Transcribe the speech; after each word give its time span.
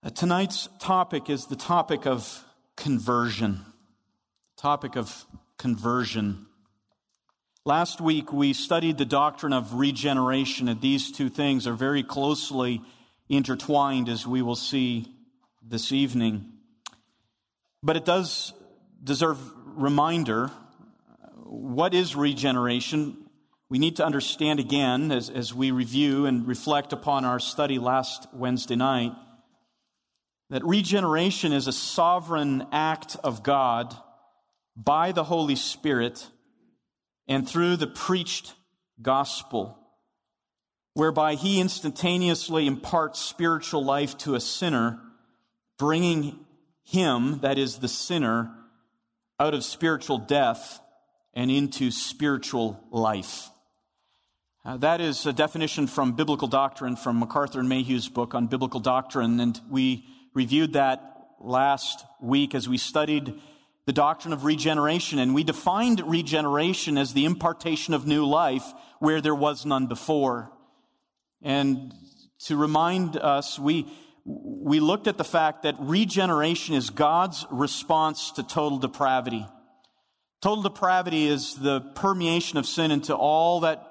Uh, 0.00 0.10
tonight's 0.10 0.68
topic 0.78 1.28
is 1.28 1.46
the 1.46 1.56
topic 1.56 2.06
of 2.06 2.44
conversion. 2.76 3.64
Topic 4.56 4.94
of 4.94 5.26
conversion. 5.56 6.46
Last 7.64 8.00
week 8.00 8.32
we 8.32 8.52
studied 8.52 8.96
the 8.96 9.04
doctrine 9.04 9.52
of 9.52 9.74
regeneration, 9.74 10.68
and 10.68 10.80
these 10.80 11.10
two 11.10 11.28
things 11.28 11.66
are 11.66 11.74
very 11.74 12.04
closely 12.04 12.80
intertwined, 13.28 14.08
as 14.08 14.24
we 14.24 14.40
will 14.40 14.54
see 14.54 15.12
this 15.66 15.90
evening. 15.90 16.46
But 17.82 17.96
it 17.96 18.04
does 18.04 18.52
deserve 19.02 19.38
reminder. 19.64 20.52
What 21.42 21.92
is 21.92 22.14
regeneration? 22.14 23.16
We 23.68 23.80
need 23.80 23.96
to 23.96 24.06
understand 24.06 24.60
again 24.60 25.10
as, 25.10 25.28
as 25.28 25.52
we 25.52 25.72
review 25.72 26.26
and 26.26 26.46
reflect 26.46 26.92
upon 26.92 27.24
our 27.24 27.40
study 27.40 27.80
last 27.80 28.28
Wednesday 28.32 28.76
night 28.76 29.12
that 30.50 30.64
regeneration 30.64 31.52
is 31.52 31.66
a 31.66 31.72
sovereign 31.72 32.66
act 32.72 33.16
of 33.22 33.42
God 33.42 33.94
by 34.76 35.12
the 35.12 35.24
Holy 35.24 35.56
Spirit 35.56 36.26
and 37.26 37.48
through 37.48 37.76
the 37.76 37.86
preached 37.86 38.54
gospel, 39.02 39.78
whereby 40.94 41.34
He 41.34 41.60
instantaneously 41.60 42.66
imparts 42.66 43.20
spiritual 43.20 43.84
life 43.84 44.16
to 44.18 44.34
a 44.34 44.40
sinner, 44.40 44.98
bringing 45.78 46.46
him, 46.88 47.40
that 47.40 47.58
is 47.58 47.78
the 47.78 47.88
sinner, 47.88 48.50
out 49.38 49.52
of 49.52 49.62
spiritual 49.62 50.16
death 50.16 50.80
and 51.34 51.50
into 51.50 51.90
spiritual 51.90 52.82
life. 52.90 53.50
Uh, 54.64 54.78
that 54.78 55.00
is 55.00 55.26
a 55.26 55.32
definition 55.32 55.86
from 55.86 56.14
biblical 56.14 56.48
doctrine 56.48 56.96
from 56.96 57.18
MacArthur 57.18 57.60
and 57.60 57.68
Mayhue's 57.68 58.08
book 58.08 58.34
on 58.34 58.46
biblical 58.46 58.80
doctrine, 58.80 59.38
and 59.38 59.60
we 59.70 60.06
reviewed 60.38 60.74
that 60.74 61.00
last 61.40 62.04
week 62.20 62.54
as 62.54 62.68
we 62.68 62.78
studied 62.78 63.34
the 63.86 63.92
doctrine 63.92 64.32
of 64.32 64.44
regeneration. 64.44 65.18
And 65.18 65.34
we 65.34 65.42
defined 65.42 66.00
regeneration 66.00 66.96
as 66.96 67.12
the 67.12 67.24
impartation 67.24 67.92
of 67.92 68.06
new 68.06 68.24
life 68.24 68.64
where 69.00 69.20
there 69.20 69.34
was 69.34 69.66
none 69.66 69.88
before. 69.88 70.52
And 71.42 71.92
to 72.46 72.56
remind 72.56 73.16
us, 73.16 73.58
we, 73.58 73.88
we 74.24 74.78
looked 74.78 75.08
at 75.08 75.18
the 75.18 75.24
fact 75.24 75.64
that 75.64 75.74
regeneration 75.80 76.76
is 76.76 76.90
God's 76.90 77.44
response 77.50 78.30
to 78.32 78.44
total 78.44 78.78
depravity. 78.78 79.44
Total 80.40 80.62
depravity 80.62 81.26
is 81.26 81.56
the 81.56 81.80
permeation 81.96 82.58
of 82.58 82.66
sin 82.66 82.92
into 82.92 83.12
all 83.12 83.60
that 83.60 83.82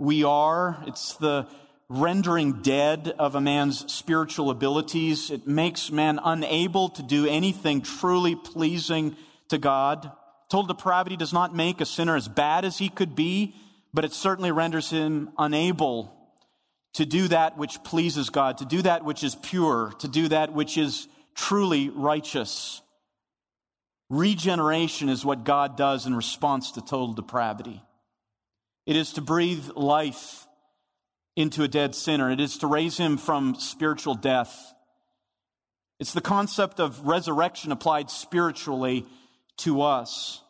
we 0.00 0.24
are. 0.24 0.82
It's 0.88 1.14
the 1.14 1.46
rendering 1.92 2.62
dead 2.62 3.14
of 3.18 3.34
a 3.34 3.40
man's 3.40 3.92
spiritual 3.92 4.50
abilities. 4.50 5.30
It 5.30 5.46
makes 5.46 5.90
man 5.90 6.18
unable 6.24 6.88
to 6.90 7.02
do 7.02 7.26
anything 7.26 7.82
truly 7.82 8.34
pleasing 8.34 9.14
to 9.48 9.58
God. 9.58 10.10
Total 10.48 10.74
depravity 10.74 11.16
does 11.16 11.32
not 11.32 11.54
make 11.54 11.80
a 11.80 11.86
sinner 11.86 12.16
as 12.16 12.28
bad 12.28 12.64
as 12.64 12.78
he 12.78 12.88
could 12.88 13.14
be, 13.14 13.54
but 13.92 14.04
it 14.04 14.12
certainly 14.12 14.50
renders 14.50 14.90
him 14.90 15.30
unable 15.36 16.16
to 16.94 17.04
do 17.04 17.28
that 17.28 17.58
which 17.58 17.82
pleases 17.84 18.30
God, 18.30 18.58
to 18.58 18.64
do 18.64 18.82
that 18.82 19.04
which 19.04 19.22
is 19.22 19.34
pure, 19.34 19.92
to 19.98 20.08
do 20.08 20.28
that 20.28 20.52
which 20.52 20.78
is 20.78 21.08
truly 21.34 21.90
righteous. 21.90 22.80
Regeneration 24.08 25.08
is 25.08 25.24
what 25.24 25.44
God 25.44 25.76
does 25.76 26.06
in 26.06 26.14
response 26.14 26.72
to 26.72 26.80
total 26.80 27.12
depravity. 27.12 27.82
It 28.86 28.96
is 28.96 29.12
to 29.14 29.20
breathe 29.20 29.70
life 29.74 30.41
into 31.36 31.62
a 31.62 31.68
dead 31.68 31.94
sinner. 31.94 32.30
It 32.30 32.40
is 32.40 32.58
to 32.58 32.66
raise 32.66 32.96
him 32.96 33.16
from 33.16 33.54
spiritual 33.58 34.14
death. 34.14 34.74
It's 35.98 36.12
the 36.12 36.20
concept 36.20 36.80
of 36.80 37.06
resurrection 37.06 37.72
applied 37.72 38.10
spiritually 38.10 39.06
to 39.58 39.82
us. 39.82 40.42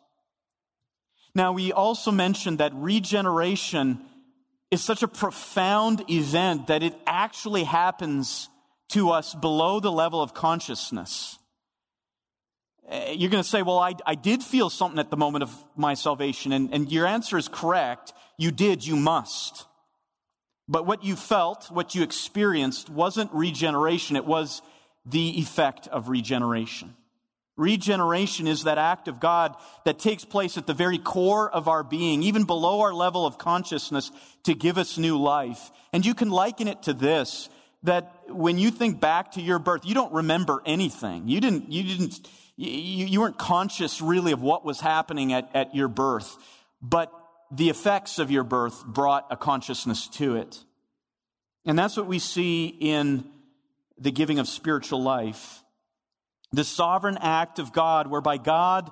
Now, 1.35 1.53
we 1.53 1.71
also 1.71 2.11
mentioned 2.11 2.59
that 2.59 2.73
regeneration 2.75 3.99
is 4.71 4.83
such 4.83 5.03
a 5.03 5.07
profound 5.07 6.09
event 6.09 6.67
that 6.67 6.83
it 6.83 6.95
actually 7.05 7.63
happens 7.63 8.49
to 8.89 9.11
us 9.11 9.33
below 9.33 9.79
the 9.79 9.91
level 9.91 10.21
of 10.21 10.33
consciousness. 10.33 11.37
You're 12.91 13.29
going 13.29 13.43
to 13.43 13.49
say, 13.49 13.61
well, 13.61 13.79
I, 13.79 13.93
I 14.05 14.15
did 14.15 14.43
feel 14.43 14.69
something 14.69 14.99
at 14.99 15.09
the 15.09 15.17
moment 15.17 15.43
of 15.43 15.55
my 15.75 15.93
salvation. 15.93 16.51
And, 16.51 16.73
and 16.73 16.91
your 16.91 17.07
answer 17.07 17.37
is 17.37 17.47
correct. 17.47 18.13
You 18.37 18.51
did, 18.51 18.85
you 18.85 18.95
must. 18.95 19.65
But 20.73 20.87
what 20.87 21.03
you 21.03 21.15
felt, 21.15 21.69
what 21.69 21.93
you 21.93 22.01
experienced, 22.01 22.89
wasn't 22.89 23.31
regeneration, 23.31 24.15
it 24.15 24.25
was 24.25 24.63
the 25.05 25.39
effect 25.39 25.87
of 25.87 26.09
regeneration. 26.09 26.95
Regeneration 27.57 28.47
is 28.47 28.63
that 28.63 28.79
act 28.79 29.07
of 29.07 29.19
God 29.19 29.55
that 29.85 29.99
takes 29.99 30.25
place 30.25 30.57
at 30.57 30.65
the 30.65 30.73
very 30.73 30.97
core 30.97 31.47
of 31.47 31.67
our 31.67 31.83
being, 31.83 32.23
even 32.23 32.45
below 32.45 32.81
our 32.81 32.91
level 32.91 33.27
of 33.27 33.37
consciousness, 33.37 34.09
to 34.45 34.55
give 34.55 34.79
us 34.79 34.97
new 34.97 35.21
life. 35.21 35.69
And 35.93 36.03
you 36.03 36.15
can 36.15 36.31
liken 36.31 36.67
it 36.67 36.81
to 36.83 36.93
this 36.93 37.49
that 37.83 38.11
when 38.29 38.57
you 38.57 38.71
think 38.71 38.99
back 38.99 39.33
to 39.33 39.41
your 39.41 39.59
birth, 39.59 39.85
you 39.85 39.93
don't 39.93 40.11
remember 40.11 40.63
anything. 40.65 41.27
You 41.27 41.39
didn't, 41.39 41.71
you 41.71 41.83
didn't, 41.83 42.27
you, 42.55 43.05
you 43.05 43.21
weren't 43.21 43.37
conscious 43.37 44.01
really 44.01 44.31
of 44.31 44.41
what 44.41 44.65
was 44.65 44.79
happening 44.79 45.33
at, 45.33 45.51
at 45.53 45.75
your 45.75 45.87
birth. 45.87 46.35
But 46.81 47.13
the 47.53 47.69
effects 47.69 48.17
of 48.17 48.31
your 48.31 48.43
birth 48.43 48.83
brought 48.85 49.27
a 49.29 49.37
consciousness 49.37 50.07
to 50.07 50.35
it. 50.35 50.63
And 51.65 51.77
that's 51.77 51.95
what 51.95 52.07
we 52.07 52.19
see 52.19 52.65
in 52.65 53.25
the 53.97 54.11
giving 54.11 54.39
of 54.39 54.47
spiritual 54.47 55.01
life. 55.01 55.61
The 56.51 56.63
sovereign 56.63 57.17
act 57.21 57.59
of 57.59 57.71
God, 57.71 58.07
whereby 58.07 58.37
God, 58.37 58.91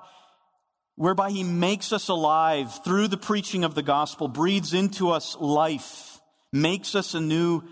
whereby 0.94 1.30
He 1.30 1.42
makes 1.42 1.92
us 1.92 2.08
alive 2.08 2.84
through 2.84 3.08
the 3.08 3.16
preaching 3.16 3.64
of 3.64 3.74
the 3.74 3.82
gospel, 3.82 4.28
breathes 4.28 4.74
into 4.74 5.10
us 5.10 5.36
life, 5.38 6.20
makes 6.52 6.94
us 6.94 7.14
a 7.14 7.20
new 7.20 7.62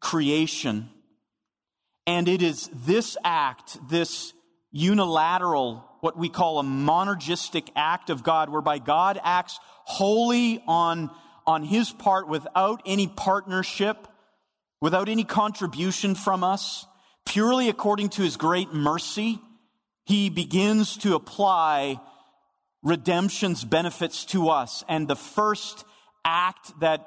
creation. 0.00 0.88
And 2.06 2.26
it 2.26 2.40
is 2.40 2.70
this 2.72 3.18
act, 3.22 3.78
this 3.90 4.32
unilateral, 4.70 5.87
what 6.00 6.16
we 6.16 6.28
call 6.28 6.58
a 6.58 6.62
monergistic 6.62 7.68
act 7.74 8.10
of 8.10 8.22
God, 8.22 8.50
whereby 8.50 8.78
God 8.78 9.20
acts 9.22 9.58
wholly 9.84 10.62
on, 10.66 11.10
on 11.46 11.64
his 11.64 11.90
part 11.90 12.28
without 12.28 12.82
any 12.86 13.06
partnership, 13.06 14.08
without 14.80 15.08
any 15.08 15.24
contribution 15.24 16.14
from 16.14 16.44
us, 16.44 16.86
purely 17.26 17.68
according 17.68 18.10
to 18.10 18.22
his 18.22 18.36
great 18.36 18.72
mercy, 18.72 19.38
he 20.04 20.30
begins 20.30 20.96
to 20.98 21.14
apply 21.14 22.00
redemption's 22.82 23.64
benefits 23.64 24.24
to 24.26 24.48
us. 24.48 24.84
And 24.88 25.08
the 25.08 25.16
first 25.16 25.84
act 26.24 26.78
that 26.80 27.06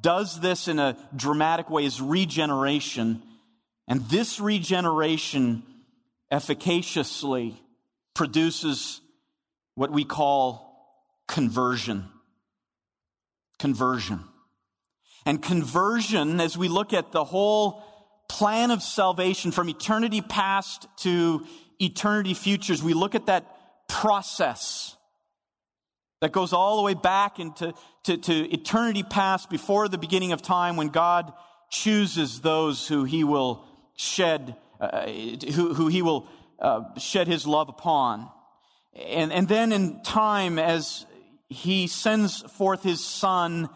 does 0.00 0.40
this 0.40 0.68
in 0.68 0.78
a 0.78 0.96
dramatic 1.14 1.68
way 1.68 1.84
is 1.84 2.00
regeneration. 2.00 3.22
And 3.86 4.08
this 4.08 4.40
regeneration 4.40 5.62
efficaciously 6.30 7.60
produces 8.20 9.00
what 9.76 9.90
we 9.90 10.04
call 10.04 11.02
conversion 11.26 12.06
conversion. 13.58 14.20
And 15.24 15.40
conversion, 15.40 16.38
as 16.38 16.58
we 16.58 16.68
look 16.68 16.92
at 16.92 17.12
the 17.12 17.24
whole 17.24 17.82
plan 18.28 18.70
of 18.70 18.82
salvation 18.82 19.52
from 19.52 19.70
eternity 19.70 20.20
past 20.20 20.86
to 20.98 21.46
eternity 21.78 22.34
futures, 22.34 22.82
we 22.82 22.92
look 22.92 23.14
at 23.14 23.24
that 23.24 23.46
process 23.88 24.96
that 26.20 26.30
goes 26.30 26.52
all 26.52 26.76
the 26.76 26.82
way 26.82 26.92
back 26.92 27.38
into 27.38 27.72
to, 28.04 28.18
to 28.18 28.52
eternity 28.52 29.02
past 29.02 29.48
before 29.48 29.88
the 29.88 29.96
beginning 29.96 30.32
of 30.32 30.42
time 30.42 30.76
when 30.76 30.88
God 30.88 31.32
chooses 31.70 32.42
those 32.42 32.86
who 32.86 33.04
he 33.04 33.24
will 33.24 33.64
shed, 33.96 34.56
uh, 34.78 35.06
who, 35.06 35.72
who 35.72 35.88
he 35.88 36.02
will 36.02 36.28
uh, 36.60 36.82
shed 36.98 37.26
his 37.26 37.46
love 37.46 37.68
upon. 37.68 38.30
And, 38.94 39.32
and 39.32 39.48
then 39.48 39.72
in 39.72 40.02
time, 40.02 40.58
as 40.58 41.06
he 41.48 41.86
sends 41.86 42.42
forth 42.42 42.82
his 42.82 43.04
son 43.04 43.68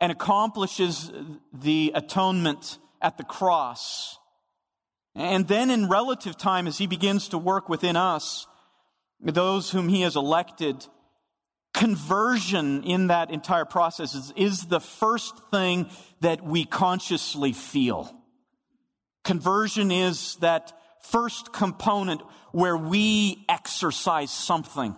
and 0.00 0.10
accomplishes 0.10 1.12
the 1.52 1.92
atonement 1.94 2.78
at 3.02 3.18
the 3.18 3.24
cross. 3.24 4.18
And 5.14 5.46
then 5.46 5.70
in 5.70 5.88
relative 5.88 6.36
time, 6.36 6.66
as 6.66 6.78
he 6.78 6.86
begins 6.86 7.28
to 7.28 7.38
work 7.38 7.68
within 7.68 7.96
us, 7.96 8.46
those 9.20 9.70
whom 9.70 9.88
he 9.88 10.00
has 10.02 10.16
elected, 10.16 10.86
conversion 11.74 12.84
in 12.84 13.08
that 13.08 13.30
entire 13.30 13.66
process 13.66 14.14
is, 14.14 14.32
is 14.36 14.66
the 14.66 14.80
first 14.80 15.36
thing 15.50 15.90
that 16.20 16.42
we 16.42 16.64
consciously 16.64 17.52
feel. 17.52 18.14
Conversion 19.24 19.90
is 19.90 20.36
that 20.36 20.72
first 21.02 21.52
component 21.52 22.22
where 22.52 22.76
we 22.76 23.44
exercise 23.48 24.30
something 24.30 24.96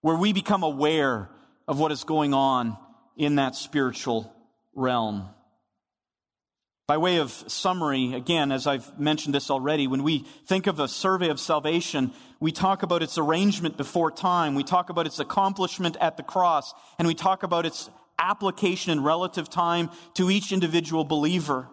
where 0.00 0.16
we 0.16 0.32
become 0.32 0.62
aware 0.62 1.28
of 1.66 1.78
what 1.78 1.92
is 1.92 2.04
going 2.04 2.32
on 2.34 2.76
in 3.16 3.36
that 3.36 3.54
spiritual 3.54 4.32
realm. 4.74 5.28
By 6.86 6.96
way 6.96 7.18
of 7.18 7.30
summary, 7.48 8.14
again, 8.14 8.50
as 8.50 8.66
I've 8.66 8.98
mentioned 8.98 9.34
this 9.34 9.50
already, 9.50 9.86
when 9.86 10.02
we 10.02 10.20
think 10.46 10.66
of 10.66 10.80
a 10.80 10.88
survey 10.88 11.28
of 11.28 11.38
salvation, 11.38 12.12
we 12.40 12.52
talk 12.52 12.82
about 12.82 13.02
its 13.02 13.18
arrangement 13.18 13.76
before 13.76 14.10
time, 14.10 14.54
we 14.54 14.64
talk 14.64 14.88
about 14.88 15.06
its 15.06 15.18
accomplishment 15.18 15.98
at 16.00 16.16
the 16.16 16.22
cross, 16.22 16.72
and 16.98 17.06
we 17.06 17.14
talk 17.14 17.42
about 17.42 17.66
its 17.66 17.90
application 18.18 18.90
in 18.90 19.02
relative 19.02 19.50
time 19.50 19.90
to 20.14 20.30
each 20.30 20.50
individual 20.50 21.04
believer. 21.04 21.68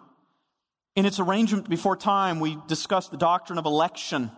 In 0.96 1.04
its 1.04 1.20
arrangement 1.20 1.68
before 1.68 1.94
time, 1.94 2.40
we 2.40 2.56
discussed 2.66 3.10
the 3.10 3.18
doctrine 3.18 3.58
of 3.58 3.66
election. 3.66 4.30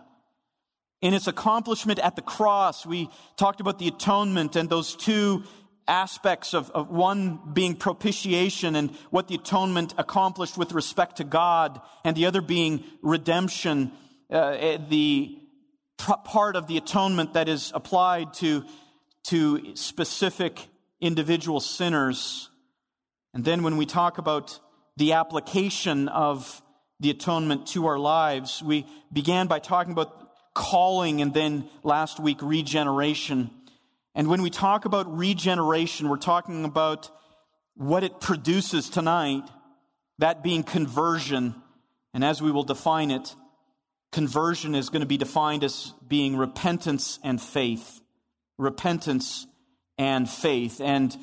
In 1.01 1.13
its 1.13 1.27
accomplishment 1.27 1.99
at 1.99 2.17
the 2.17 2.21
cross, 2.21 2.85
we 2.85 3.09
talked 3.37 3.61
about 3.61 3.79
the 3.79 3.87
atonement 3.87 4.57
and 4.57 4.69
those 4.69 4.93
two 4.97 5.43
aspects 5.87 6.53
of, 6.53 6.69
of 6.71 6.89
one 6.89 7.39
being 7.53 7.75
propitiation 7.75 8.75
and 8.75 8.91
what 9.09 9.29
the 9.29 9.35
atonement 9.35 9.93
accomplished 9.97 10.57
with 10.57 10.73
respect 10.73 11.15
to 11.17 11.23
God, 11.23 11.79
and 12.03 12.15
the 12.15 12.25
other 12.25 12.41
being 12.41 12.83
redemption, 13.01 13.93
uh, 14.29 14.57
eh, 14.59 14.77
the 14.89 15.37
part 15.97 16.57
of 16.57 16.67
the 16.67 16.75
atonement 16.75 17.33
that 17.33 17.47
is 17.47 17.71
applied 17.73 18.33
to, 18.33 18.65
to 19.23 19.75
specific 19.75 20.67
individual 20.99 21.61
sinners. 21.61 22.49
And 23.33 23.45
then 23.45 23.63
when 23.63 23.77
we 23.77 23.85
talk 23.85 24.17
about 24.17 24.59
the 24.99 25.13
application 25.13 26.09
of 26.09 26.61
the 26.99 27.09
atonement 27.09 27.67
to 27.67 27.87
our 27.87 27.97
lives, 27.97 28.61
we 28.61 28.85
began 29.13 29.47
by 29.47 29.57
talking 29.57 29.93
about 29.93 30.13
calling 30.53 31.21
and 31.21 31.33
then 31.33 31.69
last 31.83 32.19
week 32.19 32.39
regeneration. 32.41 33.49
And 34.13 34.27
when 34.27 34.41
we 34.41 34.49
talk 34.49 34.83
about 34.83 35.17
regeneration, 35.17 36.09
we're 36.09 36.17
talking 36.17 36.65
about 36.65 37.09
what 37.75 38.03
it 38.03 38.19
produces 38.19 38.89
tonight, 38.89 39.43
that 40.17 40.43
being 40.43 40.63
conversion. 40.63 41.55
And 42.13 42.21
as 42.21 42.41
we 42.41 42.51
will 42.51 42.65
define 42.65 43.09
it, 43.09 43.33
conversion 44.11 44.75
is 44.75 44.89
going 44.89 44.99
to 44.99 45.07
be 45.07 45.17
defined 45.17 45.63
as 45.63 45.93
being 46.05 46.35
repentance 46.35 47.19
and 47.23 47.41
faith. 47.41 48.01
Repentance 48.57 49.47
and 49.97 50.29
faith. 50.29 50.81
And 50.81 51.17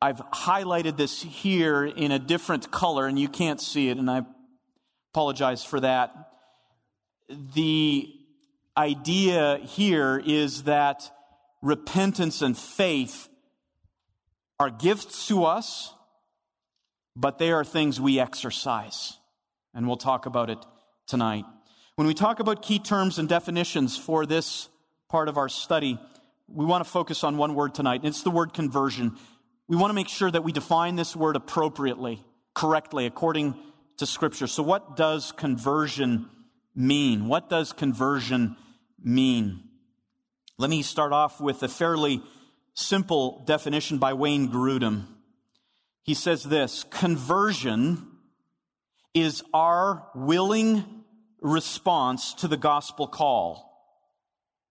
I've 0.00 0.18
highlighted 0.30 0.96
this 0.96 1.22
here 1.22 1.84
in 1.84 2.12
a 2.12 2.18
different 2.20 2.70
color, 2.70 3.06
and 3.06 3.18
you 3.18 3.28
can't 3.28 3.60
see 3.60 3.88
it, 3.88 3.98
and 3.98 4.08
I 4.08 4.22
apologize 5.12 5.64
for 5.64 5.80
that. 5.80 6.14
The 7.54 8.08
idea 8.76 9.58
here 9.58 10.22
is 10.24 10.62
that 10.64 11.10
repentance 11.62 12.42
and 12.42 12.56
faith 12.56 13.28
are 14.60 14.70
gifts 14.70 15.26
to 15.28 15.44
us, 15.44 15.92
but 17.16 17.38
they 17.38 17.50
are 17.50 17.64
things 17.64 18.00
we 18.00 18.20
exercise. 18.20 19.18
And 19.74 19.88
we'll 19.88 19.96
talk 19.96 20.26
about 20.26 20.48
it 20.48 20.58
tonight. 21.08 21.44
When 21.96 22.06
we 22.06 22.14
talk 22.14 22.38
about 22.38 22.62
key 22.62 22.78
terms 22.78 23.18
and 23.18 23.28
definitions 23.28 23.96
for 23.96 24.26
this 24.26 24.68
part 25.08 25.28
of 25.28 25.36
our 25.36 25.48
study, 25.48 25.98
we 26.46 26.64
want 26.64 26.84
to 26.84 26.90
focus 26.90 27.24
on 27.24 27.36
one 27.36 27.56
word 27.56 27.74
tonight. 27.74 28.00
And 28.02 28.06
it's 28.06 28.22
the 28.22 28.30
word 28.30 28.54
conversion. 28.54 29.16
We 29.68 29.76
want 29.76 29.90
to 29.90 29.94
make 29.94 30.08
sure 30.08 30.30
that 30.30 30.44
we 30.44 30.52
define 30.52 30.96
this 30.96 31.14
word 31.14 31.36
appropriately, 31.36 32.24
correctly, 32.54 33.04
according 33.04 33.54
to 33.98 34.06
Scripture. 34.06 34.46
So, 34.46 34.62
what 34.62 34.96
does 34.96 35.30
conversion 35.32 36.30
mean? 36.74 37.28
What 37.28 37.50
does 37.50 37.72
conversion 37.72 38.56
mean? 39.02 39.62
Let 40.56 40.70
me 40.70 40.82
start 40.82 41.12
off 41.12 41.40
with 41.40 41.62
a 41.62 41.68
fairly 41.68 42.22
simple 42.72 43.42
definition 43.44 43.98
by 43.98 44.14
Wayne 44.14 44.48
Grudem. 44.48 45.06
He 46.02 46.14
says 46.14 46.44
this 46.44 46.84
conversion 46.84 48.06
is 49.12 49.42
our 49.52 50.08
willing 50.14 51.04
response 51.40 52.32
to 52.34 52.48
the 52.48 52.56
gospel 52.56 53.06
call, 53.06 53.67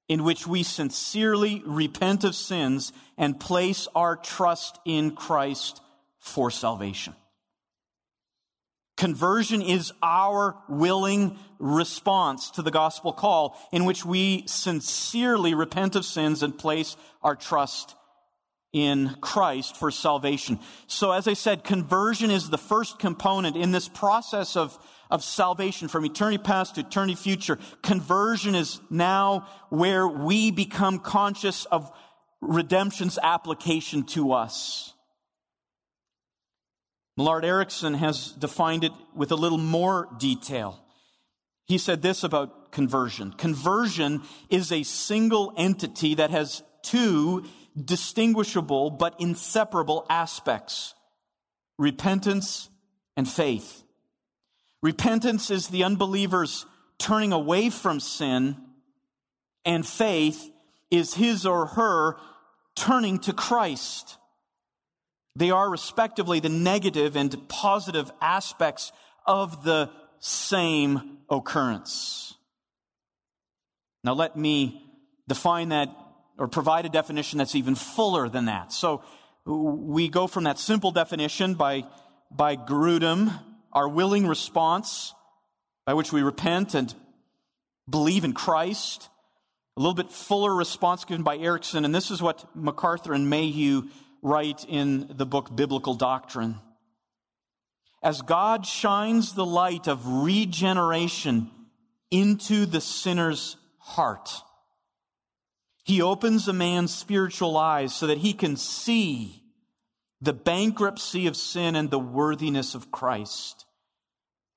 in 0.07 0.23
which 0.23 0.47
we 0.47 0.63
sincerely 0.63 1.61
repent 1.65 2.23
of 2.23 2.35
sins 2.35 2.93
and 3.17 3.39
place 3.39 3.87
our 3.95 4.15
trust 4.15 4.79
in 4.85 5.11
Christ 5.11 5.81
for 6.19 6.49
salvation. 6.49 7.13
Conversion 8.95 9.61
is 9.61 9.93
our 10.01 10.55
willing 10.67 11.37
response 11.59 12.49
to 12.51 12.63
the 12.63 12.71
gospel 12.71 13.13
call 13.13 13.59
in 13.71 13.85
which 13.85 14.03
we 14.03 14.43
sincerely 14.47 15.53
repent 15.53 15.95
of 15.95 16.03
sins 16.03 16.41
and 16.41 16.57
place 16.57 16.97
our 17.21 17.35
trust 17.35 17.95
in 18.73 19.15
Christ 19.21 19.77
for 19.77 19.91
salvation. 19.91 20.59
So 20.87 21.11
as 21.11 21.27
I 21.27 21.33
said, 21.33 21.63
conversion 21.63 22.31
is 22.31 22.49
the 22.49 22.57
first 22.57 22.97
component 22.97 23.55
in 23.55 23.71
this 23.71 23.87
process 23.87 24.55
of, 24.55 24.77
of 25.09 25.23
salvation 25.23 25.87
from 25.87 26.05
eternity 26.05 26.37
past 26.37 26.75
to 26.75 26.81
eternity 26.81 27.15
future. 27.15 27.57
Conversion 27.81 28.55
is 28.55 28.79
now 28.89 29.47
where 29.69 30.07
we 30.07 30.51
become 30.51 30.99
conscious 30.99 31.65
of 31.65 31.91
redemption's 32.41 33.17
application 33.21 34.03
to 34.03 34.33
us. 34.33 34.93
Millard 37.15 37.45
Erickson 37.45 37.95
has 37.95 38.31
defined 38.33 38.83
it 38.83 38.91
with 39.15 39.31
a 39.31 39.35
little 39.35 39.57
more 39.57 40.07
detail. 40.19 40.79
He 41.65 41.79
said 41.79 42.01
this 42.01 42.23
about 42.23 42.71
conversion. 42.71 43.31
Conversion 43.31 44.21
is 44.49 44.71
a 44.71 44.83
single 44.83 45.53
entity 45.57 46.15
that 46.15 46.29
has 46.29 46.61
two 46.83 47.45
distinguishable 47.75 48.91
but 48.91 49.19
inseparable 49.19 50.05
aspects. 50.09 50.93
Repentance 51.79 52.69
and 53.15 53.27
faith. 53.27 53.83
Repentance 54.81 55.49
is 55.49 55.67
the 55.67 55.83
unbeliever's 55.83 56.65
turning 56.99 57.33
away 57.33 57.69
from 57.69 57.99
sin, 57.99 58.57
and 59.65 59.85
faith 59.85 60.49
is 60.91 61.15
his 61.15 61.45
or 61.45 61.67
her 61.67 62.17
turning 62.75 63.19
to 63.19 63.33
Christ. 63.33 64.17
They 65.35 65.51
are 65.51 65.69
respectively 65.69 66.39
the 66.39 66.49
negative 66.49 67.15
and 67.15 67.47
positive 67.49 68.11
aspects 68.21 68.91
of 69.25 69.63
the 69.63 69.89
same 70.19 71.19
occurrence. 71.29 72.35
Now 74.03 74.13
let 74.13 74.37
me 74.37 74.83
define 75.27 75.69
that 75.69 75.89
or 76.37 76.47
provide 76.47 76.85
a 76.85 76.89
definition 76.89 77.39
that's 77.39 77.55
even 77.55 77.75
fuller 77.75 78.29
than 78.29 78.45
that. 78.45 78.71
So 78.71 79.03
we 79.45 80.07
go 80.07 80.27
from 80.27 80.45
that 80.45 80.59
simple 80.59 80.91
definition 80.91 81.55
by, 81.55 81.83
by 82.31 82.55
Grudem, 82.55 83.31
our 83.77 83.87
willing 83.87 84.25
response 84.25 85.13
by 85.85 85.93
which 85.93 86.11
we 86.11 86.23
repent 86.23 86.73
and 86.73 86.95
believe 87.87 88.23
in 88.23 88.33
Christ. 88.33 89.07
A 89.77 89.79
little 89.79 89.93
bit 89.93 90.11
fuller 90.11 90.51
response 90.55 91.05
given 91.05 91.21
by 91.21 91.37
Erickson, 91.37 91.85
and 91.85 91.93
this 91.93 92.09
is 92.09 92.19
what 92.19 92.55
MacArthur 92.55 93.13
and 93.13 93.29
Mayhue 93.29 93.87
write 94.23 94.65
in 94.67 95.13
the 95.15 95.27
book 95.27 95.55
Biblical 95.55 95.93
Doctrine. 95.93 96.55
As 98.01 98.23
God 98.23 98.65
shines 98.65 99.35
the 99.35 99.45
light 99.45 99.87
of 99.87 100.07
regeneration 100.07 101.51
into 102.09 102.65
the 102.65 102.81
sinner's 102.81 103.57
heart, 103.77 104.41
he 105.83 106.01
opens 106.01 106.47
a 106.47 106.53
man's 106.53 106.95
spiritual 106.95 107.55
eyes 107.55 107.93
so 107.93 108.07
that 108.07 108.17
he 108.17 108.33
can 108.33 108.57
see 108.57 109.43
the 110.19 110.33
bankruptcy 110.33 111.27
of 111.27 111.37
sin 111.37 111.75
and 111.75 111.91
the 111.91 111.99
worthiness 111.99 112.73
of 112.73 112.89
Christ, 112.89 113.65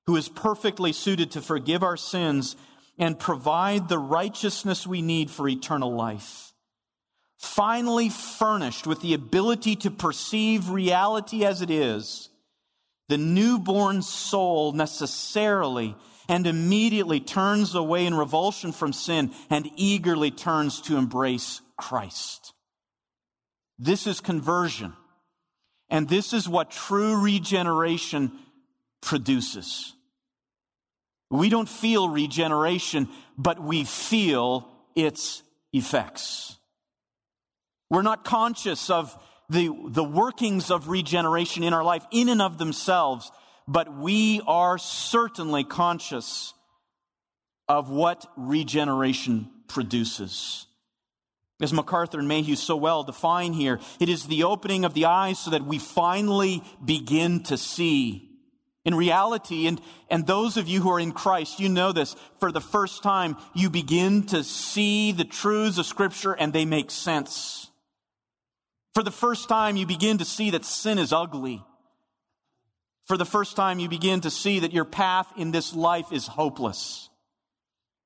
who 0.07 0.15
is 0.15 0.29
perfectly 0.29 0.93
suited 0.93 1.31
to 1.31 1.41
forgive 1.41 1.83
our 1.83 1.97
sins 1.97 2.55
and 2.97 3.19
provide 3.19 3.89
the 3.89 3.99
righteousness 3.99 4.85
we 4.85 5.01
need 5.01 5.29
for 5.29 5.47
eternal 5.47 5.93
life 5.93 6.51
finally 7.41 8.07
furnished 8.07 8.85
with 8.85 9.01
the 9.01 9.15
ability 9.15 9.75
to 9.75 9.89
perceive 9.89 10.69
reality 10.69 11.43
as 11.43 11.63
it 11.63 11.71
is, 11.71 12.29
the 13.09 13.17
newborn 13.17 14.03
soul 14.03 14.73
necessarily 14.73 15.95
and 16.29 16.45
immediately 16.45 17.19
turns 17.19 17.73
away 17.73 18.05
in 18.05 18.13
revulsion 18.13 18.71
from 18.71 18.93
sin 18.93 19.31
and 19.49 19.69
eagerly 19.75 20.29
turns 20.29 20.81
to 20.81 20.97
embrace 20.97 21.61
Christ. 21.77 22.53
This 23.79 24.05
is 24.05 24.21
conversion. 24.21 24.93
And 25.89 26.07
this 26.07 26.33
is 26.33 26.47
what 26.47 26.69
true 26.69 27.19
regeneration 27.21 28.31
produces. 29.01 29.93
We 31.29 31.49
don't 31.49 31.69
feel 31.69 32.09
regeneration, 32.09 33.09
but 33.37 33.61
we 33.61 33.85
feel 33.85 34.69
its 34.95 35.43
effects. 35.73 36.57
We're 37.89 38.01
not 38.01 38.25
conscious 38.25 38.89
of 38.89 39.17
the, 39.49 39.69
the 39.87 40.03
workings 40.03 40.71
of 40.71 40.89
regeneration 40.89 41.63
in 41.63 41.73
our 41.73 41.83
life 41.83 42.05
in 42.11 42.29
and 42.29 42.41
of 42.41 42.57
themselves, 42.57 43.31
but 43.67 43.93
we 43.93 44.41
are 44.47 44.77
certainly 44.77 45.63
conscious 45.63 46.53
of 47.67 47.89
what 47.89 48.25
regeneration 48.35 49.49
produces. 49.67 50.67
As 51.61 51.71
MacArthur 51.71 52.19
and 52.19 52.27
Mayhue 52.27 52.57
so 52.57 52.75
well 52.75 53.03
define 53.03 53.53
here, 53.53 53.79
it 53.99 54.09
is 54.09 54.25
the 54.25 54.43
opening 54.43 54.83
of 54.83 54.93
the 54.93 55.05
eyes 55.05 55.39
so 55.39 55.51
that 55.51 55.63
we 55.63 55.77
finally 55.77 56.63
begin 56.83 57.43
to 57.43 57.57
see 57.57 58.30
In 58.83 58.95
reality, 58.95 59.67
and, 59.67 59.79
and 60.09 60.25
those 60.25 60.57
of 60.57 60.67
you 60.67 60.81
who 60.81 60.89
are 60.91 60.99
in 60.99 61.11
Christ, 61.11 61.59
you 61.59 61.69
know 61.69 61.91
this, 61.91 62.15
for 62.39 62.51
the 62.51 62.61
first 62.61 63.03
time, 63.03 63.37
you 63.53 63.69
begin 63.69 64.23
to 64.27 64.43
see 64.43 65.11
the 65.11 65.23
truths 65.23 65.77
of 65.77 65.85
Scripture 65.85 66.33
and 66.33 66.51
they 66.51 66.65
make 66.65 66.89
sense. 66.89 67.69
For 68.95 69.03
the 69.03 69.11
first 69.11 69.47
time, 69.47 69.77
you 69.77 69.85
begin 69.85 70.17
to 70.17 70.25
see 70.25 70.49
that 70.49 70.65
sin 70.65 70.97
is 70.97 71.13
ugly. 71.13 71.63
For 73.05 73.17
the 73.17 73.25
first 73.25 73.55
time, 73.55 73.79
you 73.79 73.87
begin 73.87 74.21
to 74.21 74.31
see 74.31 74.59
that 74.59 74.73
your 74.73 74.85
path 74.85 75.31
in 75.37 75.51
this 75.51 75.75
life 75.75 76.11
is 76.11 76.27
hopeless. 76.27 77.09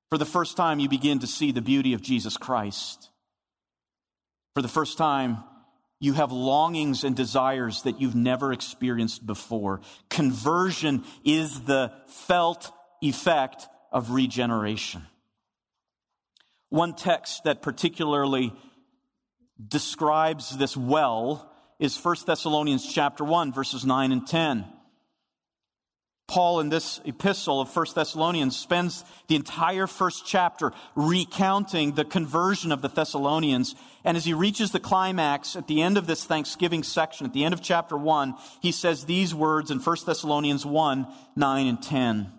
For 0.10 0.18
the 0.18 0.26
first 0.26 0.58
time, 0.58 0.80
you 0.80 0.90
begin 0.90 1.20
to 1.20 1.28
see 1.28 1.52
the 1.52 1.62
beauty 1.62 1.94
of 1.94 2.02
Jesus 2.02 2.38
Christ. 2.38 3.10
For 4.56 4.62
the 4.62 4.68
first 4.68 4.98
time, 4.98 5.44
you 6.00 6.14
have 6.14 6.32
longings 6.32 7.04
and 7.04 7.16
desires 7.16 7.84
that 7.84 8.02
you've 8.02 8.16
never 8.16 8.52
experienced 8.52 9.26
before. 9.26 9.82
Conversion 10.10 11.04
is 11.24 11.62
the 11.62 11.92
felt 12.08 12.72
effect 13.02 13.68
of 13.92 14.12
regeneration. 14.12 15.04
One 16.70 16.96
text 16.96 17.46
that 17.46 17.62
particularly 17.62 18.54
describes 19.66 20.58
this 20.58 20.76
well 20.76 21.52
is 21.80 21.98
1 21.98 22.16
Thessalonians 22.26 22.92
chapter 22.92 23.24
1 23.24 23.54
verses 23.54 23.86
9 23.86 24.12
and 24.12 24.28
10. 24.28 24.66
Paul 26.28 26.60
in 26.60 26.70
this 26.70 27.00
epistle 27.06 27.62
of 27.62 27.76
1 27.76 27.86
Thessalonians 27.94 28.58
spends 28.58 29.06
the 29.28 29.36
entire 29.36 29.86
first 29.86 30.26
chapter 30.26 30.74
recounting 30.96 31.94
the 31.94 32.04
conversion 32.04 32.72
of 32.72 32.82
the 32.82 32.90
Thessalonians. 32.90 33.76
And 34.04 34.18
as 34.18 34.26
he 34.26 34.34
reaches 34.34 34.72
the 34.72 34.80
climax 34.80 35.56
at 35.56 35.68
the 35.68 35.84
end 35.84 35.98
of 35.98 36.08
this 36.08 36.26
Thanksgiving 36.26 36.82
section, 36.82 37.28
at 37.28 37.34
the 37.34 37.44
end 37.44 37.54
of 37.54 37.62
chapter 37.62 37.96
1, 37.96 38.34
he 38.60 38.72
says 38.72 39.06
these 39.06 39.36
words 39.36 39.70
in 39.70 39.80
1 39.80 39.98
Thessalonians 40.06 40.66
1, 40.66 41.08
9 41.36 41.68
and 41.68 41.82
10. 41.82 42.32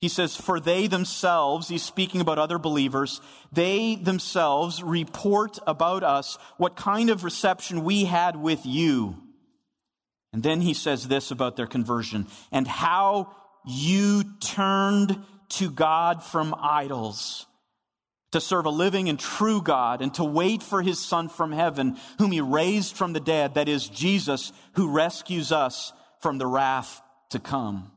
He 0.00 0.08
says, 0.08 0.36
For 0.36 0.58
they 0.58 0.88
themselves, 0.88 1.68
he's 1.68 1.84
speaking 1.84 2.20
about 2.20 2.38
other 2.38 2.58
believers, 2.58 3.20
they 3.52 3.94
themselves 3.94 4.82
report 4.82 5.58
about 5.66 6.02
us 6.02 6.38
what 6.56 6.76
kind 6.76 7.08
of 7.08 7.24
reception 7.24 7.84
we 7.84 8.04
had 8.04 8.36
with 8.36 8.66
you 8.66 9.25
and 10.36 10.42
then 10.42 10.60
he 10.60 10.74
says 10.74 11.08
this 11.08 11.30
about 11.30 11.56
their 11.56 11.66
conversion 11.66 12.26
and 12.52 12.68
how 12.68 13.34
you 13.64 14.22
turned 14.38 15.18
to 15.48 15.70
God 15.70 16.22
from 16.22 16.54
idols 16.60 17.46
to 18.32 18.40
serve 18.42 18.66
a 18.66 18.70
living 18.70 19.08
and 19.08 19.18
true 19.18 19.62
God 19.62 20.02
and 20.02 20.12
to 20.12 20.24
wait 20.24 20.62
for 20.62 20.82
his 20.82 20.98
son 20.98 21.30
from 21.30 21.52
heaven 21.52 21.96
whom 22.18 22.32
he 22.32 22.42
raised 22.42 22.98
from 22.98 23.14
the 23.14 23.20
dead. 23.20 23.54
That 23.54 23.66
is 23.66 23.88
Jesus 23.88 24.52
who 24.74 24.90
rescues 24.90 25.52
us 25.52 25.94
from 26.20 26.36
the 26.36 26.46
wrath 26.46 27.00
to 27.30 27.38
come. 27.38 27.90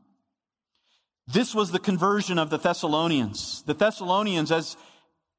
This 1.26 1.54
was 1.54 1.72
the 1.72 1.78
conversion 1.78 2.38
of 2.38 2.48
the 2.48 2.56
Thessalonians. 2.56 3.64
The 3.64 3.74
Thessalonians, 3.74 4.50
as 4.50 4.78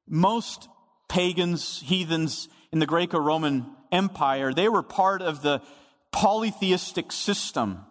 most 0.06 0.68
pagans, 1.08 1.82
heathens 1.84 2.48
in 2.70 2.78
the 2.78 2.86
Greco-Roman 2.86 3.66
Empire, 3.90 4.54
they 4.54 4.68
were 4.68 4.84
part 4.84 5.20
of 5.20 5.42
the 5.42 5.62
polytheistic 6.12 7.10
system. 7.10 7.84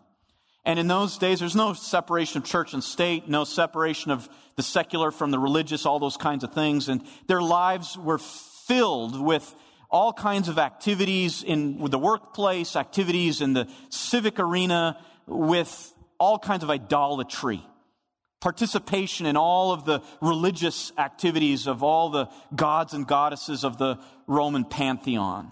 And 0.64 0.78
in 0.78 0.88
those 0.88 1.18
days, 1.18 1.40
there's 1.40 1.56
no 1.56 1.74
separation 1.74 2.38
of 2.38 2.46
church 2.46 2.74
and 2.74 2.84
state, 2.84 3.28
no 3.28 3.44
separation 3.44 4.12
of 4.12 4.30
the 4.56 4.64
secular 4.64 5.12
from 5.12 5.32
the 5.32 5.40
religious, 5.40 5.86
all 5.86 6.00
those 6.00 6.18
kinds 6.18 6.44
of 6.44 6.54
things. 6.54 6.88
And 6.88 7.04
their 7.28 7.42
lives 7.42 7.98
were 7.98 8.20
filled 8.20 9.20
with 9.20 9.54
all 9.90 10.14
kinds 10.14 10.48
of 10.48 10.60
activities 10.60 11.44
in 11.44 11.84
the 11.90 11.98
workplace, 11.98 12.76
activities 12.76 13.42
in 13.42 13.54
the 13.54 13.68
civic 13.90 14.40
arena, 14.40 14.98
with 15.26 15.94
all 16.20 16.38
kinds 16.38 16.64
of 16.64 16.70
idolatry. 16.70 17.66
Participation 18.40 19.26
in 19.26 19.36
all 19.36 19.72
of 19.72 19.86
the 19.86 20.02
religious 20.22 20.92
activities 20.98 21.68
of 21.68 21.84
all 21.84 22.10
the 22.10 22.30
gods 22.56 22.94
and 22.94 23.08
goddesses 23.08 23.64
of 23.64 23.78
the 23.78 24.00
Roman 24.28 24.64
pantheon. 24.64 25.52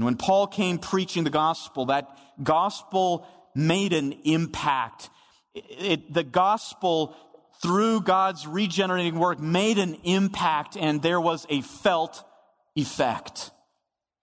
And 0.00 0.06
when 0.06 0.16
Paul 0.16 0.46
came 0.46 0.78
preaching 0.78 1.24
the 1.24 1.30
gospel, 1.30 1.84
that 1.86 2.08
gospel 2.42 3.26
made 3.54 3.92
an 3.92 4.14
impact. 4.24 5.10
It, 5.54 6.10
the 6.10 6.24
gospel, 6.24 7.14
through 7.60 8.00
God's 8.00 8.46
regenerating 8.46 9.18
work, 9.18 9.38
made 9.38 9.76
an 9.76 9.98
impact, 10.04 10.74
and 10.74 11.02
there 11.02 11.20
was 11.20 11.46
a 11.50 11.60
felt 11.60 12.24
effect. 12.74 13.50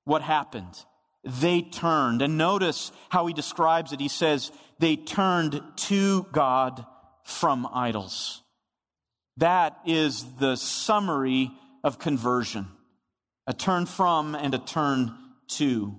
What 0.03 0.23
happened? 0.23 0.83
They 1.23 1.61
turned. 1.61 2.23
And 2.23 2.39
notice 2.39 2.91
how 3.09 3.27
he 3.27 3.33
describes 3.35 3.93
it. 3.93 3.99
He 3.99 4.07
says, 4.07 4.51
they 4.79 4.95
turned 4.95 5.61
to 5.75 6.25
God 6.31 6.87
from 7.23 7.69
idols. 7.71 8.41
That 9.37 9.77
is 9.85 10.25
the 10.39 10.55
summary 10.55 11.51
of 11.83 11.99
conversion 11.99 12.65
a 13.45 13.53
turn 13.53 13.85
from 13.85 14.33
and 14.33 14.55
a 14.55 14.57
turn 14.57 15.15
to. 15.49 15.95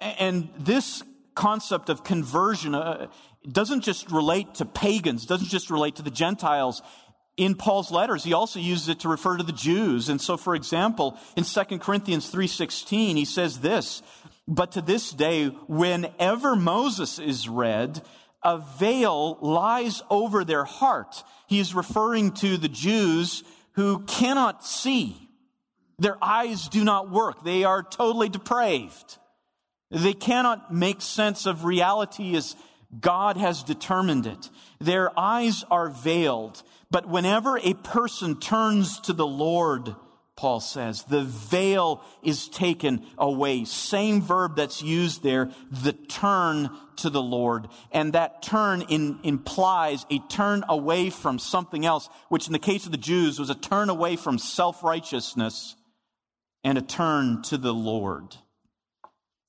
And 0.00 0.48
this 0.58 1.02
concept 1.34 1.88
of 1.88 2.02
conversion 2.02 2.74
uh, 2.74 3.08
doesn't 3.50 3.82
just 3.82 4.10
relate 4.10 4.54
to 4.56 4.64
pagans, 4.64 5.26
doesn't 5.26 5.48
just 5.48 5.70
relate 5.70 5.96
to 5.96 6.02
the 6.02 6.10
Gentiles. 6.10 6.82
In 7.36 7.54
Paul's 7.54 7.90
letters, 7.90 8.24
he 8.24 8.32
also 8.32 8.58
uses 8.58 8.88
it 8.88 9.00
to 9.00 9.08
refer 9.08 9.36
to 9.36 9.44
the 9.44 9.52
Jews. 9.52 10.08
And 10.08 10.20
so, 10.20 10.36
for 10.36 10.54
example, 10.54 11.18
in 11.36 11.44
2 11.44 11.78
Corinthians 11.78 12.32
3.16, 12.32 13.16
he 13.16 13.24
says 13.24 13.60
this, 13.60 14.02
But 14.48 14.72
to 14.72 14.80
this 14.80 15.10
day, 15.10 15.48
whenever 15.68 16.56
Moses 16.56 17.18
is 17.18 17.48
read, 17.48 18.02
a 18.42 18.58
veil 18.78 19.38
lies 19.42 20.02
over 20.08 20.44
their 20.44 20.64
heart. 20.64 21.22
He 21.46 21.58
is 21.58 21.74
referring 21.74 22.32
to 22.34 22.56
the 22.56 22.68
Jews 22.68 23.44
who 23.72 24.00
cannot 24.04 24.64
see 24.64 25.25
their 25.98 26.22
eyes 26.22 26.68
do 26.68 26.84
not 26.84 27.10
work. 27.10 27.42
They 27.42 27.64
are 27.64 27.82
totally 27.82 28.28
depraved. 28.28 29.18
They 29.90 30.14
cannot 30.14 30.72
make 30.72 31.00
sense 31.00 31.46
of 31.46 31.64
reality 31.64 32.36
as 32.36 32.56
God 33.00 33.36
has 33.36 33.62
determined 33.62 34.26
it. 34.26 34.50
Their 34.80 35.18
eyes 35.18 35.64
are 35.70 35.88
veiled. 35.88 36.62
But 36.90 37.08
whenever 37.08 37.58
a 37.58 37.74
person 37.74 38.38
turns 38.38 39.00
to 39.00 39.12
the 39.12 39.26
Lord, 39.26 39.94
Paul 40.36 40.60
says, 40.60 41.04
the 41.04 41.24
veil 41.24 42.04
is 42.22 42.48
taken 42.48 43.06
away. 43.16 43.64
Same 43.64 44.20
verb 44.20 44.56
that's 44.56 44.82
used 44.82 45.22
there, 45.22 45.50
the 45.70 45.94
turn 45.94 46.70
to 46.96 47.10
the 47.10 47.22
Lord. 47.22 47.68
And 47.90 48.12
that 48.12 48.42
turn 48.42 48.82
in, 48.82 49.18
implies 49.22 50.04
a 50.10 50.18
turn 50.28 50.62
away 50.68 51.10
from 51.10 51.38
something 51.38 51.86
else, 51.86 52.08
which 52.28 52.46
in 52.46 52.52
the 52.52 52.58
case 52.58 52.84
of 52.84 52.92
the 52.92 52.98
Jews 52.98 53.38
was 53.38 53.50
a 53.50 53.54
turn 53.54 53.88
away 53.88 54.16
from 54.16 54.38
self-righteousness 54.38 55.74
and 56.66 56.76
a 56.76 56.82
turn 56.82 57.42
to 57.42 57.56
the 57.56 57.72
Lord. 57.72 58.34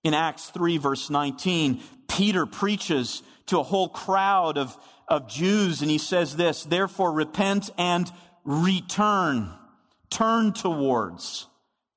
In 0.04 0.14
Acts 0.14 0.52
3, 0.52 0.78
verse 0.78 1.10
19, 1.10 1.82
Peter 2.08 2.46
preaches 2.46 3.24
to 3.48 3.60
a 3.60 3.64
whole 3.64 3.90
crowd 3.90 4.60
of, 4.60 4.78
of 5.08 5.28
Jews, 5.28 5.82
and 5.82 5.90
he 5.90 5.98
says 5.98 6.36
this 6.36 6.64
Therefore, 6.64 7.12
repent 7.12 7.72
and 7.76 8.10
return. 8.46 9.52
Turn 10.12 10.54
towards 10.54 11.48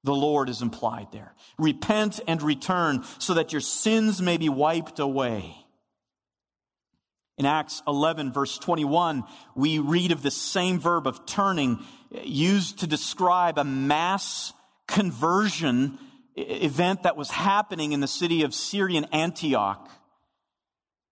the 0.02 0.14
Lord 0.14 0.48
is 0.48 0.62
implied 0.62 1.08
there. 1.12 1.34
Repent 1.58 2.20
and 2.26 2.40
return 2.40 3.04
so 3.18 3.34
that 3.34 3.52
your 3.52 3.60
sins 3.60 4.22
may 4.22 4.38
be 4.38 4.48
wiped 4.48 5.00
away. 5.00 5.54
In 7.36 7.44
Acts 7.44 7.82
11, 7.86 8.32
verse 8.32 8.58
21, 8.58 9.24
we 9.54 9.80
read 9.80 10.12
of 10.12 10.22
the 10.22 10.30
same 10.30 10.80
verb 10.80 11.06
of 11.06 11.26
turning 11.26 11.78
used 12.24 12.78
to 12.78 12.86
describe 12.86 13.58
a 13.58 13.64
mass 13.64 14.54
conversion 14.90 15.98
event 16.36 17.04
that 17.04 17.16
was 17.16 17.30
happening 17.30 17.92
in 17.92 18.00
the 18.00 18.08
city 18.08 18.42
of 18.42 18.54
Syrian 18.54 19.06
Antioch, 19.12 19.88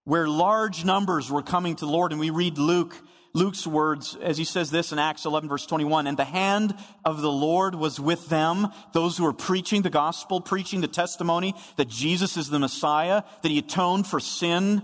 where 0.04 0.28
large 0.28 0.85
numbers 0.85 1.30
were 1.30 1.42
coming 1.42 1.76
to 1.76 1.87
the 1.87 1.90
Lord. 1.90 2.12
And 2.12 2.20
we 2.20 2.30
read 2.30 2.58
Luke, 2.58 2.97
Luke's 3.35 3.66
words 3.66 4.16
as 4.20 4.37
he 4.37 4.44
says 4.44 4.70
this 4.70 4.92
in 4.92 4.99
Acts 4.99 5.25
11 5.25 5.49
verse 5.49 5.66
21, 5.66 6.06
and 6.06 6.16
the 6.16 6.25
hand 6.25 6.75
of 7.04 7.23
the 7.23 7.30
Lord 7.30 7.75
was 7.75 8.00
with 8.00 8.28
them, 8.28 8.68
those 8.92 9.16
who 9.16 9.25
were 9.25 9.32
preaching 9.32 9.82
the 9.82 9.90
gospel, 9.90 10.40
preaching 10.40 10.80
the 10.80 10.88
testimony 10.88 11.54
that 11.76 11.88
Jesus 11.88 12.37
is 12.37 12.50
the 12.50 12.58
Messiah, 12.58 13.23
that 13.42 13.50
he 13.50 13.58
atoned 13.58 14.06
for 14.06 14.20
sin, 14.20 14.82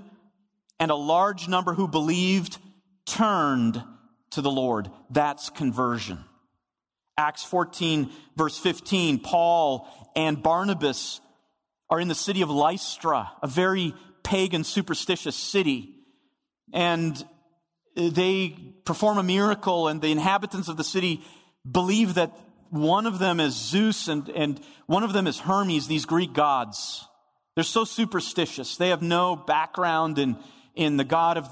and 0.79 0.91
a 0.91 0.97
large 0.97 1.49
number 1.49 1.75
who 1.75 1.89
believed 1.89 2.59
turned 3.07 3.83
to 4.31 4.41
the 4.41 4.51
Lord. 4.51 4.91
That's 5.11 5.51
conversion. 5.51 6.25
Acts 7.17 7.45
14, 7.45 8.11
verse 8.37 8.59
15, 8.59 9.21
Paul 9.21 9.89
and 10.17 10.43
Barnabas 10.43 11.21
are 11.91 12.01
in 12.01 12.09
the 12.09 12.15
city 12.15 12.43
of 12.43 12.51
Lystra, 12.51 13.31
a 13.43 13.47
very 13.47 13.95
pagan, 14.23 14.65
superstitious 14.65 15.37
city. 15.37 15.95
And 16.73 17.23
they 17.97 18.57
perform 18.85 19.19
a 19.19 19.23
miracle, 19.23 19.87
and 19.89 20.01
the 20.01 20.11
inhabitants 20.11 20.69
of 20.69 20.77
the 20.77 20.85
city 20.85 21.23
believe 21.71 22.15
that 22.15 22.37
one 22.71 23.07
of 23.07 23.21
them 23.21 23.39
is 23.39 23.55
Zeus 23.55 24.09
and, 24.09 24.29
and 24.31 24.61
one 24.87 25.05
of 25.05 25.13
them 25.13 25.29
is 25.29 25.39
Hermes, 25.39 25.87
these 25.87 26.07
Greek 26.07 26.33
gods. 26.33 27.07
They're 27.55 27.63
so 27.63 27.85
superstitious. 27.85 28.77
They 28.77 28.89
have 28.89 29.03
no 29.03 29.37
background 29.37 30.19
in, 30.19 30.37
in 30.75 30.97
the 30.97 31.05
God 31.05 31.39
of 31.39 31.49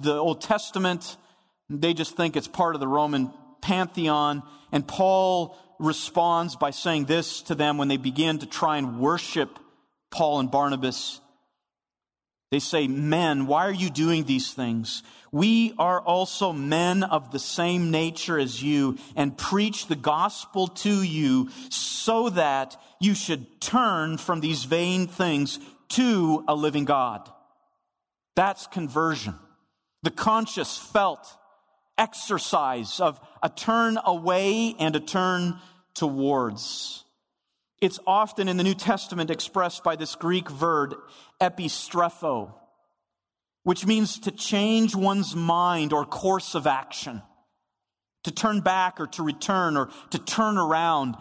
the 0.00 0.16
Old 0.16 0.40
Testament. 0.40 1.16
They 1.68 1.92
just 1.92 2.16
think 2.16 2.36
it's 2.36 2.48
part 2.48 2.74
of 2.74 2.80
the 2.80 2.88
Roman 2.88 3.30
pantheon. 3.60 4.42
And 4.72 4.88
Paul 4.88 5.56
responds 5.78 6.56
by 6.56 6.70
saying 6.70 7.04
this 7.04 7.42
to 7.42 7.54
them 7.54 7.78
when 7.78 7.88
they 7.88 7.98
begin 7.98 8.38
to 8.38 8.46
try 8.46 8.78
and 8.78 8.98
worship 8.98 9.58
Paul 10.10 10.40
and 10.40 10.50
Barnabas. 10.50 11.20
They 12.50 12.58
say, 12.58 12.86
Men, 12.86 13.46
why 13.46 13.66
are 13.66 13.72
you 13.72 13.90
doing 13.90 14.24
these 14.24 14.52
things? 14.52 15.02
We 15.32 15.72
are 15.78 16.00
also 16.00 16.52
men 16.52 17.02
of 17.02 17.32
the 17.32 17.38
same 17.38 17.90
nature 17.90 18.38
as 18.38 18.62
you 18.62 18.98
and 19.16 19.36
preach 19.36 19.86
the 19.86 19.96
gospel 19.96 20.68
to 20.68 21.02
you 21.02 21.48
so 21.70 22.28
that 22.30 22.76
you 23.00 23.14
should 23.14 23.60
turn 23.60 24.18
from 24.18 24.40
these 24.40 24.64
vain 24.64 25.06
things 25.06 25.58
to 25.90 26.44
a 26.46 26.54
living 26.54 26.84
God. 26.84 27.30
That's 28.36 28.66
conversion. 28.66 29.34
The 30.02 30.10
conscious 30.10 30.76
felt 30.76 31.34
exercise 31.98 33.00
of 33.00 33.20
a 33.42 33.48
turn 33.48 33.98
away 34.04 34.74
and 34.78 34.96
a 34.96 35.00
turn 35.00 35.58
towards. 35.94 37.04
It's 37.80 37.98
often 38.06 38.48
in 38.48 38.56
the 38.56 38.64
New 38.64 38.74
Testament 38.74 39.30
expressed 39.30 39.82
by 39.82 39.96
this 39.96 40.14
Greek 40.14 40.48
verb, 40.48 40.94
epistrepho, 41.40 42.54
which 43.64 43.86
means 43.86 44.20
to 44.20 44.30
change 44.30 44.94
one's 44.94 45.34
mind 45.34 45.92
or 45.92 46.04
course 46.04 46.54
of 46.54 46.66
action, 46.66 47.22
to 48.22 48.30
turn 48.30 48.60
back 48.60 49.00
or 49.00 49.08
to 49.08 49.22
return 49.22 49.76
or 49.76 49.90
to 50.10 50.18
turn 50.18 50.58
around. 50.58 51.16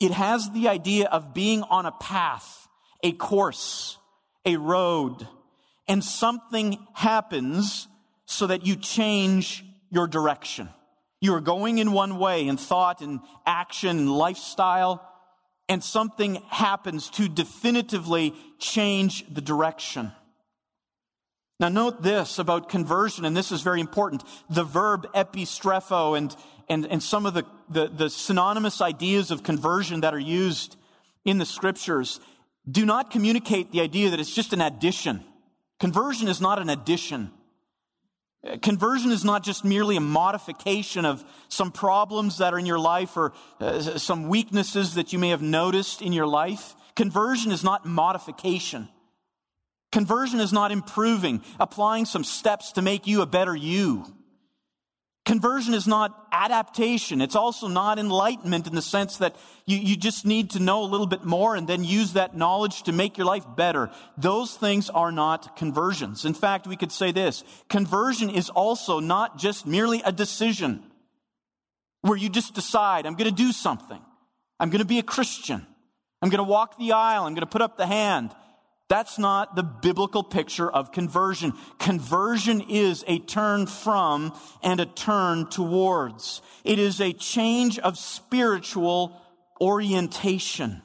It 0.00 0.10
has 0.10 0.50
the 0.50 0.68
idea 0.68 1.06
of 1.08 1.34
being 1.34 1.62
on 1.62 1.86
a 1.86 1.92
path, 1.92 2.66
a 3.02 3.12
course, 3.12 3.98
a 4.46 4.56
road, 4.56 5.26
and 5.86 6.02
something 6.02 6.78
happens 6.94 7.88
so 8.24 8.46
that 8.46 8.66
you 8.66 8.76
change 8.76 9.64
your 9.90 10.06
direction. 10.06 10.68
You 11.20 11.34
are 11.34 11.40
going 11.40 11.78
in 11.78 11.92
one 11.92 12.18
way 12.18 12.46
in 12.46 12.56
thought 12.56 13.00
and 13.00 13.20
action 13.46 13.98
and 13.98 14.12
lifestyle, 14.12 15.06
and 15.68 15.82
something 15.82 16.36
happens 16.48 17.10
to 17.10 17.28
definitively 17.28 18.34
change 18.58 19.24
the 19.32 19.40
direction. 19.40 20.12
Now, 21.58 21.70
note 21.70 22.02
this 22.02 22.38
about 22.38 22.68
conversion, 22.68 23.24
and 23.24 23.34
this 23.36 23.50
is 23.50 23.62
very 23.62 23.80
important. 23.80 24.24
The 24.50 24.64
verb 24.64 25.06
epistrepho 25.14 26.16
and, 26.16 26.36
and, 26.68 26.86
and 26.86 27.02
some 27.02 27.24
of 27.24 27.32
the, 27.32 27.44
the, 27.70 27.88
the 27.88 28.10
synonymous 28.10 28.82
ideas 28.82 29.30
of 29.30 29.42
conversion 29.42 30.02
that 30.02 30.12
are 30.12 30.18
used 30.18 30.76
in 31.24 31.38
the 31.38 31.46
scriptures 31.46 32.20
do 32.70 32.84
not 32.84 33.10
communicate 33.10 33.72
the 33.72 33.80
idea 33.80 34.10
that 34.10 34.20
it's 34.20 34.34
just 34.34 34.52
an 34.52 34.60
addition. 34.60 35.24
Conversion 35.80 36.28
is 36.28 36.40
not 36.40 36.58
an 36.58 36.68
addition. 36.68 37.30
Conversion 38.62 39.10
is 39.10 39.24
not 39.24 39.42
just 39.42 39.64
merely 39.64 39.96
a 39.96 40.00
modification 40.00 41.04
of 41.04 41.24
some 41.48 41.72
problems 41.72 42.38
that 42.38 42.54
are 42.54 42.58
in 42.58 42.66
your 42.66 42.78
life 42.78 43.16
or 43.16 43.32
uh, 43.60 43.80
some 43.98 44.28
weaknesses 44.28 44.94
that 44.94 45.12
you 45.12 45.18
may 45.18 45.30
have 45.30 45.42
noticed 45.42 46.02
in 46.02 46.12
your 46.12 46.26
life. 46.26 46.74
Conversion 46.94 47.52
is 47.52 47.64
not 47.64 47.84
modification. 47.84 48.88
Conversion 49.92 50.40
is 50.40 50.52
not 50.52 50.72
improving, 50.72 51.42
applying 51.58 52.04
some 52.04 52.24
steps 52.24 52.72
to 52.72 52.82
make 52.82 53.06
you 53.06 53.22
a 53.22 53.26
better 53.26 53.54
you. 53.54 54.04
Conversion 55.26 55.74
is 55.74 55.88
not 55.88 56.28
adaptation. 56.30 57.20
It's 57.20 57.34
also 57.34 57.66
not 57.66 57.98
enlightenment 57.98 58.68
in 58.68 58.76
the 58.76 58.80
sense 58.80 59.16
that 59.16 59.34
you, 59.66 59.76
you 59.76 59.96
just 59.96 60.24
need 60.24 60.50
to 60.50 60.60
know 60.60 60.84
a 60.84 60.86
little 60.86 61.08
bit 61.08 61.24
more 61.24 61.56
and 61.56 61.66
then 61.66 61.82
use 61.82 62.12
that 62.12 62.36
knowledge 62.36 62.84
to 62.84 62.92
make 62.92 63.18
your 63.18 63.26
life 63.26 63.44
better. 63.56 63.90
Those 64.16 64.54
things 64.54 64.88
are 64.88 65.10
not 65.10 65.56
conversions. 65.56 66.24
In 66.24 66.32
fact, 66.32 66.68
we 66.68 66.76
could 66.76 66.92
say 66.92 67.10
this. 67.10 67.42
Conversion 67.68 68.30
is 68.30 68.50
also 68.50 69.00
not 69.00 69.36
just 69.36 69.66
merely 69.66 70.00
a 70.04 70.12
decision 70.12 70.84
where 72.02 72.16
you 72.16 72.28
just 72.28 72.54
decide, 72.54 73.04
I'm 73.04 73.16
going 73.16 73.28
to 73.28 73.36
do 73.36 73.50
something. 73.50 74.00
I'm 74.60 74.70
going 74.70 74.78
to 74.78 74.84
be 74.84 75.00
a 75.00 75.02
Christian. 75.02 75.66
I'm 76.22 76.30
going 76.30 76.38
to 76.38 76.44
walk 76.44 76.78
the 76.78 76.92
aisle. 76.92 77.24
I'm 77.24 77.34
going 77.34 77.40
to 77.40 77.46
put 77.46 77.62
up 77.62 77.76
the 77.76 77.86
hand. 77.86 78.30
That's 78.88 79.18
not 79.18 79.56
the 79.56 79.64
biblical 79.64 80.22
picture 80.22 80.70
of 80.70 80.92
conversion. 80.92 81.54
Conversion 81.78 82.60
is 82.60 83.04
a 83.08 83.18
turn 83.18 83.66
from 83.66 84.32
and 84.62 84.78
a 84.78 84.86
turn 84.86 85.46
towards. 85.48 86.40
It 86.62 86.78
is 86.78 87.00
a 87.00 87.12
change 87.12 87.80
of 87.80 87.98
spiritual 87.98 89.20
orientation. 89.60 90.82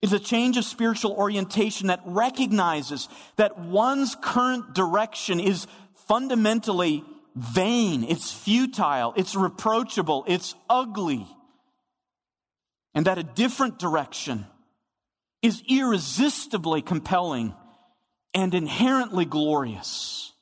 It's 0.00 0.12
a 0.12 0.18
change 0.18 0.56
of 0.56 0.64
spiritual 0.64 1.12
orientation 1.12 1.86
that 1.86 2.00
recognizes 2.04 3.08
that 3.36 3.60
one's 3.60 4.16
current 4.16 4.74
direction 4.74 5.38
is 5.38 5.68
fundamentally 6.08 7.04
vain, 7.36 8.02
it's 8.02 8.32
futile, 8.32 9.14
it's 9.16 9.36
reproachable, 9.36 10.24
it's 10.26 10.56
ugly, 10.68 11.24
and 12.94 13.06
that 13.06 13.16
a 13.16 13.22
different 13.22 13.78
direction 13.78 14.44
is 15.42 15.62
irresistibly 15.68 16.80
compelling 16.82 17.54
and 18.32 18.54
inherently 18.54 19.24
glorious. 19.24 20.32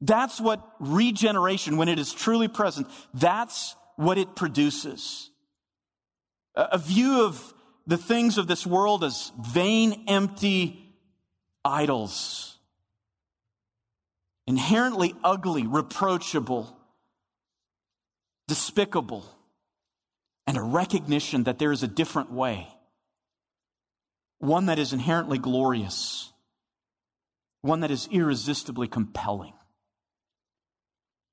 That's 0.00 0.40
what 0.40 0.66
regeneration, 0.80 1.76
when 1.76 1.88
it 1.88 1.98
is 1.98 2.12
truly 2.12 2.48
present, 2.48 2.88
that's 3.14 3.76
what 3.96 4.18
it 4.18 4.34
produces. 4.34 5.30
A 6.54 6.78
view 6.78 7.24
of 7.24 7.54
the 7.86 7.98
things 7.98 8.38
of 8.38 8.46
this 8.46 8.66
world 8.66 9.04
as 9.04 9.30
vain, 9.40 10.04
empty 10.08 10.94
idols. 11.64 12.58
Inherently 14.46 15.14
ugly, 15.24 15.66
reproachable, 15.66 16.76
despicable, 18.48 19.24
and 20.46 20.56
a 20.56 20.62
recognition 20.62 21.44
that 21.44 21.58
there 21.58 21.72
is 21.72 21.82
a 21.82 21.88
different 21.88 22.32
way 22.32 22.68
one 24.38 24.66
that 24.66 24.78
is 24.78 24.92
inherently 24.92 25.38
glorious, 25.38 26.32
one 27.62 27.80
that 27.80 27.90
is 27.90 28.08
irresistibly 28.10 28.88
compelling. 28.88 29.52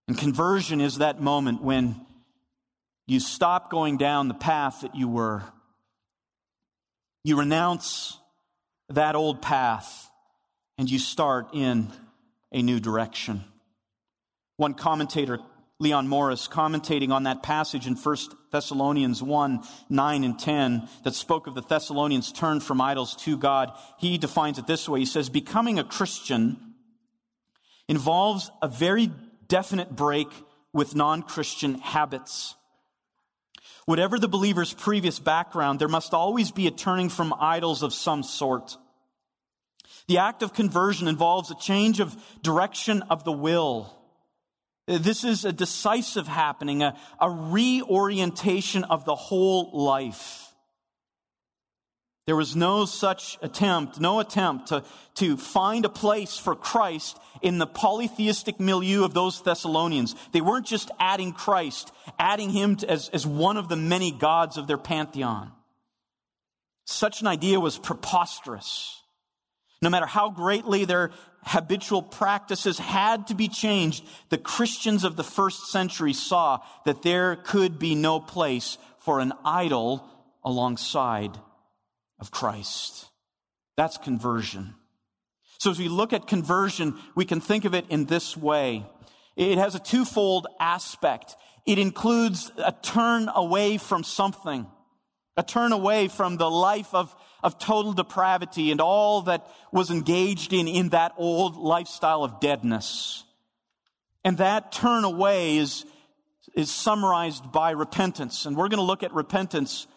And 0.08 0.18
conversion 0.18 0.82
is 0.82 0.98
that 0.98 1.22
moment 1.22 1.62
when 1.62 2.06
you 3.08 3.20
stop 3.20 3.70
going 3.70 3.98
down 3.98 4.28
the 4.28 4.34
path 4.34 4.82
that 4.82 4.96
you 4.96 5.08
were. 5.08 5.44
You 7.24 7.39
renounce 7.39 8.18
that 8.89 9.16
old 9.16 9.42
path 9.42 10.10
and 10.78 10.89
you 10.89 11.00
start 11.00 11.50
in 11.54 11.92
a 12.52 12.62
new 12.62 12.80
direction. 12.80 13.44
One 14.58 14.74
commentator 14.74 15.39
Leon 15.80 16.08
Morris, 16.08 16.48
commentating 16.48 17.12
on 17.12 17.24
that 17.24 17.44
passage 17.44 17.88
in 17.88 17.96
1 17.96 18.18
Thessalonians 18.52 19.22
1 19.24 19.64
9 19.90 20.24
and 20.24 20.40
10 20.40 20.88
that 21.04 21.16
spoke 21.16 21.48
of 21.48 21.56
the 21.56 21.62
Thessalonians 21.62 22.32
turned 22.32 22.64
from 22.64 22.80
idols 22.80 23.16
to 23.18 23.38
God, 23.38 23.72
he 23.98 24.18
defines 24.18 24.60
it 24.60 24.68
this 24.68 24.88
way. 24.88 25.00
He 25.00 25.06
says, 25.06 25.30
Becoming 25.30 25.80
a 25.80 25.84
Christian 25.84 26.76
involves 27.88 28.52
a 28.62 28.68
very 28.68 29.12
definite 29.48 29.96
break 29.96 30.28
with 30.74 30.96
non 30.96 31.24
Christian 31.24 31.76
habits. 31.80 32.56
Whatever 33.86 34.18
the 34.18 34.30
believer's 34.30 34.74
previous 34.74 35.20
background, 35.20 35.80
there 35.80 35.90
must 35.90 36.14
always 36.14 36.52
be 36.52 36.68
a 36.68 36.72
turning 36.72 37.10
from 37.10 37.34
idols 37.38 37.84
of 37.84 37.94
some 37.94 38.24
sort. 38.24 38.78
The 40.08 40.20
act 40.20 40.44
of 40.44 40.54
conversion 40.54 41.08
involves 41.08 41.52
a 41.52 41.56
change 41.56 42.00
of 42.00 42.16
direction 42.42 43.02
of 43.04 43.24
the 43.24 43.32
will 43.32 44.03
Uh, 44.88 44.98
this 44.98 45.24
is 45.24 45.46
a 45.46 45.54
decisive 45.54 46.28
happening, 46.28 46.84
a, 46.84 46.98
a 47.19 47.30
reorientation 47.30 48.84
of 48.84 49.06
the 49.06 49.15
whole 49.15 49.72
life. 49.74 50.54
There 52.26 52.36
was 52.38 52.56
no 52.56 52.86
such 52.86 53.38
attempt, 53.41 54.00
no 54.00 54.22
attempt 54.22 54.67
to, 54.69 54.84
to 55.15 55.36
find 55.36 55.84
a 55.84 55.89
place 55.89 56.38
for 56.38 56.56
Christ 56.56 57.17
in 57.41 57.58
the 57.58 57.67
polytheistic 57.67 58.62
milieu 58.62 59.04
of 59.04 59.13
those 59.13 59.41
Thessalonians. 59.41 60.15
They 60.32 60.39
weren't 60.39 60.65
just 60.65 60.89
adding 61.00 61.34
Christ, 61.34 61.91
adding 62.17 62.50
him 62.50 62.78
to, 62.78 62.89
as, 62.89 63.10
as 63.10 63.28
one 63.28 63.58
of 63.58 63.67
the 63.67 63.76
many 63.76 64.12
gods 64.12 64.58
of 64.58 64.67
their 64.67 64.78
pantheon. 64.78 65.52
Such 66.86 67.19
an 67.19 67.28
idea 67.28 67.60
was 67.60 67.78
preposterous. 67.78 69.02
No 69.82 69.89
matter 69.89 70.06
how 70.06 70.30
greatly 70.30 70.86
their 70.86 71.12
habitual 71.45 72.01
practices 72.01 72.79
had 72.79 73.27
to 73.27 73.36
be 73.36 73.47
changed, 73.47 74.06
the 74.29 74.38
Christians 74.38 75.03
of 75.03 75.15
the 75.15 75.23
first 75.23 75.71
century 75.71 76.13
saw 76.13 76.60
that 76.86 77.01
there 77.01 77.36
could 77.36 77.79
be 77.79 77.95
no 77.95 78.19
place 78.19 78.77
for 78.99 79.19
an 79.19 79.34
idol 79.43 80.08
alongside 80.43 81.38
of 82.19 82.32
Christ. 82.32 83.10
That's 83.77 83.97
conversion. 83.97 84.75
So 85.60 85.71
as 85.71 85.79
we 85.79 85.88
look 85.88 86.13
at 86.13 86.27
conversion, 86.27 86.95
we 87.15 87.25
can 87.25 87.39
think 87.39 87.65
of 87.65 87.73
it 87.73 87.86
in 87.89 88.06
this 88.06 88.36
way. 88.36 88.86
It 89.36 89.58
has 89.58 89.75
a 89.75 89.79
twofold 89.79 90.47
aspect. 90.60 91.36
It 91.65 91.79
includes 91.79 92.51
a 92.58 92.71
turn 92.71 93.29
away 93.34 93.77
from 93.77 94.03
something. 94.03 94.67
A 95.36 95.43
turn 95.43 95.72
away 95.72 96.08
from 96.08 96.38
the 96.38 96.50
life 96.50 96.93
of, 96.93 97.15
of 97.41 97.58
total 97.58 97.93
depravity 97.93 98.72
and 98.72 98.80
all 98.82 99.24
that 99.24 99.48
was 99.72 99.89
engaged 99.89 100.54
in 100.54 100.67
in 100.67 100.89
that 100.89 101.13
old 101.17 101.56
lifestyle 101.56 102.24
of 102.24 102.39
deadness. 102.39 103.24
And 104.24 104.38
that 104.38 104.72
turn 104.72 105.04
away 105.04 105.58
is, 105.58 105.86
is 106.56 106.72
summarized 106.72 107.52
by 107.52 107.72
repentance. 107.72 108.46
And 108.46 108.56
we're 108.56 108.69
going 108.69 108.78
to 108.78 108.84
look 108.84 109.04
at 109.04 109.13
repentance 109.13 109.88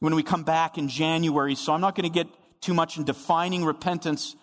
when 0.00 0.14
we 0.14 0.22
come 0.22 0.44
back 0.44 0.78
in 0.78 0.88
January. 0.88 1.54
So 1.54 1.72
I'm 1.72 1.80
not 1.80 1.94
going 1.94 2.10
to 2.10 2.14
get 2.14 2.28
too 2.60 2.74
much 2.74 2.96
in 2.96 3.04
defining 3.04 3.64
repentance 3.64 4.34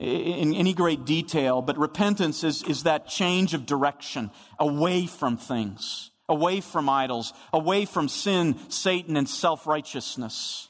in 0.00 0.54
any 0.54 0.72
great 0.72 1.04
detail, 1.04 1.60
but 1.60 1.76
repentance 1.76 2.42
is, 2.42 2.62
is 2.62 2.84
that 2.84 3.06
change 3.06 3.52
of 3.52 3.66
direction 3.66 4.30
away 4.58 5.04
from 5.04 5.36
things, 5.36 6.09
away 6.30 6.60
from 6.60 6.88
idols, 6.88 7.34
away 7.52 7.84
from 7.84 8.08
sin, 8.08 8.56
Satan, 8.70 9.16
and 9.18 9.28
self 9.28 9.66
righteousness. 9.66 10.68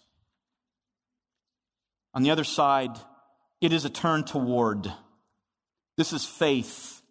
On 2.15 2.23
the 2.23 2.31
other 2.33 2.45
side, 2.45 2.91
it 3.61 3.73
is 3.73 3.85
a 3.85 3.91
turn 3.91 4.25
toward. 4.25 4.93
This 5.97 6.13
is 6.13 6.25
faith. 6.25 7.03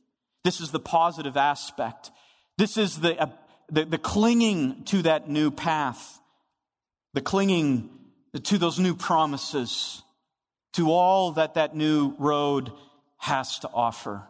This 0.43 0.59
is 0.59 0.71
the 0.71 0.79
positive 0.79 1.37
aspect. 1.37 2.11
This 2.57 2.75
is 2.75 2.99
the, 2.99 3.17
uh, 3.21 3.27
the, 3.71 3.85
the 3.85 3.97
clinging 3.97 4.83
to 4.85 5.03
that 5.03 5.29
new 5.29 5.51
path, 5.51 6.19
the 7.13 7.21
clinging 7.21 7.89
to 8.43 8.57
those 8.57 8.79
new 8.79 8.95
promises 8.95 10.01
to 10.73 10.91
all 10.91 11.33
that 11.33 11.53
that 11.53 11.75
new 11.75 12.15
road 12.17 12.71
has 13.17 13.59
to 13.59 13.69
offer. 13.69 14.23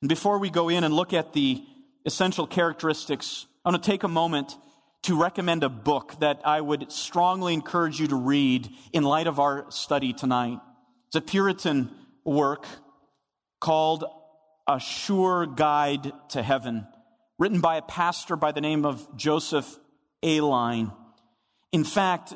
And 0.00 0.08
before 0.08 0.38
we 0.38 0.50
go 0.50 0.68
in 0.68 0.84
and 0.84 0.94
look 0.94 1.12
at 1.12 1.32
the 1.32 1.64
essential 2.04 2.46
characteristics, 2.46 3.46
I 3.64 3.70
want 3.70 3.82
to 3.82 3.90
take 3.90 4.02
a 4.02 4.08
moment 4.08 4.56
to 5.02 5.20
recommend 5.20 5.64
a 5.64 5.68
book 5.68 6.18
that 6.20 6.40
I 6.44 6.60
would 6.60 6.92
strongly 6.92 7.54
encourage 7.54 8.00
you 8.00 8.08
to 8.08 8.16
read 8.16 8.68
in 8.92 9.02
light 9.02 9.26
of 9.26 9.40
our 9.40 9.70
study 9.70 10.12
tonight. 10.12 10.58
It's 11.08 11.16
a 11.16 11.20
Puritan 11.20 11.90
work 12.24 12.66
called 13.60 14.04
A 14.68 14.78
Sure 14.78 15.46
Guide 15.46 16.12
to 16.30 16.42
Heaven, 16.42 16.86
written 17.38 17.60
by 17.60 17.76
a 17.76 17.82
pastor 17.82 18.36
by 18.36 18.52
the 18.52 18.60
name 18.60 18.84
of 18.84 19.16
Joseph 19.16 19.78
Alleine. 20.22 20.92
In 21.72 21.84
fact, 21.84 22.34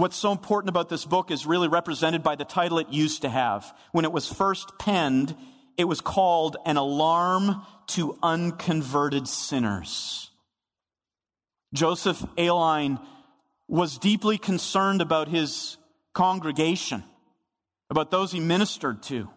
What's 0.00 0.16
so 0.16 0.32
important 0.32 0.70
about 0.70 0.88
this 0.88 1.04
book 1.04 1.30
is 1.30 1.44
really 1.44 1.68
represented 1.68 2.22
by 2.22 2.34
the 2.34 2.46
title 2.46 2.78
it 2.78 2.88
used 2.88 3.20
to 3.20 3.28
have. 3.28 3.70
When 3.92 4.06
it 4.06 4.12
was 4.12 4.26
first 4.26 4.78
penned, 4.78 5.36
it 5.76 5.84
was 5.84 6.00
called 6.00 6.56
An 6.64 6.78
Alarm 6.78 7.60
to 7.90 8.18
Unconverted 8.22 9.28
Sinners. 9.28 10.30
Joseph 11.72 12.24
Alleine 12.36 12.98
was 13.68 13.98
deeply 13.98 14.38
concerned 14.38 15.00
about 15.00 15.28
his 15.28 15.76
congregation, 16.12 17.04
about 17.88 18.10
those 18.10 18.32
he 18.32 18.40
ministered 18.40 19.02
to. 19.04 19.28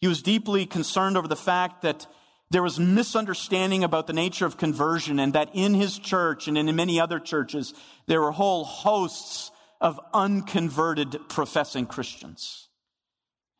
He 0.00 0.08
was 0.08 0.22
deeply 0.22 0.64
concerned 0.64 1.16
over 1.16 1.28
the 1.28 1.36
fact 1.36 1.82
that 1.82 2.06
there 2.50 2.62
was 2.62 2.78
misunderstanding 2.78 3.84
about 3.84 4.06
the 4.06 4.12
nature 4.12 4.46
of 4.46 4.56
conversion 4.56 5.18
and 5.18 5.34
that 5.34 5.50
in 5.52 5.74
his 5.74 5.98
church 5.98 6.48
and 6.48 6.56
in 6.56 6.74
many 6.74 6.98
other 6.98 7.18
churches, 7.18 7.74
there 8.06 8.22
were 8.22 8.32
whole 8.32 8.64
hosts 8.64 9.50
of 9.80 10.00
unconverted 10.14 11.18
professing 11.28 11.86
Christians. 11.86 12.68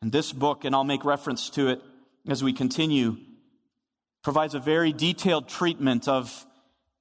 And 0.01 0.11
this 0.11 0.31
book, 0.31 0.65
and 0.65 0.73
I'll 0.73 0.83
make 0.83 1.05
reference 1.05 1.49
to 1.51 1.69
it 1.69 1.81
as 2.27 2.43
we 2.43 2.53
continue, 2.53 3.17
provides 4.23 4.53
a 4.53 4.59
very 4.59 4.91
detailed 4.91 5.47
treatment 5.47 6.07
of 6.07 6.45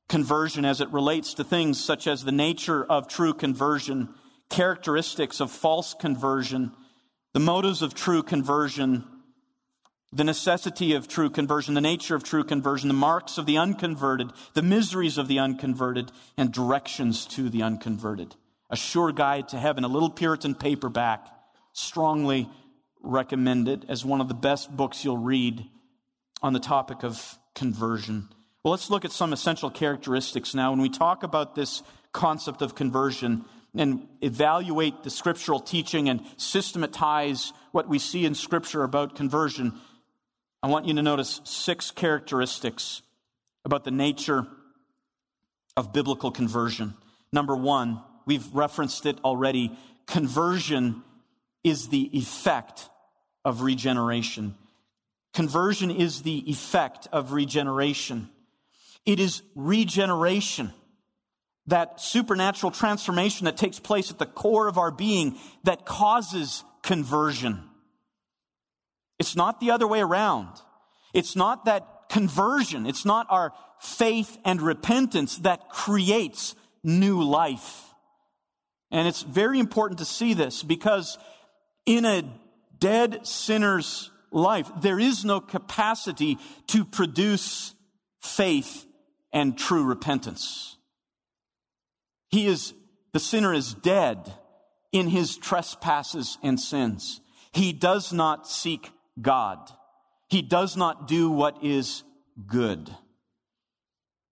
conversion 0.09 0.65
as 0.65 0.81
it 0.81 0.89
relates 0.91 1.35
to 1.35 1.45
things 1.45 1.83
such 1.83 2.07
as 2.07 2.25
the 2.25 2.33
nature 2.33 2.85
of 2.85 3.09
true 3.09 3.35
conversion, 3.35 4.09
characteristics 4.49 5.41
of 5.41 5.51
false 5.51 5.95
conversion, 5.95 6.73
the 7.35 7.41
motives 7.41 7.83
of 7.83 7.95
true 7.95 8.23
conversion, 8.23 9.05
the 10.13 10.25
necessity 10.25 10.95
of 10.95 11.07
true 11.07 11.29
conversion, 11.29 11.75
the 11.75 11.81
nature 11.81 12.15
of 12.15 12.25
true 12.25 12.45
conversion, 12.45 12.89
the 12.89 12.95
marks 12.95 13.37
of 13.37 13.45
the 13.45 13.59
unconverted, 13.59 14.31
the 14.55 14.63
miseries 14.63 15.19
of 15.19 15.29
the 15.29 15.39
unconverted, 15.39 16.11
and 16.39 16.53
directions 16.53 17.27
to 17.27 17.51
the 17.51 17.63
unconverted. 17.63 18.35
A 18.71 18.77
sure 18.77 19.13
guide 19.13 19.49
to 19.49 19.59
heaven, 19.59 19.85
a 19.85 19.89
little 19.89 20.11
Puritan 20.11 20.55
paperback, 20.55 21.27
strongly 21.75 22.49
recommended 23.03 23.85
as 23.89 24.05
one 24.05 24.21
of 24.21 24.29
the 24.29 24.35
best 24.35 24.75
books 24.75 25.05
you'll 25.05 25.19
read 25.19 25.67
on 26.43 26.53
the 26.53 26.61
topic 26.61 27.03
of 27.03 27.39
conversion. 27.55 28.29
Well, 28.63 28.73
let's 28.73 28.91
look 28.91 29.05
at 29.05 29.13
some 29.13 29.33
essential 29.33 29.71
characteristics 29.71 30.55
now. 30.55 30.71
When 30.71 30.81
we 30.81 30.89
talk 30.89 31.23
about 31.23 31.55
this 31.55 31.83
concept 32.13 32.63
of 32.63 32.75
conversion, 32.75 33.45
and 33.75 34.09
evaluate 34.23 35.03
the 35.05 35.11
scriptural 35.11 35.61
teaching 35.61 36.09
and 36.09 36.23
systematize 36.37 37.53
what 37.73 37.89
we 37.89 37.99
see 37.99 38.25
in 38.25 38.35
Scripture 38.35 38.83
about 38.83 39.15
conversion, 39.15 39.73
I 40.63 40.69
want 40.69 40.87
you 40.87 40.95
to 40.95 41.03
notice 41.03 41.41
six 41.45 41.91
characteristics 41.91 43.03
about 43.65 43.85
the 43.85 43.91
nature 43.91 44.47
of 45.77 45.93
biblical 45.93 46.31
conversion. 46.31 46.95
Number 47.33 47.55
one, 47.55 48.03
we've 48.27 48.53
referenced 48.53 49.07
it 49.07 49.19
already. 49.23 49.79
Conversion 50.07 51.05
is 51.63 51.89
the 51.89 52.11
effect 52.17 52.89
of 53.45 53.63
regeneration. 53.63 54.57
Conversion 55.39 55.93
is 55.93 56.23
the 56.23 56.51
effect 56.51 57.07
of 57.13 57.31
regeneration. 57.31 58.29
It 59.07 59.21
is 59.21 59.43
regeneration, 59.55 60.73
that 61.69 62.01
supernatural 62.01 62.73
transformation 62.73 63.45
that 63.45 63.57
takes 63.57 63.79
place 63.79 64.11
at 64.11 64.19
the 64.19 64.27
core 64.27 64.67
of 64.67 64.79
our 64.79 64.91
being 64.91 65.39
that 65.63 65.87
causes 65.87 66.65
conversion. 66.83 67.63
It's 69.21 69.37
not 69.37 69.61
the 69.61 69.71
other 69.71 69.87
way 69.87 70.01
around. 70.01 70.49
It's 71.15 71.37
not 71.37 71.67
that 71.67 72.09
conversion. 72.09 72.85
It's 72.85 73.05
not 73.05 73.29
our 73.31 73.53
faith 73.79 74.39
and 74.45 74.61
repentance 74.61 75.39
that 75.39 75.69
creates 75.69 76.57
new 76.83 77.23
life. 77.23 77.95
And 78.91 79.07
it's 79.07 79.23
very 79.23 79.61
important 79.61 80.01
to 80.01 80.05
see 80.05 80.35
this 80.35 80.65
because 80.65 81.17
in 81.87 82.05
a 82.05 82.25
dead 82.81 83.25
sinner's 83.25 84.11
life, 84.31 84.71
there 84.81 84.99
is 84.99 85.25
no 85.25 85.41
capacity 85.41 86.39
to 86.69 86.85
produce 86.85 87.75
faith 88.21 88.87
and 89.33 89.57
true 89.57 89.85
repentance. 89.85 90.77
He 92.29 92.47
is, 92.47 92.75
the 93.13 93.21
sinner 93.21 93.55
is 93.55 93.75
dead 93.75 94.33
in 94.93 95.09
his 95.09 95.37
trespasses 95.37 96.39
and 96.43 96.59
sins. 96.59 97.21
He 97.53 97.73
does 97.73 98.13
not 98.13 98.49
seek 98.49 98.91
God. 99.21 99.59
He 100.29 100.43
does 100.43 100.77
not 100.77 101.09
do 101.09 101.31
what 101.31 101.65
is 101.65 102.03
good. 102.47 102.91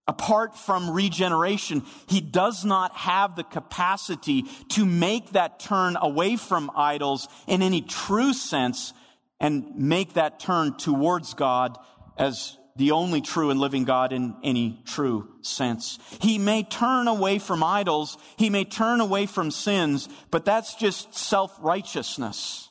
Apart 0.09 0.57
from 0.57 0.91
regeneration, 0.91 1.83
he 2.07 2.21
does 2.21 2.65
not 2.65 2.95
have 2.95 3.35
the 3.35 3.43
capacity 3.43 4.45
to 4.69 4.85
make 4.85 5.33
that 5.33 5.59
turn 5.59 5.97
away 6.01 6.37
from 6.37 6.71
idols 6.77 7.27
in 7.49 7.61
any 7.61 7.81
true 7.81 8.33
sense 8.33 8.93
and 9.41 9.77
make 9.77 10.15
that 10.15 10.41
turn 10.41 10.77
towards 10.77 11.35
God 11.35 11.79
as 12.17 12.57
the 12.77 12.91
only 12.91 13.21
true 13.21 13.51
and 13.51 13.59
living 13.59 13.85
God 13.85 14.13
in 14.13 14.37
any 14.43 14.83
true 14.85 15.29
sense. 15.41 15.99
He 16.21 16.39
may 16.39 16.63
turn 16.63 17.09
away 17.09 17.39
from 17.39 17.63
idols, 17.63 18.19
he 18.37 18.51
may 18.51 18.65
turn 18.65 19.01
away 19.01 19.27
from 19.27 19.51
sins, 19.51 20.09
but 20.31 20.45
that's 20.45 20.75
just 20.75 21.15
self-righteousness. 21.15 22.69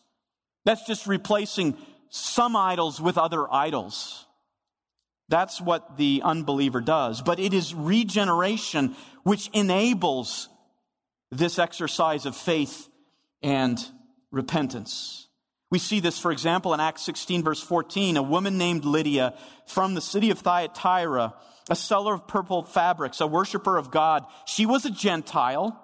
That's 0.63 0.85
just 0.85 1.07
replacing 1.07 1.77
some 2.09 2.55
idols 2.55 3.01
with 3.01 3.17
other 3.17 3.51
idols. 3.51 4.25
That's 5.27 5.59
what 5.59 5.97
the 5.97 6.21
unbeliever 6.23 6.81
does. 6.81 7.21
But 7.21 7.39
it 7.39 7.53
is 7.53 7.73
regeneration 7.73 8.95
which 9.23 9.49
enables 9.53 10.49
this 11.31 11.57
exercise 11.57 12.25
of 12.25 12.35
faith 12.35 12.87
and 13.41 13.83
repentance. 14.31 15.24
We 15.71 15.79
see 15.79 15.99
this, 15.99 16.19
for 16.19 16.31
example, 16.31 16.73
in 16.73 16.79
Acts 16.79 17.01
16, 17.03 17.43
verse 17.43 17.61
14. 17.61 18.17
A 18.17 18.23
woman 18.23 18.57
named 18.57 18.85
Lydia 18.85 19.33
from 19.67 19.93
the 19.93 20.01
city 20.01 20.29
of 20.29 20.39
Thyatira, 20.39 21.33
a 21.69 21.75
seller 21.75 22.13
of 22.13 22.27
purple 22.27 22.63
fabrics, 22.63 23.19
a 23.19 23.27
worshiper 23.27 23.77
of 23.77 23.91
God. 23.91 24.25
She 24.45 24.65
was 24.65 24.85
a 24.85 24.91
Gentile. 24.91 25.81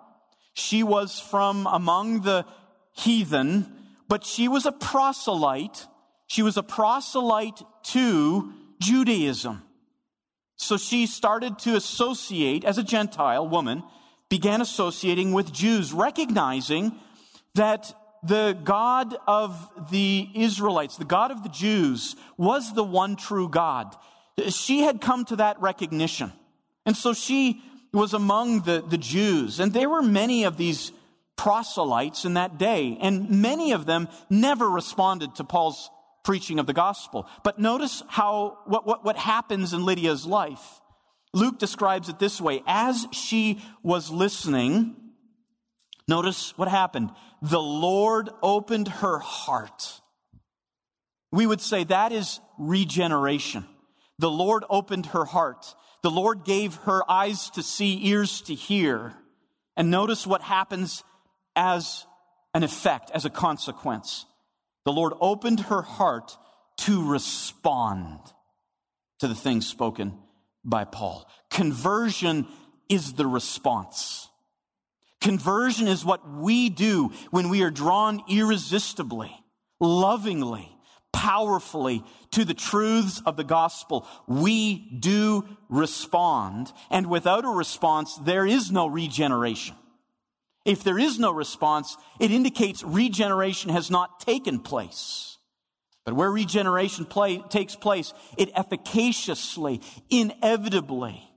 She 0.54 0.84
was 0.84 1.20
from 1.20 1.68
among 1.68 2.22
the 2.22 2.46
heathen, 2.94 3.74
but 4.08 4.26
she 4.26 4.48
was 4.48 4.66
a 4.66 4.72
proselyte 4.72 5.88
she 6.32 6.44
was 6.44 6.56
a 6.56 6.64
proselyte 6.64 7.62
to 7.88 8.54
Judaism. 8.80 9.64
So 10.56 10.78
she 10.78 11.06
started 11.06 11.60
to 11.60 11.76
associate, 11.76 12.64
as 12.64 12.78
a 12.78 12.84
Gentile 12.84 13.46
woman, 13.50 13.84
began 14.30 14.62
associating 14.62 15.34
with 15.34 15.52
Jews, 15.52 15.92
recognizing 15.92 16.94
that 17.56 17.94
the 18.24 18.58
God 18.64 19.16
of 19.28 19.90
the 19.90 20.30
Israelites, 20.36 20.98
the 20.98 21.06
God 21.06 21.32
of 21.32 21.44
the 21.44 21.50
Jews, 21.50 22.16
was 22.38 22.74
the 22.74 22.84
one 22.84 23.16
true 23.16 23.50
God. 23.50 23.96
She 24.50 24.82
had 24.82 25.02
come 25.02 25.26
to 25.26 25.38
that 25.38 25.62
recognition. 25.62 26.32
And 26.86 26.96
so 26.96 27.14
she 27.14 27.62
was 27.94 28.14
among 28.14 28.62
the, 28.62 28.84
the 28.88 28.98
Jews, 28.98 29.60
and 29.60 29.74
there 29.74 29.90
were 29.90 30.02
many 30.02 30.46
of 30.46 30.58
these 30.58 30.92
proselytes 31.36 32.24
in 32.26 32.36
that 32.36 32.58
day, 32.58 32.98
and 33.02 33.42
many 33.42 33.72
of 33.72 33.86
them 33.86 34.08
never 34.30 34.70
responded 34.70 35.36
to 35.36 35.44
Paul's 35.44 35.90
preaching 36.24 36.60
of 36.60 36.68
the 36.68 36.74
gospel. 36.74 37.28
But 37.44 37.60
notice 37.60 38.04
how, 38.08 38.60
what, 38.66 38.86
what, 38.86 39.04
what 39.04 39.18
happens 39.18 39.74
in 39.74 39.84
Lydia's 39.84 40.26
life. 40.26 40.82
Luke 41.34 41.60
describes 41.60 42.10
it 42.10 42.20
this 42.20 42.40
way. 42.40 42.62
As 42.68 43.08
she 43.12 43.62
was 43.84 44.12
listening, 44.12 44.96
notice 46.12 46.56
what 46.58 46.68
happened. 46.68 47.10
The 47.42 47.62
Lord 47.62 48.30
opened 48.44 48.90
her 48.90 49.18
heart. 49.20 50.02
We 51.32 51.48
would 51.48 51.62
say 51.62 51.86
that 51.86 52.12
is 52.12 52.42
regeneration. 52.60 53.66
The 54.20 54.30
Lord 54.30 54.66
opened 54.70 55.08
her 55.08 55.24
heart. 55.24 55.74
The 56.04 56.12
Lord 56.12 56.44
gave 56.44 56.76
her 56.88 57.10
eyes 57.10 57.50
to 57.52 57.64
see, 57.64 58.08
ears 58.08 58.42
to 58.42 58.54
hear. 58.54 59.14
And 59.78 59.90
notice 59.90 60.28
what 60.28 60.42
happens 60.42 61.04
as 61.56 62.06
an 62.54 62.64
effect, 62.64 63.10
as 63.14 63.24
a 63.24 63.30
consequence. 63.30 64.26
The 64.84 64.92
Lord 64.92 65.14
opened 65.22 65.62
her 65.62 65.82
heart 65.82 66.38
to 66.80 67.10
respond 67.10 68.20
to 69.20 69.30
the 69.30 69.36
things 69.36 69.66
spoken 69.66 70.18
by 70.66 70.84
Paul. 70.84 71.26
Conversion 71.50 72.48
is 72.90 73.14
the 73.14 73.26
response. 73.26 74.28
Conversion 75.22 75.88
is 75.88 76.04
what 76.04 76.28
we 76.28 76.70
do 76.70 77.12
when 77.30 77.50
we 77.50 77.62
are 77.62 77.70
drawn 77.70 78.24
irresistibly, 78.28 79.32
lovingly, 79.80 80.68
powerfully 81.14 82.04
to 82.32 82.44
the 82.44 82.56
truths 82.56 83.22
of 83.26 83.38
the 83.38 83.44
gospel. 83.44 84.08
We 84.28 84.98
do 85.00 85.48
respond. 85.70 86.74
And 86.90 87.08
without 87.08 87.46
a 87.46 87.50
response, 87.50 88.16
there 88.18 88.48
is 88.48 88.72
no 88.72 88.88
regeneration. 88.88 89.76
If 90.66 90.84
there 90.84 90.98
is 90.98 91.20
no 91.20 91.32
response, 91.32 91.98
it 92.20 92.32
indicates 92.32 92.84
regeneration 92.84 93.70
has 93.72 93.92
not 93.92 94.20
taken 94.20 94.60
place. 94.60 95.38
But 96.04 96.16
where 96.16 96.32
regeneration 96.32 97.06
play, 97.06 97.44
takes 97.50 97.76
place, 97.76 98.14
it 98.38 98.50
efficaciously, 98.56 99.82
inevitably 100.10 101.31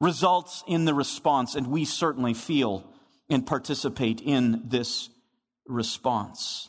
results 0.00 0.62
in 0.66 0.84
the 0.84 0.94
response, 0.94 1.54
and 1.54 1.66
we 1.66 1.84
certainly 1.84 2.34
feel 2.34 2.92
and 3.28 3.46
participate 3.46 4.20
in 4.20 4.62
this 4.66 5.10
response. 5.66 6.68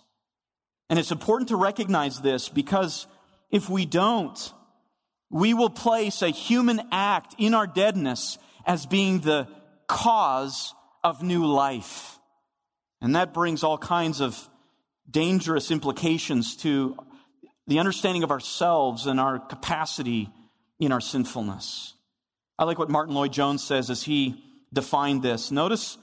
And 0.90 0.98
it's 0.98 1.12
important 1.12 1.50
to 1.50 1.56
recognize 1.56 2.20
this 2.20 2.50
because 2.50 3.08
if 3.52 3.70
we 3.70 3.86
don't, 3.86 4.54
we 5.30 5.54
will 5.54 5.70
place 5.70 6.22
a 6.22 6.30
human 6.30 6.82
act 6.92 7.36
in 7.38 7.54
our 7.54 7.68
deadness 7.68 8.38
as 8.66 8.86
being 8.86 9.20
the 9.20 9.48
cause 9.88 10.74
of 11.04 11.22
new 11.22 11.46
life. 11.46 12.18
And 13.02 13.16
that 13.16 13.34
brings 13.34 13.64
all 13.64 13.78
kinds 13.78 14.22
of 14.22 14.50
dangerous 15.10 15.72
implications 15.72 16.58
to 16.58 16.98
the 17.68 17.80
understanding 17.80 18.24
of 18.24 18.32
ourselves 18.32 19.06
and 19.06 19.20
our 19.20 19.40
capacity 19.40 20.30
in 20.80 20.92
our 20.92 21.02
sinfulness. 21.02 21.94
I 22.60 22.66
like 22.66 22.78
what 22.78 22.90
Martyn 22.90 23.16
Lloyd-Jones 23.16 23.64
says 23.64 23.90
as 23.90 24.04
he 24.04 24.44
defined 24.74 25.24
this. 25.24 25.50
Notice 25.50 25.98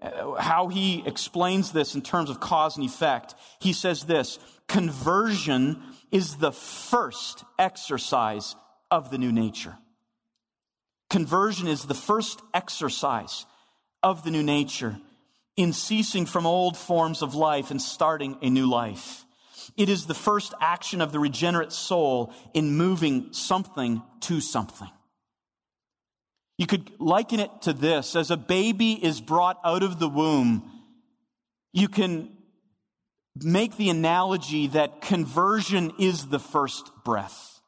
uh, 0.00 0.32
how 0.36 0.68
he 0.68 1.02
explains 1.06 1.72
this 1.72 1.94
in 1.94 2.00
terms 2.00 2.30
of 2.30 2.40
cause 2.40 2.78
and 2.78 2.86
effect. 2.86 3.34
He 3.60 3.74
says 3.74 4.04
this 4.04 4.38
conversion 4.66 5.82
is 6.10 6.36
the 6.36 6.52
first 6.52 7.44
exercise 7.58 8.56
of 8.90 9.10
the 9.10 9.18
new 9.18 9.30
nature. 9.30 9.76
Conversion 11.10 11.68
is 11.68 11.84
the 11.84 11.94
first 11.94 12.40
exercise 12.54 13.44
of 14.02 14.24
the 14.24 14.30
new 14.30 14.42
nature 14.42 14.98
in 15.54 15.74
ceasing 15.74 16.24
from 16.24 16.46
old 16.46 16.78
forms 16.78 17.20
of 17.20 17.34
life 17.34 17.70
and 17.70 17.82
starting 17.82 18.38
a 18.40 18.48
new 18.48 18.70
life. 18.70 19.26
It 19.76 19.90
is 19.90 20.06
the 20.06 20.14
first 20.14 20.54
action 20.62 21.02
of 21.02 21.12
the 21.12 21.18
regenerate 21.18 21.72
soul 21.72 22.32
in 22.54 22.78
moving 22.78 23.34
something 23.34 24.00
to 24.20 24.40
something. 24.40 24.88
You 26.60 26.68
could 26.68 26.92
liken 27.00 27.40
it 27.40 27.50
to 27.62 27.72
this 27.72 28.14
as 28.14 28.30
a 28.30 28.36
baby 28.36 28.92
is 28.92 29.20
brought 29.20 29.58
out 29.64 29.82
of 29.82 29.98
the 29.98 30.08
womb, 30.08 30.70
you 31.72 31.88
can 31.88 32.30
make 33.34 33.76
the 33.76 33.90
analogy 33.90 34.68
that 34.68 35.00
conversion 35.00 35.92
is 35.98 36.26
the 36.26 36.38
first 36.38 36.88
breath. 37.04 37.60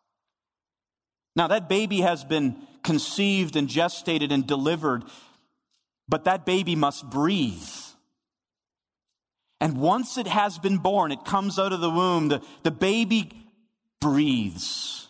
Now, 1.35 1.49
that 1.49 1.69
baby 1.69 2.03
has 2.03 2.23
been 2.23 2.57
conceived 2.85 3.57
and 3.57 3.67
gestated 3.67 4.31
and 4.31 4.47
delivered 4.47 5.05
but 6.13 6.25
that 6.25 6.45
baby 6.45 6.77
must 6.77 7.09
breathe. 7.09 7.71
And 9.63 9.79
once 9.79 10.19
it 10.19 10.27
has 10.27 10.59
been 10.59 10.77
born, 10.77 11.11
it 11.11 11.25
comes 11.25 11.59
out 11.59 11.73
of 11.73 11.81
the 11.81 11.89
womb, 11.89 12.29
the, 12.29 12.43
the 12.65 12.71
baby 12.71 13.31
breathes. 13.99 15.09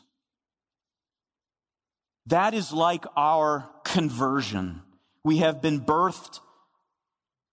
That 2.27 2.55
is 2.55 2.73
like 2.73 3.05
our 3.17 3.69
conversion. 3.85 4.83
We 5.25 5.39
have 5.39 5.61
been 5.61 5.81
birthed 5.81 6.41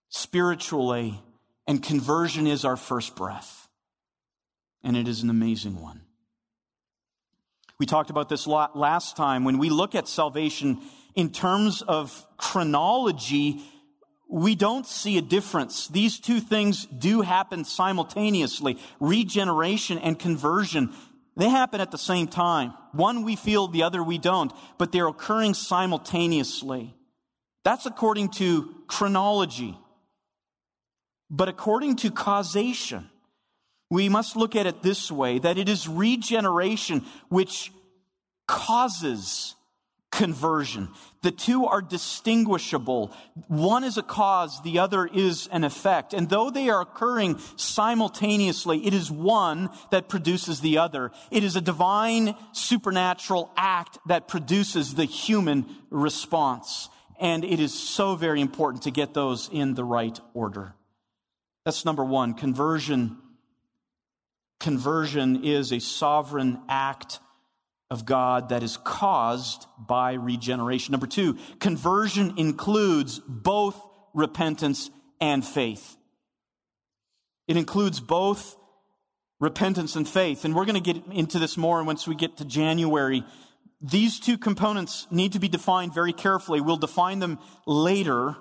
spiritually, 0.10 1.21
and 1.67 1.82
conversion 1.82 2.47
is 2.47 2.65
our 2.65 2.77
first 2.77 3.15
breath. 3.15 3.67
And 4.84 4.95
it 4.95 5.08
is 5.08 5.23
an 5.23 5.29
amazing 5.29 5.82
one. 5.82 6.01
We 7.79 7.86
talked 7.86 8.10
about 8.10 8.29
this 8.29 8.45
last 8.47 9.15
time. 9.15 9.43
When 9.43 9.58
we 9.58 9.69
look 9.69 9.95
at 9.95 10.08
salvation 10.08 10.79
in 11.15 11.32
terms 11.32 11.82
of 11.82 12.25
chronology, 12.38 13.62
we 14.29 14.53
don't 14.55 14.86
see 14.86 15.17
a 15.17 15.21
difference. 15.21 15.88
These 15.88 16.19
two 16.19 16.39
things 16.39 16.86
do 16.86 17.21
happen 17.21 17.65
simultaneously. 17.65 18.77
Regeneration 18.99 19.97
and 19.97 20.19
conversion, 20.19 20.93
they 21.39 21.49
happen 21.49 21.80
at 21.80 21.91
the 21.91 21.97
same 21.97 22.28
time. 22.28 22.73
One 22.91 23.23
we 23.23 23.38
feel, 23.38 23.67
the 23.69 23.84
other 23.84 24.04
we 24.04 24.17
don't, 24.17 24.52
but 24.78 24.91
they're 24.91 25.08
occurring 25.08 25.54
simultaneously. 25.54 26.93
That's 27.63 27.86
according 27.86 28.30
to 28.32 28.75
chronology. 28.88 29.78
But 31.30 31.47
according 31.47 31.95
to 31.97 32.12
causation, 32.12 33.10
we 33.89 34.10
must 34.10 34.36
look 34.36 34.56
at 34.56 34.65
it 34.65 34.82
this 34.82 35.10
way, 35.12 35.39
that 35.39 35.58
it 35.58 35.69
is 35.69 35.88
regeneration 35.88 37.06
which 37.30 37.71
causes 38.45 39.56
conversion. 40.12 40.89
The 41.22 41.32
two 41.32 41.65
are 41.65 41.82
distinguishable. 41.82 43.13
One 43.48 43.84
is 43.84 43.98
a 43.98 44.04
cause, 44.04 44.62
the 44.63 44.80
other 44.80 45.06
is 45.06 45.48
an 45.52 45.63
effect. 45.63 46.13
And 46.13 46.30
though 46.30 46.50
they 46.50 46.69
are 46.69 46.82
occurring 46.82 47.39
simultaneously, 47.58 48.86
it 48.86 48.93
is 48.93 49.12
one 49.12 49.69
that 49.91 50.10
produces 50.10 50.62
the 50.62 50.80
other. 50.80 51.12
It 51.32 51.43
is 51.43 51.56
a 51.56 51.62
divine 51.62 52.36
supernatural 52.54 53.52
act 53.56 54.00
that 54.08 54.28
produces 54.28 54.95
the 54.95 55.06
human 55.06 55.65
response. 55.89 56.89
And 57.19 57.43
it 57.43 57.60
is 57.60 57.74
so 57.74 58.15
very 58.15 58.41
important 58.41 58.84
to 58.84 58.91
get 58.91 59.13
those 59.13 59.50
in 59.52 59.74
the 59.74 59.84
right 59.84 60.19
order. 60.34 60.74
That's 61.65 61.86
number 61.86 62.04
one. 62.04 62.34
Conversion. 62.34 63.17
Conversion 64.60 65.43
is 65.43 65.72
a 65.72 65.80
sovereign 65.80 66.60
act 66.67 67.19
of 67.89 68.06
God 68.06 68.49
that 68.49 68.62
is 68.62 68.78
caused 68.78 69.65
by 69.78 70.13
regeneration. 70.13 70.91
Number 70.91 71.08
two, 71.08 71.38
conversion 71.60 72.36
includes 72.38 73.19
both 73.28 73.80
repentance 74.13 74.91
and 75.19 75.43
faith. 75.43 75.97
It 77.47 77.58
includes 77.58 77.99
both 77.99 78.56
repentance 79.39 79.95
and 79.95 80.08
faith. 80.08 80.45
And 80.45 80.56
we're 80.56 80.65
going 80.65 80.82
to 80.82 80.93
get 80.93 81.04
into 81.12 81.39
this 81.39 81.58
more 81.58 81.84
once 81.84 82.08
we 82.08 82.15
get 82.15 82.38
to 82.38 82.45
January. 82.45 83.23
These 83.82 84.19
two 84.19 84.38
components 84.38 85.08
need 85.10 85.34
to 85.34 85.39
be 85.39 85.47
defined 85.47 85.93
very 85.93 86.13
carefully. 86.13 86.62
We'll 86.62 86.78
define 86.78 87.19
them 87.19 87.39
later. 87.65 88.36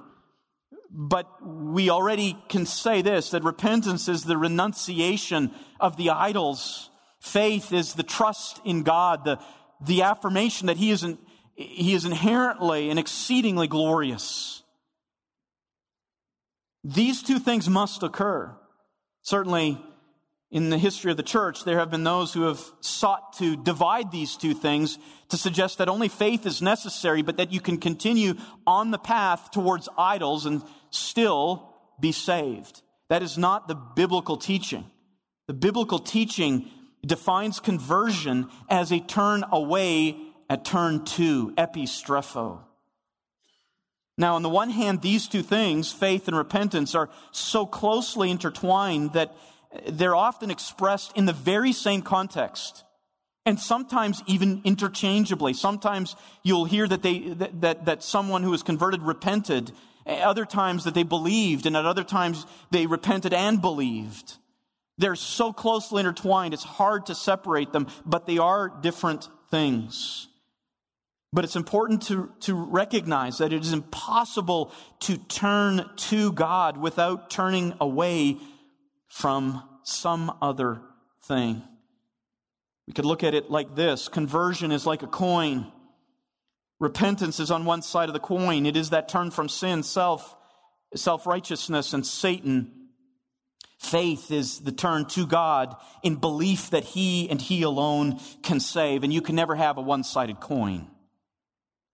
But 0.90 1.26
we 1.42 1.90
already 1.90 2.36
can 2.48 2.66
say 2.66 3.02
this, 3.02 3.30
that 3.30 3.44
repentance 3.44 4.08
is 4.08 4.24
the 4.24 4.36
renunciation 4.36 5.52
of 5.80 5.96
the 5.96 6.10
idols 6.10 6.87
Faith 7.20 7.72
is 7.72 7.94
the 7.94 8.02
trust 8.02 8.60
in 8.64 8.82
God, 8.82 9.24
the, 9.24 9.38
the 9.84 10.02
affirmation 10.02 10.66
that 10.68 10.76
he 10.76 10.90
is, 10.90 11.02
an, 11.02 11.18
he 11.54 11.94
is 11.94 12.04
inherently 12.04 12.90
and 12.90 12.98
exceedingly 12.98 13.66
glorious. 13.66 14.62
These 16.84 17.22
two 17.22 17.38
things 17.38 17.68
must 17.68 18.02
occur. 18.02 18.56
Certainly, 19.22 19.78
in 20.50 20.70
the 20.70 20.78
history 20.78 21.10
of 21.10 21.16
the 21.16 21.22
church, 21.22 21.64
there 21.64 21.78
have 21.78 21.90
been 21.90 22.04
those 22.04 22.32
who 22.32 22.42
have 22.42 22.62
sought 22.80 23.34
to 23.34 23.56
divide 23.56 24.10
these 24.10 24.36
two 24.36 24.54
things 24.54 24.98
to 25.28 25.36
suggest 25.36 25.78
that 25.78 25.88
only 25.88 26.08
faith 26.08 26.46
is 26.46 26.62
necessary, 26.62 27.20
but 27.20 27.36
that 27.36 27.52
you 27.52 27.60
can 27.60 27.78
continue 27.78 28.34
on 28.66 28.90
the 28.90 28.98
path 28.98 29.50
towards 29.50 29.88
idols 29.98 30.46
and 30.46 30.62
still 30.90 31.74
be 32.00 32.12
saved. 32.12 32.80
That 33.10 33.22
is 33.22 33.36
not 33.36 33.68
the 33.68 33.74
biblical 33.74 34.36
teaching. 34.38 34.90
The 35.48 35.54
biblical 35.54 35.98
teaching 35.98 36.70
defines 37.04 37.60
conversion 37.60 38.48
as 38.68 38.92
a 38.92 39.00
turn 39.00 39.44
away, 39.50 40.16
a 40.50 40.56
turn 40.56 41.04
to, 41.04 41.52
epistrepho. 41.52 42.60
Now, 44.16 44.34
on 44.34 44.42
the 44.42 44.48
one 44.48 44.70
hand, 44.70 45.00
these 45.00 45.28
two 45.28 45.42
things, 45.42 45.92
faith 45.92 46.26
and 46.26 46.36
repentance, 46.36 46.96
are 46.96 47.08
so 47.30 47.64
closely 47.64 48.30
intertwined 48.30 49.12
that 49.12 49.36
they're 49.86 50.16
often 50.16 50.50
expressed 50.50 51.16
in 51.16 51.26
the 51.26 51.32
very 51.32 51.72
same 51.72 52.02
context. 52.02 52.82
And 53.46 53.60
sometimes 53.60 54.22
even 54.26 54.60
interchangeably. 54.64 55.54
Sometimes 55.54 56.16
you'll 56.42 56.64
hear 56.64 56.86
that 56.88 57.02
they, 57.02 57.20
that, 57.20 57.60
that, 57.60 57.84
that 57.84 58.02
someone 58.02 58.42
who 58.42 58.52
is 58.52 58.62
converted 58.62 59.02
repented. 59.02 59.72
Other 60.04 60.44
times 60.44 60.84
that 60.84 60.94
they 60.94 61.02
believed, 61.02 61.64
and 61.64 61.76
at 61.76 61.86
other 61.86 62.04
times 62.04 62.44
they 62.70 62.86
repented 62.86 63.32
and 63.32 63.62
believed. 63.62 64.36
They're 64.98 65.16
so 65.16 65.52
closely 65.52 66.00
intertwined, 66.00 66.54
it's 66.54 66.64
hard 66.64 67.06
to 67.06 67.14
separate 67.14 67.72
them, 67.72 67.86
but 68.04 68.26
they 68.26 68.38
are 68.38 68.68
different 68.68 69.28
things. 69.50 70.26
But 71.32 71.44
it's 71.44 71.56
important 71.56 72.02
to, 72.08 72.32
to 72.40 72.54
recognize 72.54 73.38
that 73.38 73.52
it 73.52 73.62
is 73.62 73.72
impossible 73.72 74.72
to 75.00 75.16
turn 75.16 75.88
to 75.96 76.32
God 76.32 76.78
without 76.78 77.30
turning 77.30 77.74
away 77.80 78.38
from 79.08 79.62
some 79.84 80.36
other 80.40 80.80
thing. 81.22 81.62
We 82.86 82.94
could 82.94 83.04
look 83.04 83.22
at 83.22 83.34
it 83.34 83.50
like 83.50 83.74
this 83.74 84.08
conversion 84.08 84.72
is 84.72 84.86
like 84.86 85.02
a 85.02 85.06
coin. 85.06 85.70
Repentance 86.80 87.38
is 87.40 87.50
on 87.50 87.66
one 87.66 87.82
side 87.82 88.08
of 88.08 88.14
the 88.14 88.20
coin. 88.20 88.64
It 88.64 88.76
is 88.76 88.90
that 88.90 89.08
turn 89.08 89.30
from 89.30 89.50
sin, 89.50 89.82
self, 89.82 90.34
self 90.94 91.26
righteousness, 91.26 91.92
and 91.92 92.06
Satan. 92.06 92.77
Faith 93.78 94.30
is 94.30 94.60
the 94.60 94.72
turn 94.72 95.06
to 95.06 95.26
God 95.26 95.76
in 96.02 96.16
belief 96.16 96.70
that 96.70 96.84
He 96.84 97.30
and 97.30 97.40
He 97.40 97.62
alone 97.62 98.18
can 98.42 98.60
save. 98.60 99.04
And 99.04 99.12
you 99.12 99.22
can 99.22 99.36
never 99.36 99.54
have 99.54 99.78
a 99.78 99.82
one 99.82 100.04
sided 100.04 100.40
coin. 100.40 100.88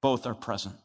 Both 0.00 0.26
are 0.26 0.34
present. 0.34 0.76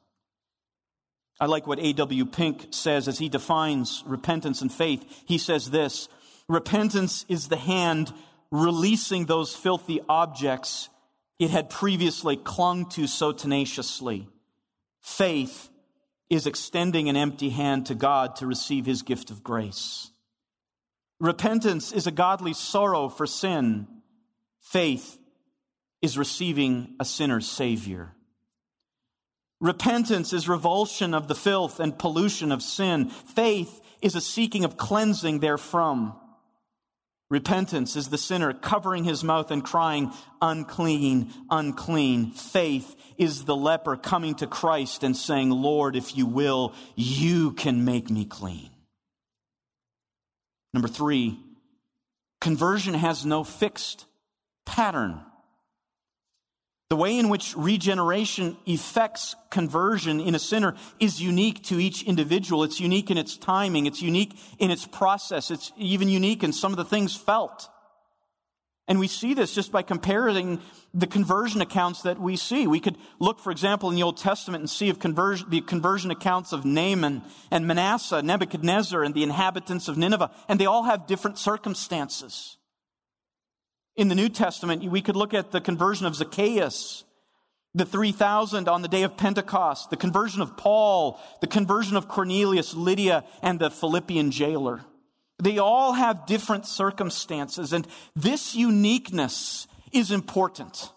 I 1.40 1.46
like 1.46 1.66
what 1.66 1.80
A.W. 1.80 2.26
Pink 2.26 2.68
says 2.72 3.08
as 3.08 3.18
he 3.18 3.30
defines 3.30 4.04
repentance 4.06 4.62
and 4.62 4.72
faith. 4.72 5.24
He 5.26 5.38
says 5.38 5.70
this 5.70 6.10
Repentance 6.50 7.26
is 7.30 7.48
the 7.48 7.58
hand 7.58 8.14
releasing 8.52 9.26
those 9.26 9.56
filthy 9.56 10.02
objects 10.10 10.90
it 11.38 11.52
had 11.52 11.70
previously 11.70 12.36
clung 12.36 12.90
to 12.90 13.08
so 13.08 13.32
tenaciously. 13.32 14.28
Faith 15.00 15.70
is 16.30 16.46
extending 16.46 17.08
an 17.08 17.16
empty 17.16 17.50
hand 17.50 17.86
to 17.86 17.96
God 17.96 18.36
to 18.38 18.48
receive 18.48 18.86
his 18.86 19.04
gift 19.04 19.32
of 19.32 19.42
grace. 19.42 20.12
Repentance 21.20 21.92
is 21.92 22.08
a 22.08 22.12
godly 22.12 22.54
sorrow 22.54 23.10
for 23.10 23.28
sin. 23.28 23.88
Faith 24.62 25.18
is 26.02 26.18
receiving 26.18 26.96
a 27.00 27.06
sinner's 27.06 27.48
Savior. 27.48 28.16
Repentance 29.60 30.32
is 30.32 30.48
revulsion 30.48 31.14
of 31.14 31.28
the 31.28 31.36
filth 31.36 31.82
and 31.82 32.00
pollution 32.00 32.52
of 32.52 32.62
sin. 32.62 33.10
Faith 33.10 33.82
is 34.02 34.16
a 34.16 34.22
seeking 34.22 34.64
of 34.64 34.78
cleansing 34.78 35.42
therefrom. 35.42 36.14
Repentance 37.30 37.96
is 37.96 38.08
the 38.08 38.18
sinner 38.18 38.54
covering 38.54 39.04
his 39.04 39.24
mouth 39.24 39.52
and 39.52 39.64
crying, 39.64 40.12
unclean, 40.42 41.32
unclean. 41.52 42.32
Faith 42.32 42.96
is 43.18 43.44
the 43.44 43.56
leper 43.56 43.98
coming 43.98 44.36
to 44.36 44.48
Christ 44.48 45.04
and 45.04 45.16
saying, 45.16 45.50
Lord, 45.52 45.96
if 45.96 46.18
you 46.18 46.26
will, 46.26 46.74
you 46.96 47.52
can 47.52 47.86
make 47.86 48.10
me 48.10 48.26
clean. 48.26 48.70
Number 50.74 50.88
three, 50.88 51.40
conversion 52.42 52.94
has 52.94 53.26
no 53.26 53.44
fixed 53.44 54.06
pattern. 54.66 55.22
The 56.90 56.96
way 56.96 57.20
in 57.20 57.30
which 57.30 57.56
regeneration 57.56 58.58
effects 58.66 59.36
conversion 59.52 60.20
in 60.20 60.34
a 60.34 60.40
sinner 60.40 60.76
is 61.00 61.22
unique 61.22 61.64
to 61.66 61.80
each 61.80 62.04
individual. 62.04 62.64
It's 62.64 62.80
unique 62.80 63.12
in 63.12 63.18
its 63.18 63.38
timing. 63.38 63.86
It's 63.86 64.02
unique 64.02 64.36
in 64.58 64.72
its 64.72 64.88
process. 64.88 65.52
It's 65.52 65.72
even 65.78 66.10
unique 66.10 66.44
in 66.44 66.52
some 66.52 66.72
of 66.72 66.78
the 66.78 66.86
things 66.86 67.16
felt. 67.16 67.70
And 68.90 69.00
we 69.00 69.08
see 69.08 69.36
this 69.36 69.54
just 69.54 69.72
by 69.72 69.84
comparing 69.84 70.60
the 70.96 71.06
conversion 71.06 71.62
accounts 71.62 72.02
that 72.02 72.20
we 72.20 72.36
see. 72.36 72.66
We 72.66 72.80
could 72.80 72.98
look, 73.20 73.40
for 73.40 73.52
example, 73.52 73.88
in 73.90 73.96
the 73.96 74.02
Old 74.02 74.18
Testament 74.18 74.64
and 74.64 74.70
see 74.70 74.90
of 74.90 74.98
conversion, 74.98 75.48
the 75.52 75.62
conversion 75.62 76.10
accounts 76.10 76.54
of 76.54 76.66
Naaman 76.66 77.22
and 77.52 77.68
Manasseh, 77.68 78.24
Nebuchadnezzar, 78.24 79.04
and 79.04 79.14
the 79.14 79.22
inhabitants 79.22 79.88
of 79.88 79.98
Nineveh, 79.98 80.32
and 80.48 80.60
they 80.60 80.66
all 80.66 80.84
have 80.84 81.06
different 81.06 81.38
circumstances. 81.38 82.58
In 83.96 84.08
the 84.08 84.16
New 84.16 84.28
Testament, 84.28 84.84
we 84.84 85.04
could 85.04 85.16
look 85.16 85.36
at 85.36 85.52
the 85.52 85.62
conversion 85.62 86.08
of 86.08 86.16
Zacchaeus, 86.16 87.04
the 87.76 87.86
3,000 87.86 88.68
on 88.68 88.82
the 88.82 88.88
day 88.88 89.04
of 89.04 89.18
Pentecost, 89.18 89.92
the 89.92 89.98
conversion 89.98 90.42
of 90.42 90.58
Paul, 90.58 91.20
the 91.42 91.48
conversion 91.48 91.96
of 91.96 92.08
Cornelius, 92.08 92.74
Lydia, 92.74 93.24
and 93.44 93.60
the 93.60 93.70
Philippian 93.70 94.32
jailer. 94.32 94.82
They 95.42 95.58
all 95.58 95.94
have 95.94 96.26
different 96.26 96.66
circumstances, 96.66 97.74
and 97.74 97.88
this 98.16 98.56
uniqueness 98.56 99.68
is 99.92 100.12
important. 100.12 100.92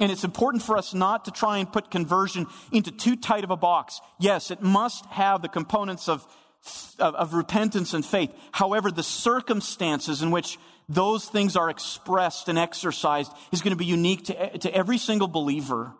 And 0.00 0.12
it's 0.12 0.24
important 0.24 0.62
for 0.62 0.76
us 0.76 0.94
not 0.94 1.24
to 1.24 1.30
try 1.30 1.58
and 1.58 1.72
put 1.72 1.90
conversion 1.90 2.46
into 2.70 2.92
too 2.92 3.16
tight 3.16 3.44
of 3.44 3.50
a 3.50 3.56
box. 3.56 4.00
Yes, 4.20 4.50
it 4.50 4.62
must 4.62 5.04
have 5.06 5.42
the 5.42 5.48
components 5.48 6.08
of, 6.08 6.24
of, 6.98 7.14
of 7.16 7.34
repentance 7.34 7.94
and 7.94 8.06
faith. 8.06 8.32
However, 8.52 8.92
the 8.92 9.02
circumstances 9.02 10.22
in 10.22 10.30
which 10.30 10.58
those 10.88 11.26
things 11.26 11.56
are 11.56 11.68
expressed 11.68 12.48
and 12.48 12.58
exercised 12.58 13.32
is 13.52 13.60
going 13.60 13.72
to 13.72 13.76
be 13.76 13.84
unique 13.84 14.26
to, 14.26 14.58
to 14.58 14.74
every 14.74 14.98
single 14.98 15.28
believer. 15.28 15.92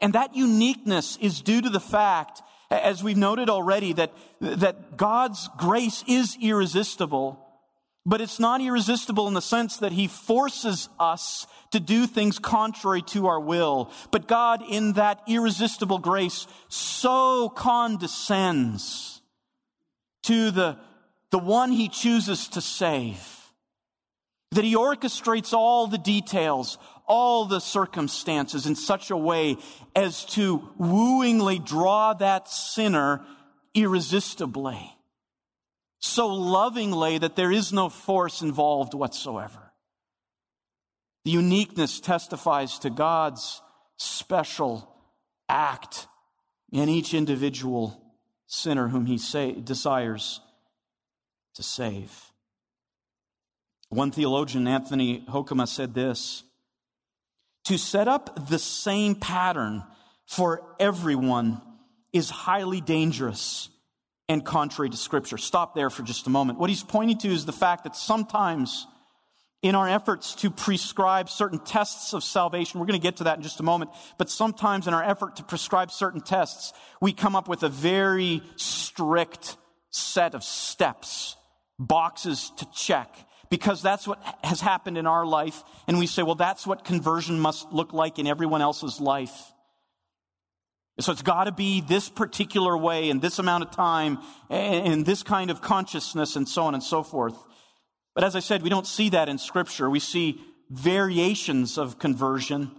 And 0.00 0.12
that 0.12 0.36
uniqueness 0.36 1.16
is 1.20 1.40
due 1.40 1.62
to 1.62 1.70
the 1.70 1.80
fact, 1.80 2.42
as 2.70 3.02
we've 3.02 3.16
noted 3.16 3.50
already, 3.50 3.92
that, 3.94 4.12
that 4.40 4.96
God's 4.96 5.48
grace 5.56 6.04
is 6.06 6.36
irresistible. 6.40 7.46
But 8.06 8.20
it's 8.20 8.40
not 8.40 8.60
irresistible 8.60 9.28
in 9.28 9.34
the 9.34 9.42
sense 9.42 9.78
that 9.78 9.92
He 9.92 10.06
forces 10.06 10.88
us 10.98 11.46
to 11.72 11.80
do 11.80 12.06
things 12.06 12.38
contrary 12.38 13.02
to 13.02 13.26
our 13.26 13.40
will. 13.40 13.90
But 14.10 14.26
God, 14.26 14.62
in 14.68 14.94
that 14.94 15.20
irresistible 15.28 15.98
grace, 15.98 16.46
so 16.68 17.48
condescends 17.50 19.20
to 20.22 20.50
the, 20.50 20.78
the 21.30 21.38
one 21.38 21.72
He 21.72 21.88
chooses 21.88 22.48
to 22.48 22.60
save 22.60 23.40
that 24.52 24.64
he 24.64 24.74
orchestrates 24.74 25.52
all 25.52 25.86
the 25.86 25.98
details, 25.98 26.78
all 27.10 27.44
the 27.44 27.58
circumstances 27.58 28.66
in 28.66 28.76
such 28.76 29.10
a 29.10 29.16
way 29.16 29.56
as 29.96 30.24
to 30.24 30.60
wooingly 30.78 31.58
draw 31.58 32.14
that 32.14 32.48
sinner 32.48 33.20
irresistibly. 33.74 34.96
So 35.98 36.28
lovingly 36.28 37.18
that 37.18 37.34
there 37.34 37.50
is 37.50 37.72
no 37.72 37.88
force 37.88 38.42
involved 38.42 38.94
whatsoever. 38.94 39.72
The 41.24 41.32
uniqueness 41.32 41.98
testifies 41.98 42.78
to 42.78 42.90
God's 42.90 43.60
special 43.96 44.94
act 45.48 46.06
in 46.70 46.88
each 46.88 47.12
individual 47.12 48.00
sinner 48.46 48.86
whom 48.86 49.06
he 49.06 49.16
desires 49.64 50.40
to 51.56 51.64
save. 51.64 52.30
One 53.88 54.12
theologian, 54.12 54.68
Anthony 54.68 55.24
Hoekema, 55.28 55.66
said 55.66 55.92
this 55.92 56.44
To 57.64 57.78
set 57.78 58.08
up 58.08 58.48
the 58.48 58.58
same 58.58 59.14
pattern 59.14 59.84
for 60.26 60.62
everyone 60.78 61.60
is 62.12 62.30
highly 62.30 62.80
dangerous 62.80 63.68
and 64.28 64.44
contrary 64.44 64.90
to 64.90 64.96
Scripture. 64.96 65.38
Stop 65.38 65.74
there 65.74 65.90
for 65.90 66.02
just 66.02 66.26
a 66.26 66.30
moment. 66.30 66.58
What 66.58 66.70
he's 66.70 66.84
pointing 66.84 67.18
to 67.18 67.28
is 67.28 67.46
the 67.46 67.52
fact 67.52 67.84
that 67.84 67.96
sometimes 67.96 68.86
in 69.62 69.74
our 69.74 69.88
efforts 69.88 70.36
to 70.36 70.50
prescribe 70.50 71.28
certain 71.28 71.58
tests 71.58 72.14
of 72.14 72.24
salvation, 72.24 72.80
we're 72.80 72.86
going 72.86 72.98
to 72.98 73.02
get 73.02 73.16
to 73.16 73.24
that 73.24 73.36
in 73.36 73.42
just 73.42 73.60
a 73.60 73.64
moment, 73.64 73.90
but 74.18 74.30
sometimes 74.30 74.86
in 74.86 74.94
our 74.94 75.02
effort 75.02 75.36
to 75.36 75.42
prescribe 75.42 75.90
certain 75.90 76.20
tests, 76.20 76.72
we 77.00 77.12
come 77.12 77.36
up 77.36 77.48
with 77.48 77.62
a 77.62 77.68
very 77.68 78.42
strict 78.56 79.56
set 79.90 80.34
of 80.34 80.42
steps, 80.42 81.36
boxes 81.78 82.52
to 82.56 82.66
check 82.72 83.14
because 83.50 83.82
that's 83.82 84.06
what 84.06 84.22
has 84.42 84.60
happened 84.60 84.96
in 84.96 85.06
our 85.06 85.26
life. 85.26 85.62
And 85.86 85.98
we 85.98 86.06
say, 86.06 86.22
well, 86.22 86.36
that's 86.36 86.66
what 86.66 86.84
conversion 86.84 87.40
must 87.40 87.72
look 87.72 87.92
like 87.92 88.18
in 88.18 88.26
everyone 88.26 88.62
else's 88.62 89.00
life. 89.00 89.52
So 91.00 91.12
it's 91.12 91.22
got 91.22 91.44
to 91.44 91.52
be 91.52 91.80
this 91.80 92.08
particular 92.08 92.76
way 92.76 93.10
in 93.10 93.20
this 93.20 93.38
amount 93.38 93.64
of 93.64 93.70
time 93.70 94.18
and 94.50 95.04
this 95.04 95.22
kind 95.22 95.50
of 95.50 95.62
consciousness 95.62 96.36
and 96.36 96.48
so 96.48 96.62
on 96.62 96.74
and 96.74 96.82
so 96.82 97.02
forth. 97.02 97.34
But 98.14 98.24
as 98.24 98.36
I 98.36 98.40
said, 98.40 98.62
we 98.62 98.70
don't 98.70 98.86
see 98.86 99.08
that 99.10 99.28
in 99.28 99.38
Scripture. 99.38 99.88
We 99.88 100.00
see 100.00 100.40
variations 100.68 101.78
of 101.78 101.98
conversion. 101.98 102.70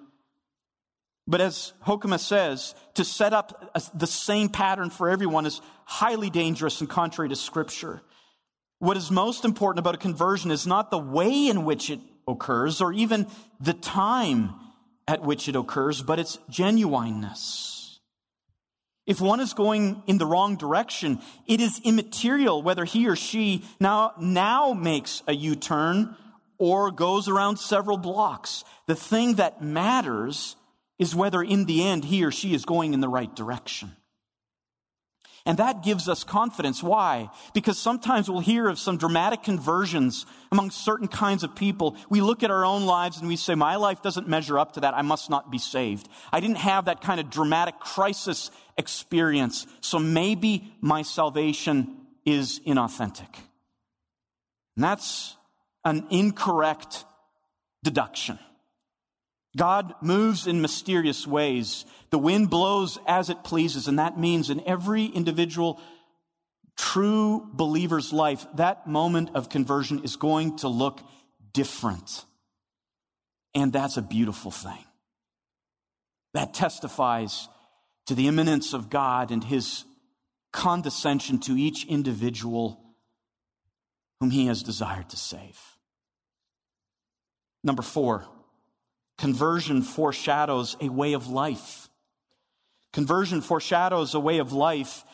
But 1.28 1.42
as 1.42 1.74
Hoekema 1.86 2.20
says, 2.20 2.76
to 2.94 3.04
set 3.04 3.34
up 3.34 3.74
the 3.96 4.08
same 4.08 4.50
pattern 4.50 4.90
for 4.90 5.10
everyone 5.10 5.46
is 5.46 5.62
highly 5.86 6.30
dangerous 6.30 6.80
and 6.80 6.90
contrary 6.90 7.30
to 7.30 7.36
Scripture. 7.36 8.02
What 8.82 8.98
is 8.98 9.12
most 9.12 9.46
important 9.46 9.78
about 9.78 9.94
a 9.94 10.00
conversion 10.00 10.50
is 10.50 10.66
not 10.66 10.90
the 10.90 10.98
way 10.98 11.50
in 11.50 11.66
which 11.66 11.92
it 11.92 12.00
occurs 12.28 12.82
or 12.82 12.92
even 12.92 13.28
the 13.60 13.76
time 13.76 14.56
at 15.08 15.22
which 15.22 15.48
it 15.48 15.56
occurs, 15.56 16.02
but 16.02 16.18
its 16.18 16.40
genuineness. 16.50 18.00
If 19.06 19.22
one 19.22 19.40
is 19.40 19.54
going 19.54 20.02
in 20.08 20.18
the 20.18 20.26
wrong 20.26 20.56
direction, 20.56 21.20
it 21.46 21.62
is 21.62 21.80
immaterial 21.84 22.64
whether 22.64 22.84
he 22.84 23.08
or 23.08 23.16
she 23.16 23.64
now, 23.80 24.14
now 24.20 24.74
makes 24.74 25.22
a 25.28 25.36
U-turn 25.36 26.16
or 26.58 26.90
goes 26.90 27.28
around 27.28 27.58
several 27.58 27.98
blocks. 27.98 28.64
The 28.88 28.96
thing 28.96 29.36
that 29.36 29.62
matters 29.62 30.56
is 30.98 31.14
whether 31.14 31.44
in 31.44 31.66
the 31.66 31.84
end 31.84 32.04
he 32.06 32.26
or 32.26 32.32
she 32.32 32.56
is 32.56 32.66
going 32.66 32.96
in 32.96 33.00
the 33.00 33.08
right 33.08 33.36
direction. 33.36 33.96
And 35.46 35.58
that 35.58 35.84
gives 35.84 36.08
us 36.08 36.24
confidence. 36.24 36.84
Why? 36.84 37.30
Because 37.54 37.80
sometimes 37.80 38.30
we'll 38.30 38.42
hear 38.42 38.68
of 38.68 38.78
some 38.78 38.98
dramatic 38.98 39.42
conversions 39.42 40.26
among 40.52 40.70
certain 40.70 41.08
kinds 41.08 41.44
of 41.44 41.56
people. 41.56 41.96
We 42.10 42.22
look 42.22 42.44
at 42.44 42.52
our 42.52 42.64
own 42.64 42.86
lives 42.86 43.18
and 43.18 43.28
we 43.28 43.36
say, 43.36 43.56
my 43.56 43.76
life 43.76 44.04
doesn't 44.04 44.28
measure 44.28 44.60
up 44.60 44.74
to 44.74 44.82
that. 44.82 44.94
I 44.94 45.02
must 45.02 45.30
not 45.30 45.50
be 45.50 45.58
saved. 45.58 46.08
I 46.32 46.42
didn't 46.42 46.58
have 46.58 46.86
that 46.86 47.02
kind 47.02 47.20
of 47.20 47.32
dramatic 47.32 47.80
crisis 47.80 48.52
experience. 48.78 49.66
So 49.80 49.98
maybe 49.98 50.72
my 50.80 51.02
salvation 51.02 51.98
is 52.24 52.60
inauthentic. 52.68 53.36
And 54.76 54.84
that's 54.84 55.36
an 55.84 56.06
incorrect 56.12 57.04
deduction. 57.84 58.38
God 59.58 59.94
moves 60.02 60.48
in 60.48 60.62
mysterious 60.62 61.28
ways. 61.28 61.86
The 62.10 62.20
wind 62.20 62.50
blows 62.50 62.98
as 63.06 63.30
it 63.30 63.44
pleases, 63.44 63.88
and 63.88 64.00
that 64.00 64.18
means 64.18 64.50
in 64.50 64.66
every 64.66 65.06
individual 65.06 65.82
true 66.78 67.48
believer's 67.54 68.14
life, 68.14 68.46
that 68.56 68.88
moment 68.88 69.32
of 69.36 69.50
conversion 69.50 70.04
is 70.04 70.16
going 70.16 70.58
to 70.58 70.68
look 70.68 71.02
different. 71.54 72.26
And 73.54 73.74
that's 73.74 73.98
a 73.98 74.02
beautiful 74.02 74.52
thing. 74.52 74.86
That 76.34 76.54
testifies 76.54 77.50
to 78.08 78.16
the 78.16 78.28
immanence 78.28 78.74
of 78.74 78.90
God 78.90 79.32
and 79.32 79.44
his 79.44 79.84
condescension 80.54 81.40
to 81.40 81.58
each 81.58 81.86
individual 81.86 82.82
whom 84.20 84.32
he 84.32 84.48
has 84.48 84.64
desired 84.64 85.10
to 85.10 85.18
save. 85.18 85.60
Number 87.64 87.82
four, 87.82 88.26
conversion 89.22 89.84
foreshadows 89.84 90.76
a 90.82 90.90
way 90.90 91.14
of 91.14 91.28
life. 91.28 91.90
Conversion 92.92 93.42
foreshadows 93.42 94.16
a 94.16 94.20
way 94.20 94.40
of 94.40 94.52
life. 94.52 95.06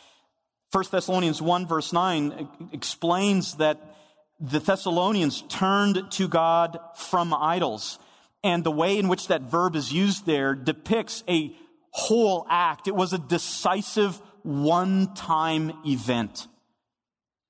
1 0.72 0.86
Thessalonians 0.90 1.42
1 1.42 1.68
verse 1.68 1.92
9 1.92 2.70
explains 2.72 3.56
that 3.56 3.98
the 4.40 4.60
Thessalonians 4.60 5.44
turned 5.50 6.10
to 6.12 6.30
God 6.30 6.80
from 6.96 7.34
idols. 7.34 8.00
And 8.46 8.64
the 8.64 8.72
way 8.72 8.98
in 8.98 9.10
which 9.10 9.28
that 9.28 9.42
verb 9.42 9.76
is 9.76 9.92
used 9.92 10.26
there 10.26 10.56
depicts 10.56 11.22
a 11.28 11.54
whole 11.92 12.48
act. 12.50 12.88
It 12.88 12.96
was 12.96 13.12
a 13.12 13.18
decisive 13.18 14.22
one 14.44 15.16
time 15.16 15.74
event. 15.86 16.48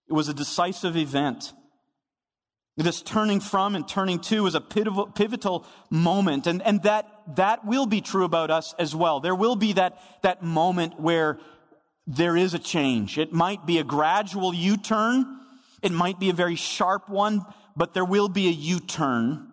It 0.10 0.14
was 0.14 0.28
a 0.28 0.34
decisive 0.34 0.98
event. 0.98 1.54
This 2.78 3.02
turning 3.02 3.40
from 3.40 3.76
and 3.76 3.88
turning 3.88 4.20
to 4.20 4.46
is 4.46 4.54
a 4.54 4.62
pivotal, 4.62 5.66
moment. 5.90 6.46
And, 6.46 6.62
and 6.62 6.84
that, 6.84 7.08
that 7.36 7.66
will 7.66 7.88
be 7.88 8.02
true 8.02 8.24
about 8.24 8.52
us 8.52 8.76
as 8.78 8.96
well. 8.96 9.20
There 9.20 9.34
will 9.34 9.56
be 9.56 9.74
that, 9.74 10.00
that 10.22 10.44
moment 10.44 11.00
where 11.00 11.40
there 12.06 12.38
is 12.38 12.54
a 12.54 12.60
change. 12.60 13.18
It 13.18 13.34
might 13.34 13.66
be 13.66 13.80
a 13.80 13.84
gradual 13.84 14.54
U-turn. 14.54 15.26
It 15.82 15.92
might 15.92 16.20
be 16.20 16.30
a 16.30 16.34
very 16.34 16.56
sharp 16.56 17.10
one, 17.10 17.44
but 17.76 17.96
there 17.96 18.06
will 18.06 18.30
be 18.30 18.48
a 18.48 18.52
U-turn. 18.52 19.52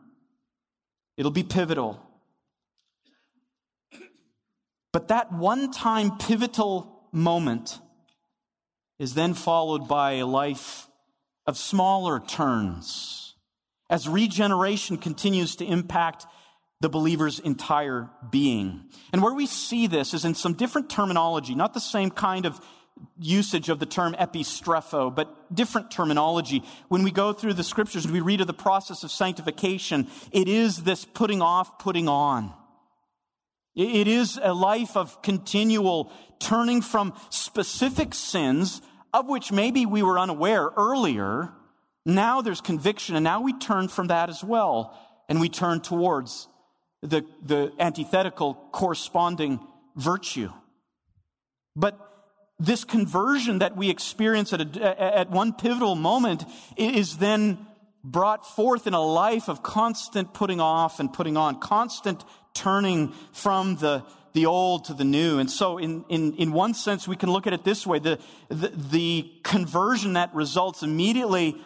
It'll 1.16 1.30
be 1.30 1.44
pivotal. 1.44 2.00
But 4.92 5.08
that 5.08 5.32
one 5.32 5.72
time 5.72 6.18
pivotal 6.18 7.08
moment 7.10 7.78
is 8.98 9.14
then 9.14 9.32
followed 9.32 9.88
by 9.88 10.12
a 10.12 10.26
life 10.26 10.88
of 11.46 11.58
smaller 11.58 12.20
turns 12.20 13.34
as 13.90 14.08
regeneration 14.08 14.96
continues 14.96 15.56
to 15.56 15.64
impact 15.64 16.26
the 16.80 16.88
believer's 16.88 17.38
entire 17.38 18.10
being. 18.30 18.84
And 19.12 19.22
where 19.22 19.34
we 19.34 19.46
see 19.46 19.86
this 19.86 20.14
is 20.14 20.24
in 20.24 20.34
some 20.34 20.54
different 20.54 20.90
terminology, 20.90 21.54
not 21.54 21.74
the 21.74 21.80
same 21.80 22.10
kind 22.10 22.46
of 22.46 22.60
usage 23.18 23.68
of 23.68 23.78
the 23.78 23.86
term 23.86 24.14
epistrepho, 24.14 25.14
but 25.14 25.54
different 25.54 25.90
terminology. 25.90 26.62
When 26.88 27.02
we 27.02 27.10
go 27.10 27.32
through 27.32 27.54
the 27.54 27.64
scriptures 27.64 28.04
and 28.04 28.12
we 28.14 28.20
read 28.20 28.40
of 28.40 28.46
the 28.46 28.54
process 28.54 29.02
of 29.02 29.10
sanctification, 29.10 30.08
it 30.30 30.48
is 30.48 30.82
this 30.82 31.04
putting 31.04 31.42
off, 31.42 31.78
putting 31.78 32.08
on. 32.08 32.52
It 33.74 34.06
is 34.06 34.38
a 34.40 34.54
life 34.54 34.96
of 34.96 35.20
continual 35.22 36.12
turning 36.38 36.80
from 36.80 37.14
specific 37.30 38.14
sins 38.14 38.80
of 39.14 39.28
which 39.28 39.52
maybe 39.52 39.86
we 39.86 40.02
were 40.02 40.18
unaware 40.18 40.70
earlier. 40.76 41.52
Now 42.04 42.42
there's 42.42 42.60
conviction 42.60 43.14
and 43.14 43.22
now 43.22 43.40
we 43.40 43.52
turn 43.52 43.86
from 43.86 44.08
that 44.08 44.28
as 44.28 44.42
well 44.42 44.98
and 45.28 45.40
we 45.40 45.48
turn 45.48 45.80
towards 45.80 46.48
the, 47.00 47.24
the 47.40 47.72
antithetical 47.78 48.54
corresponding 48.72 49.60
virtue. 49.94 50.50
But 51.76 51.96
this 52.58 52.84
conversion 52.84 53.60
that 53.60 53.76
we 53.76 53.88
experience 53.88 54.52
at, 54.52 54.76
a, 54.76 55.18
at 55.18 55.30
one 55.30 55.52
pivotal 55.52 55.94
moment 55.94 56.44
is 56.76 57.18
then 57.18 57.66
brought 58.02 58.44
forth 58.44 58.86
in 58.88 58.94
a 58.94 59.00
life 59.00 59.48
of 59.48 59.62
constant 59.62 60.34
putting 60.34 60.60
off 60.60 60.98
and 60.98 61.12
putting 61.12 61.36
on, 61.36 61.60
constant 61.60 62.24
turning 62.52 63.12
from 63.32 63.76
the, 63.76 64.04
the 64.34 64.46
old 64.46 64.86
to 64.86 64.94
the 64.94 65.04
new. 65.04 65.38
And 65.38 65.50
so 65.50 65.78
in, 65.78 66.04
in, 66.08 66.34
in 66.34 66.52
one 66.52 66.74
sense, 66.74 67.08
we 67.08 67.16
can 67.16 67.30
look 67.30 67.46
at 67.46 67.52
it 67.52 67.64
this 67.64 67.86
way. 67.86 68.00
The, 68.00 68.18
the, 68.48 68.68
the 68.68 69.32
conversion 69.42 70.14
that 70.14 70.34
results 70.34 70.82
immediately 70.82 71.56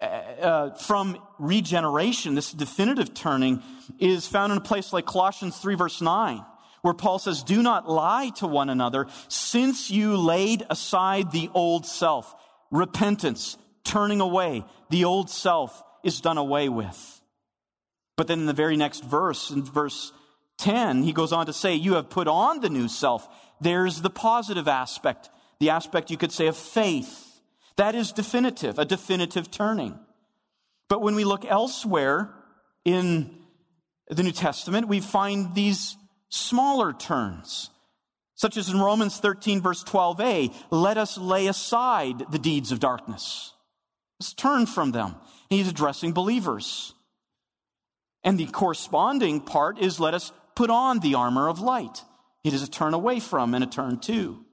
uh, 0.00 0.04
uh, 0.04 0.74
from 0.76 1.18
regeneration, 1.38 2.36
this 2.36 2.52
definitive 2.52 3.14
turning, 3.14 3.62
is 3.98 4.26
found 4.26 4.52
in 4.52 4.58
a 4.58 4.62
place 4.62 4.92
like 4.92 5.06
Colossians 5.06 5.58
3 5.58 5.74
verse 5.74 6.00
9, 6.00 6.44
where 6.82 6.94
Paul 6.94 7.18
says, 7.18 7.42
do 7.42 7.62
not 7.62 7.90
lie 7.90 8.30
to 8.36 8.46
one 8.46 8.70
another 8.70 9.06
since 9.28 9.90
you 9.90 10.16
laid 10.16 10.64
aside 10.70 11.32
the 11.32 11.50
old 11.52 11.84
self. 11.84 12.32
Repentance, 12.70 13.58
turning 13.84 14.20
away, 14.20 14.64
the 14.90 15.04
old 15.04 15.30
self 15.30 15.82
is 16.04 16.20
done 16.20 16.38
away 16.38 16.68
with. 16.68 17.20
But 18.16 18.28
then 18.28 18.40
in 18.40 18.46
the 18.46 18.52
very 18.52 18.76
next 18.76 19.02
verse, 19.02 19.50
in 19.50 19.64
verse 19.64 20.12
10, 20.58 21.02
he 21.02 21.12
goes 21.12 21.32
on 21.32 21.46
to 21.46 21.52
say, 21.52 21.74
You 21.74 21.94
have 21.94 22.10
put 22.10 22.28
on 22.28 22.60
the 22.60 22.70
new 22.70 22.88
self. 22.88 23.28
There's 23.60 24.00
the 24.00 24.10
positive 24.10 24.68
aspect, 24.68 25.30
the 25.60 25.70
aspect 25.70 26.10
you 26.10 26.16
could 26.16 26.32
say 26.32 26.46
of 26.46 26.56
faith. 26.56 27.40
That 27.76 27.94
is 27.94 28.12
definitive, 28.12 28.78
a 28.78 28.84
definitive 28.84 29.50
turning. 29.50 29.98
But 30.88 31.02
when 31.02 31.14
we 31.14 31.24
look 31.24 31.44
elsewhere 31.44 32.32
in 32.84 33.34
the 34.08 34.22
New 34.22 34.32
Testament, 34.32 34.88
we 34.88 35.00
find 35.00 35.54
these 35.54 35.96
smaller 36.28 36.92
turns, 36.92 37.70
such 38.34 38.56
as 38.56 38.68
in 38.68 38.80
Romans 38.80 39.18
13, 39.18 39.60
verse 39.60 39.82
12a 39.84 40.54
let 40.70 40.98
us 40.98 41.18
lay 41.18 41.46
aside 41.46 42.24
the 42.30 42.38
deeds 42.38 42.70
of 42.70 42.80
darkness. 42.80 43.52
Let's 44.20 44.34
turn 44.34 44.66
from 44.66 44.92
them. 44.92 45.16
He's 45.50 45.68
addressing 45.68 46.12
believers. 46.12 46.94
And 48.22 48.38
the 48.38 48.46
corresponding 48.46 49.40
part 49.40 49.78
is 49.78 50.00
let 50.00 50.14
us 50.14 50.32
put 50.54 50.70
on 50.70 51.00
the 51.00 51.14
armor 51.14 51.48
of 51.48 51.60
light. 51.60 52.02
It 52.42 52.52
is 52.52 52.62
a 52.62 52.70
turn 52.70 52.94
away 52.94 53.20
from 53.20 53.54
and 53.54 53.64
a 53.64 53.66
turn 53.66 53.98
to. 54.00 54.44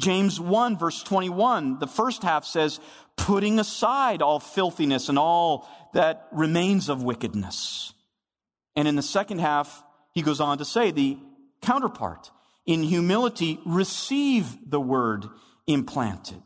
James 0.00 0.40
1 0.40 0.76
verse 0.76 1.02
21, 1.02 1.78
the 1.78 1.86
first 1.86 2.22
half 2.22 2.44
says, 2.44 2.80
putting 3.16 3.60
aside 3.60 4.22
all 4.22 4.40
filthiness 4.40 5.08
and 5.08 5.18
all 5.18 5.68
that 5.92 6.26
remains 6.32 6.88
of 6.88 7.04
wickedness. 7.04 7.92
And 8.74 8.88
in 8.88 8.96
the 8.96 9.02
second 9.02 9.38
half, 9.38 9.84
he 10.12 10.22
goes 10.22 10.40
on 10.40 10.58
to 10.58 10.64
say 10.64 10.90
the 10.90 11.18
counterpart. 11.62 12.30
In 12.66 12.82
humility, 12.82 13.60
receive 13.64 14.70
the 14.70 14.80
word 14.80 15.26
implanted. 15.66 16.42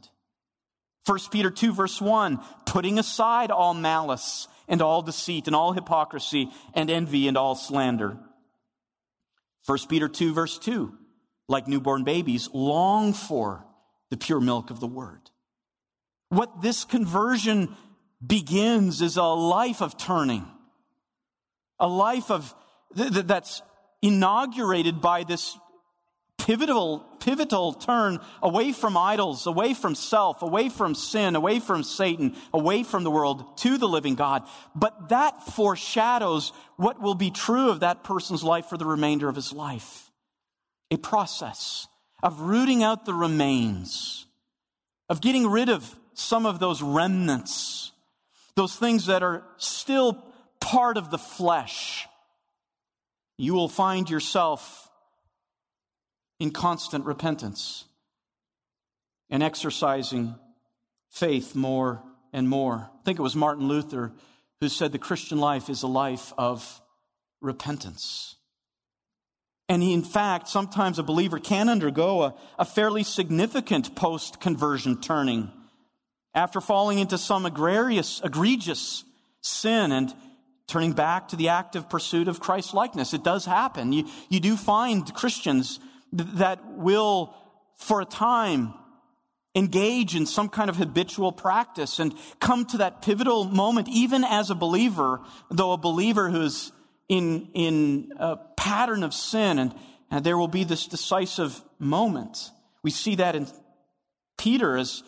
1 1.06 1.18
Peter 1.30 1.50
2 1.50 1.72
verse 1.72 2.00
1, 2.02 2.38
putting 2.66 2.98
aside 2.98 3.50
all 3.50 3.72
malice 3.72 4.46
and 4.66 4.82
all 4.82 5.00
deceit 5.00 5.46
and 5.46 5.56
all 5.56 5.72
hypocrisy 5.72 6.50
and 6.74 6.90
envy 6.90 7.28
and 7.28 7.38
all 7.38 7.54
slander. 7.54 8.18
1 9.66 9.78
Peter 9.88 10.08
2 10.08 10.32
verse 10.32 10.58
2, 10.58 10.92
like 11.48 11.68
newborn 11.68 12.04
babies, 12.04 12.48
long 12.52 13.12
for 13.12 13.64
the 14.10 14.16
pure 14.16 14.40
milk 14.40 14.70
of 14.70 14.80
the 14.80 14.86
word. 14.86 15.30
What 16.30 16.62
this 16.62 16.84
conversion 16.84 17.74
begins 18.24 19.00
is 19.02 19.16
a 19.16 19.22
life 19.22 19.80
of 19.80 19.96
turning, 19.96 20.46
a 21.78 21.88
life 21.88 22.30
of 22.30 22.54
th- 22.96 23.12
th- 23.12 23.26
that's 23.26 23.62
inaugurated 24.02 25.00
by 25.00 25.24
this 25.24 25.56
pivotal, 26.48 27.00
pivotal 27.20 27.74
turn 27.74 28.18
away 28.42 28.72
from 28.72 28.96
idols, 28.96 29.46
away 29.46 29.74
from 29.74 29.94
self, 29.94 30.40
away 30.40 30.70
from 30.70 30.94
sin, 30.94 31.36
away 31.36 31.60
from 31.60 31.84
Satan, 31.84 32.34
away 32.54 32.82
from 32.84 33.04
the 33.04 33.10
world 33.10 33.58
to 33.58 33.76
the 33.76 33.86
living 33.86 34.14
God. 34.14 34.44
But 34.74 35.10
that 35.10 35.42
foreshadows 35.52 36.52
what 36.76 37.02
will 37.02 37.14
be 37.14 37.30
true 37.30 37.68
of 37.68 37.80
that 37.80 38.02
person's 38.02 38.42
life 38.42 38.64
for 38.64 38.78
the 38.78 38.86
remainder 38.86 39.28
of 39.28 39.36
his 39.36 39.52
life. 39.52 40.10
A 40.90 40.96
process, 40.96 41.86
of 42.22 42.40
rooting 42.40 42.82
out 42.82 43.04
the 43.04 43.12
remains, 43.12 44.24
of 45.10 45.20
getting 45.20 45.46
rid 45.46 45.68
of 45.68 45.94
some 46.14 46.46
of 46.46 46.60
those 46.60 46.80
remnants, 46.80 47.92
those 48.54 48.74
things 48.74 49.04
that 49.04 49.22
are 49.22 49.44
still 49.58 50.24
part 50.60 50.96
of 50.96 51.10
the 51.10 51.18
flesh, 51.18 52.08
you 53.36 53.52
will 53.52 53.68
find 53.68 54.08
yourself 54.08 54.87
in 56.38 56.50
constant 56.50 57.04
repentance 57.04 57.84
and 59.30 59.42
exercising 59.42 60.34
faith 61.10 61.54
more 61.54 62.02
and 62.32 62.48
more. 62.48 62.90
I 62.92 63.04
think 63.04 63.18
it 63.18 63.22
was 63.22 63.36
Martin 63.36 63.68
Luther 63.68 64.12
who 64.60 64.68
said 64.68 64.92
the 64.92 64.98
Christian 64.98 65.38
life 65.38 65.68
is 65.68 65.82
a 65.82 65.88
life 65.88 66.32
of 66.36 66.80
repentance. 67.40 68.36
And 69.68 69.82
in 69.82 70.02
fact, 70.02 70.48
sometimes 70.48 70.98
a 70.98 71.02
believer 71.02 71.38
can 71.38 71.68
undergo 71.68 72.22
a, 72.22 72.34
a 72.58 72.64
fairly 72.64 73.02
significant 73.02 73.94
post 73.94 74.40
conversion 74.40 75.00
turning 75.00 75.52
after 76.34 76.60
falling 76.60 76.98
into 76.98 77.18
some 77.18 77.46
egregious, 77.46 78.20
egregious 78.24 79.04
sin 79.42 79.92
and 79.92 80.14
turning 80.66 80.92
back 80.92 81.28
to 81.28 81.36
the 81.36 81.48
active 81.48 81.88
pursuit 81.88 82.28
of 82.28 82.40
Christ 82.40 82.74
likeness. 82.74 83.14
It 83.14 83.24
does 83.24 83.44
happen. 83.44 83.92
You, 83.92 84.08
you 84.28 84.40
do 84.40 84.56
find 84.56 85.12
Christians 85.14 85.80
that 86.12 86.60
will, 86.76 87.34
for 87.76 88.00
a 88.00 88.04
time, 88.04 88.74
engage 89.54 90.14
in 90.14 90.26
some 90.26 90.48
kind 90.48 90.70
of 90.70 90.76
habitual 90.76 91.32
practice 91.32 91.98
and 91.98 92.14
come 92.40 92.64
to 92.66 92.78
that 92.78 93.02
pivotal 93.02 93.44
moment, 93.44 93.88
even 93.88 94.24
as 94.24 94.50
a 94.50 94.54
believer, 94.54 95.20
though 95.50 95.72
a 95.72 95.78
believer 95.78 96.30
who's 96.30 96.72
in, 97.08 97.48
in 97.54 98.12
a 98.18 98.36
pattern 98.56 99.02
of 99.02 99.14
sin, 99.14 99.58
and, 99.58 99.74
and 100.10 100.24
there 100.24 100.36
will 100.36 100.48
be 100.48 100.64
this 100.64 100.86
decisive 100.86 101.60
moment. 101.78 102.50
We 102.82 102.90
see 102.90 103.16
that 103.16 103.34
in 103.34 103.46
Peter 104.36 104.76
as 104.76 105.02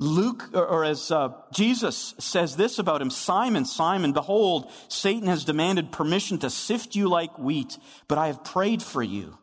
Luke, 0.00 0.50
or 0.52 0.84
as 0.84 1.10
uh, 1.10 1.30
Jesus 1.52 2.14
says 2.18 2.56
this 2.56 2.78
about 2.78 3.02
him 3.02 3.10
Simon, 3.10 3.64
Simon, 3.64 4.12
behold, 4.12 4.70
Satan 4.88 5.26
has 5.26 5.44
demanded 5.44 5.90
permission 5.90 6.38
to 6.38 6.50
sift 6.50 6.94
you 6.94 7.08
like 7.08 7.38
wheat, 7.38 7.78
but 8.06 8.18
I 8.18 8.28
have 8.28 8.44
prayed 8.44 8.82
for 8.82 9.02
you 9.02 9.38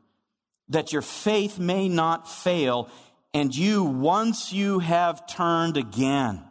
that 0.69 0.91
your 0.91 1.01
faith 1.01 1.59
may 1.59 1.87
not 1.87 2.29
fail, 2.29 2.89
and 3.33 3.55
you, 3.55 3.83
once 3.83 4.51
you 4.51 4.79
have 4.79 5.27
turned 5.27 5.77
again, 5.77 6.43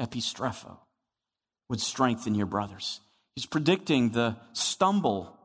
epistrepho, 0.00 0.78
would 1.68 1.80
strengthen 1.80 2.34
your 2.34 2.46
brothers. 2.46 3.00
He's 3.36 3.46
predicting 3.46 4.10
the 4.10 4.36
stumble 4.52 5.38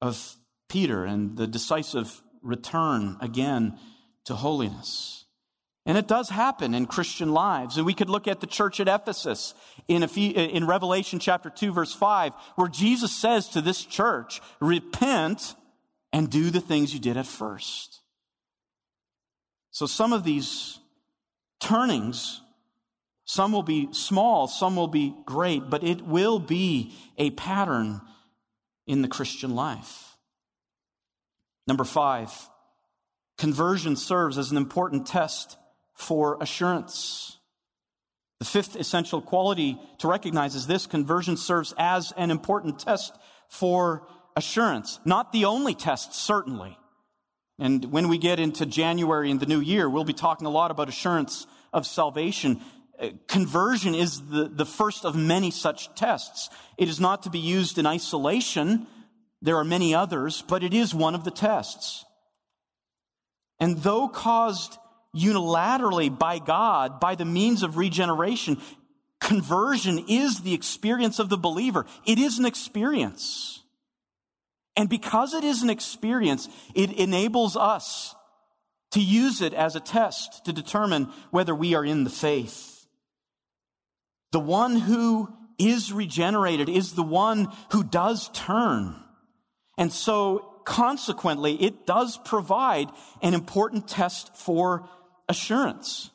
of 0.00 0.36
Peter 0.68 1.04
and 1.04 1.36
the 1.36 1.46
decisive 1.46 2.22
return 2.42 3.16
again 3.20 3.78
to 4.24 4.34
holiness. 4.34 5.24
And 5.84 5.98
it 5.98 6.06
does 6.06 6.28
happen 6.28 6.74
in 6.74 6.86
Christian 6.86 7.32
lives. 7.32 7.76
And 7.76 7.84
we 7.84 7.94
could 7.94 8.10
look 8.10 8.28
at 8.28 8.40
the 8.40 8.46
church 8.46 8.78
at 8.78 8.88
Ephesus 8.88 9.54
in, 9.88 10.02
in 10.02 10.66
Revelation 10.66 11.18
chapter 11.18 11.50
2 11.50 11.72
verse 11.72 11.92
5, 11.92 12.32
where 12.54 12.68
Jesus 12.68 13.12
says 13.12 13.48
to 13.48 13.60
this 13.60 13.84
church, 13.84 14.40
repent 14.60 15.56
and 16.12 16.30
do 16.30 16.50
the 16.50 16.60
things 16.60 16.92
you 16.92 17.00
did 17.00 17.16
at 17.16 17.26
first. 17.26 18.00
So 19.70 19.86
some 19.86 20.12
of 20.12 20.24
these 20.24 20.78
turnings, 21.60 22.42
some 23.24 23.52
will 23.52 23.62
be 23.62 23.88
small, 23.92 24.46
some 24.46 24.76
will 24.76 24.88
be 24.88 25.14
great, 25.24 25.70
but 25.70 25.82
it 25.82 26.02
will 26.02 26.38
be 26.38 26.94
a 27.16 27.30
pattern 27.30 28.02
in 28.86 29.00
the 29.00 29.08
Christian 29.08 29.54
life. 29.54 30.16
Number 31.66 31.84
five, 31.84 32.32
conversion 33.38 33.96
serves 33.96 34.36
as 34.36 34.50
an 34.50 34.56
important 34.56 35.06
test 35.06 35.56
for 35.94 36.36
assurance. 36.40 37.38
The 38.40 38.44
fifth 38.44 38.76
essential 38.76 39.22
quality 39.22 39.78
to 39.98 40.08
recognize 40.08 40.56
is 40.56 40.66
this 40.66 40.86
conversion 40.86 41.36
serves 41.36 41.72
as 41.78 42.12
an 42.16 42.30
important 42.32 42.80
test 42.80 43.16
for 43.48 44.06
assurance. 44.36 45.00
Not 45.04 45.32
the 45.32 45.46
only 45.46 45.74
test, 45.74 46.14
certainly. 46.14 46.78
And 47.58 47.84
when 47.86 48.08
we 48.08 48.18
get 48.18 48.40
into 48.40 48.66
January 48.66 49.30
in 49.30 49.38
the 49.38 49.46
new 49.46 49.60
year, 49.60 49.88
we'll 49.88 50.04
be 50.04 50.12
talking 50.12 50.46
a 50.46 50.50
lot 50.50 50.70
about 50.70 50.88
assurance 50.88 51.46
of 51.72 51.86
salvation. 51.86 52.60
Uh, 52.98 53.10
conversion 53.28 53.94
is 53.94 54.20
the, 54.28 54.48
the 54.48 54.66
first 54.66 55.04
of 55.04 55.14
many 55.14 55.50
such 55.50 55.94
tests. 55.94 56.50
It 56.76 56.88
is 56.88 56.98
not 56.98 57.24
to 57.24 57.30
be 57.30 57.38
used 57.38 57.78
in 57.78 57.86
isolation. 57.86 58.86
There 59.40 59.56
are 59.56 59.64
many 59.64 59.94
others, 59.94 60.42
but 60.46 60.62
it 60.62 60.74
is 60.74 60.94
one 60.94 61.14
of 61.14 61.24
the 61.24 61.30
tests. 61.30 62.04
And 63.60 63.78
though 63.78 64.08
caused 64.08 64.78
unilaterally 65.14 66.16
by 66.16 66.38
God, 66.38 67.00
by 67.00 67.14
the 67.14 67.24
means 67.24 67.62
of 67.62 67.76
regeneration. 67.76 68.58
Conversion 69.20 70.04
is 70.08 70.40
the 70.40 70.54
experience 70.54 71.18
of 71.18 71.28
the 71.28 71.36
believer. 71.36 71.86
It 72.06 72.18
is 72.18 72.38
an 72.38 72.46
experience. 72.46 73.61
And 74.76 74.88
because 74.88 75.34
it 75.34 75.44
is 75.44 75.62
an 75.62 75.70
experience, 75.70 76.48
it 76.74 76.92
enables 76.92 77.56
us 77.56 78.14
to 78.92 79.00
use 79.00 79.40
it 79.40 79.54
as 79.54 79.76
a 79.76 79.80
test 79.80 80.44
to 80.44 80.52
determine 80.52 81.08
whether 81.30 81.54
we 81.54 81.74
are 81.74 81.84
in 81.84 82.04
the 82.04 82.10
faith. 82.10 82.86
The 84.32 84.40
one 84.40 84.76
who 84.76 85.32
is 85.58 85.92
regenerated 85.92 86.68
is 86.68 86.92
the 86.92 87.02
one 87.02 87.48
who 87.70 87.84
does 87.84 88.30
turn. 88.30 88.96
And 89.76 89.92
so 89.92 90.60
consequently, 90.64 91.54
it 91.62 91.86
does 91.86 92.18
provide 92.18 92.88
an 93.20 93.34
important 93.34 93.88
test 93.88 94.36
for 94.36 94.88
assurance. 95.28 96.10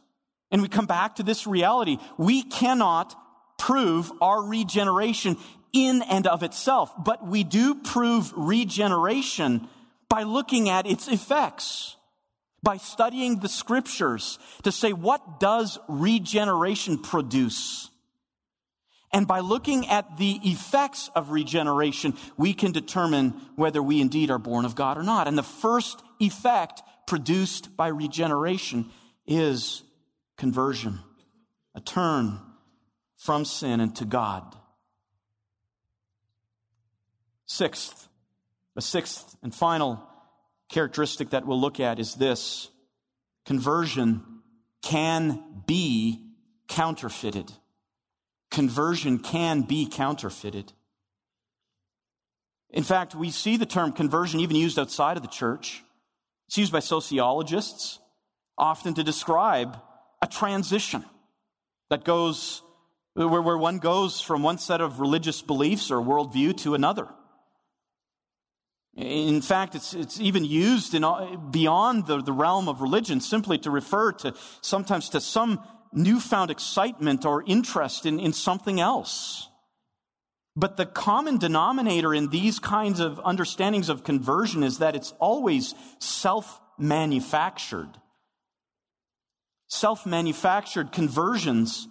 And 0.51 0.61
we 0.61 0.67
come 0.67 0.85
back 0.85 1.15
to 1.15 1.23
this 1.23 1.45
reality. 1.45 1.97
We 2.17 2.43
cannot 2.43 3.15
prove 3.57 4.11
our 4.21 4.43
regeneration 4.43 5.37
in 5.73 6.01
and 6.03 6.27
of 6.27 6.43
itself, 6.43 6.91
but 6.97 7.25
we 7.25 7.43
do 7.43 7.75
prove 7.75 8.33
regeneration 8.35 9.67
by 10.09 10.23
looking 10.23 10.69
at 10.69 10.87
its 10.87 11.07
effects, 11.07 11.95
by 12.63 12.77
studying 12.77 13.39
the 13.39 13.49
scriptures 13.49 14.39
to 14.63 14.71
say, 14.71 14.93
what 14.93 15.39
does 15.39 15.77
regeneration 15.87 16.97
produce? 16.97 17.89
And 19.13 19.25
by 19.27 19.39
looking 19.39 19.87
at 19.87 20.17
the 20.17 20.39
effects 20.43 21.09
of 21.15 21.31
regeneration, 21.31 22.15
we 22.35 22.53
can 22.53 22.73
determine 22.73 23.29
whether 23.55 23.81
we 23.81 24.01
indeed 24.01 24.31
are 24.31 24.39
born 24.39 24.65
of 24.65 24.75
God 24.75 24.97
or 24.97 25.03
not. 25.03 25.27
And 25.27 25.37
the 25.37 25.43
first 25.43 26.01
effect 26.19 26.81
produced 27.05 27.77
by 27.77 27.87
regeneration 27.87 28.89
is 29.25 29.83
conversion, 30.37 30.99
a 31.73 31.79
turn 31.79 32.39
from 33.15 33.45
sin 33.45 33.79
into 33.79 34.03
God. 34.03 34.56
Sixth, 37.47 38.07
a 38.75 38.81
sixth 38.81 39.35
and 39.41 39.55
final 39.55 40.03
characteristic 40.69 41.31
that 41.31 41.47
we'll 41.47 41.59
look 41.59 41.79
at 41.79 41.97
is 41.97 42.15
this 42.15 42.69
conversion 43.45 44.23
can 44.81 45.63
be 45.65 46.23
counterfeited. 46.67 47.51
Conversion 48.51 49.19
can 49.19 49.61
be 49.61 49.87
counterfeited. 49.87 50.71
In 52.69 52.83
fact, 52.83 53.15
we 53.15 53.31
see 53.31 53.55
the 53.55 53.65
term 53.65 53.93
conversion 53.93 54.41
even 54.41 54.57
used 54.57 54.77
outside 54.77 55.15
of 55.15 55.23
the 55.23 55.29
church. 55.29 55.83
It's 56.47 56.57
used 56.57 56.71
by 56.71 56.79
sociologists 56.79 57.99
often 58.57 58.93
to 58.95 59.03
describe 59.03 59.79
a 60.21 60.27
transition 60.27 61.05
that 61.89 62.03
goes 62.03 62.61
where, 63.13 63.41
where 63.41 63.57
one 63.57 63.79
goes 63.79 64.19
from 64.19 64.43
one 64.43 64.57
set 64.57 64.81
of 64.81 64.99
religious 64.99 65.41
beliefs 65.41 65.91
or 65.91 66.01
worldview 66.01 66.57
to 66.57 66.75
another. 66.75 67.07
In 68.97 69.41
fact, 69.41 69.75
it's, 69.75 69.93
it's 69.93 70.19
even 70.19 70.43
used 70.43 70.95
in, 70.95 71.03
uh, 71.03 71.37
beyond 71.51 72.07
the, 72.07 72.21
the 72.21 72.33
realm 72.33 72.67
of 72.67 72.81
religion 72.81 73.21
simply 73.21 73.59
to 73.59 73.69
refer 73.69 74.11
to 74.13 74.33
sometimes 74.61 75.09
to 75.09 75.21
some 75.21 75.61
newfound 75.93 76.49
excitement 76.49 77.23
or 77.23 77.43
interest 77.45 78.05
in, 78.05 78.19
in 78.19 78.33
something 78.33 78.79
else. 78.79 79.49
But 80.55 80.77
the 80.77 80.87
common 80.87 81.37
denominator 81.37 82.13
in 82.13 82.29
these 82.29 82.57
kinds 82.57 82.99
of 82.99 83.19
understandings 83.23 83.89
of 83.89 84.03
conversion 84.03 84.63
is 84.63 84.79
that 84.79 84.95
it's 84.95 85.13
always 85.19 85.75
self 85.99 86.59
manufactured 86.79 87.89
self 89.67 90.05
manufactured 90.05 90.91
conversions 90.91 91.87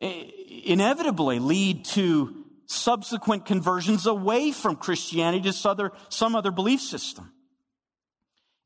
inevitably 0.00 1.38
lead 1.38 1.84
to 1.84 2.39
subsequent 2.70 3.44
conversions 3.46 4.06
away 4.06 4.52
from 4.52 4.76
Christianity 4.76 5.42
to 5.42 5.52
some 5.52 5.70
other, 5.72 5.92
some 6.08 6.36
other 6.36 6.52
belief 6.52 6.80
system. 6.80 7.32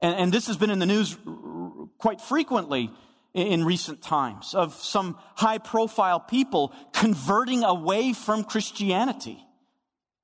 And, 0.01 0.15
and 0.17 0.33
this 0.33 0.47
has 0.49 0.59
been 0.59 0.71
in 0.71 0.79
the 0.79 0.87
news 0.87 1.17
quite 1.99 2.21
frequently 2.21 2.91
in 3.33 3.65
recent 3.65 4.03
times 4.03 4.55
of 4.55 4.75
some 4.75 5.19
high 5.37 5.59
profile 5.59 6.21
people 6.21 6.73
converting 6.93 7.65
away 7.65 8.13
from 8.13 8.45
Christianity. 8.45 9.43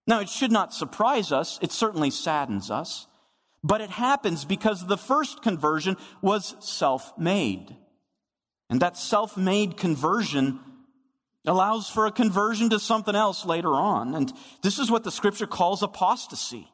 Now, 0.07 0.21
it 0.21 0.29
should 0.29 0.53
not 0.53 0.75
surprise 0.75 1.33
us. 1.33 1.59
It 1.63 1.73
certainly 1.73 2.11
saddens 2.11 2.71
us. 2.71 3.07
But 3.65 3.81
it 3.81 3.91
happens 3.91 4.45
because 4.45 4.87
the 4.87 4.97
first 4.99 5.43
conversion 5.43 5.97
was 6.21 6.55
self 6.61 7.17
made. 7.19 7.77
And 8.69 8.81
that 8.81 8.97
self 8.97 9.37
made 9.37 9.77
conversion 9.77 10.61
allows 11.47 11.89
for 11.89 12.07
a 12.07 12.13
conversion 12.13 12.71
to 12.71 12.79
something 12.79 13.15
else 13.15 13.45
later 13.45 13.73
on. 13.73 14.15
And 14.15 14.33
this 14.63 14.79
is 14.79 14.91
what 14.91 15.05
the 15.05 15.11
scripture 15.11 15.47
calls 15.47 15.83
apostasy 15.83 16.69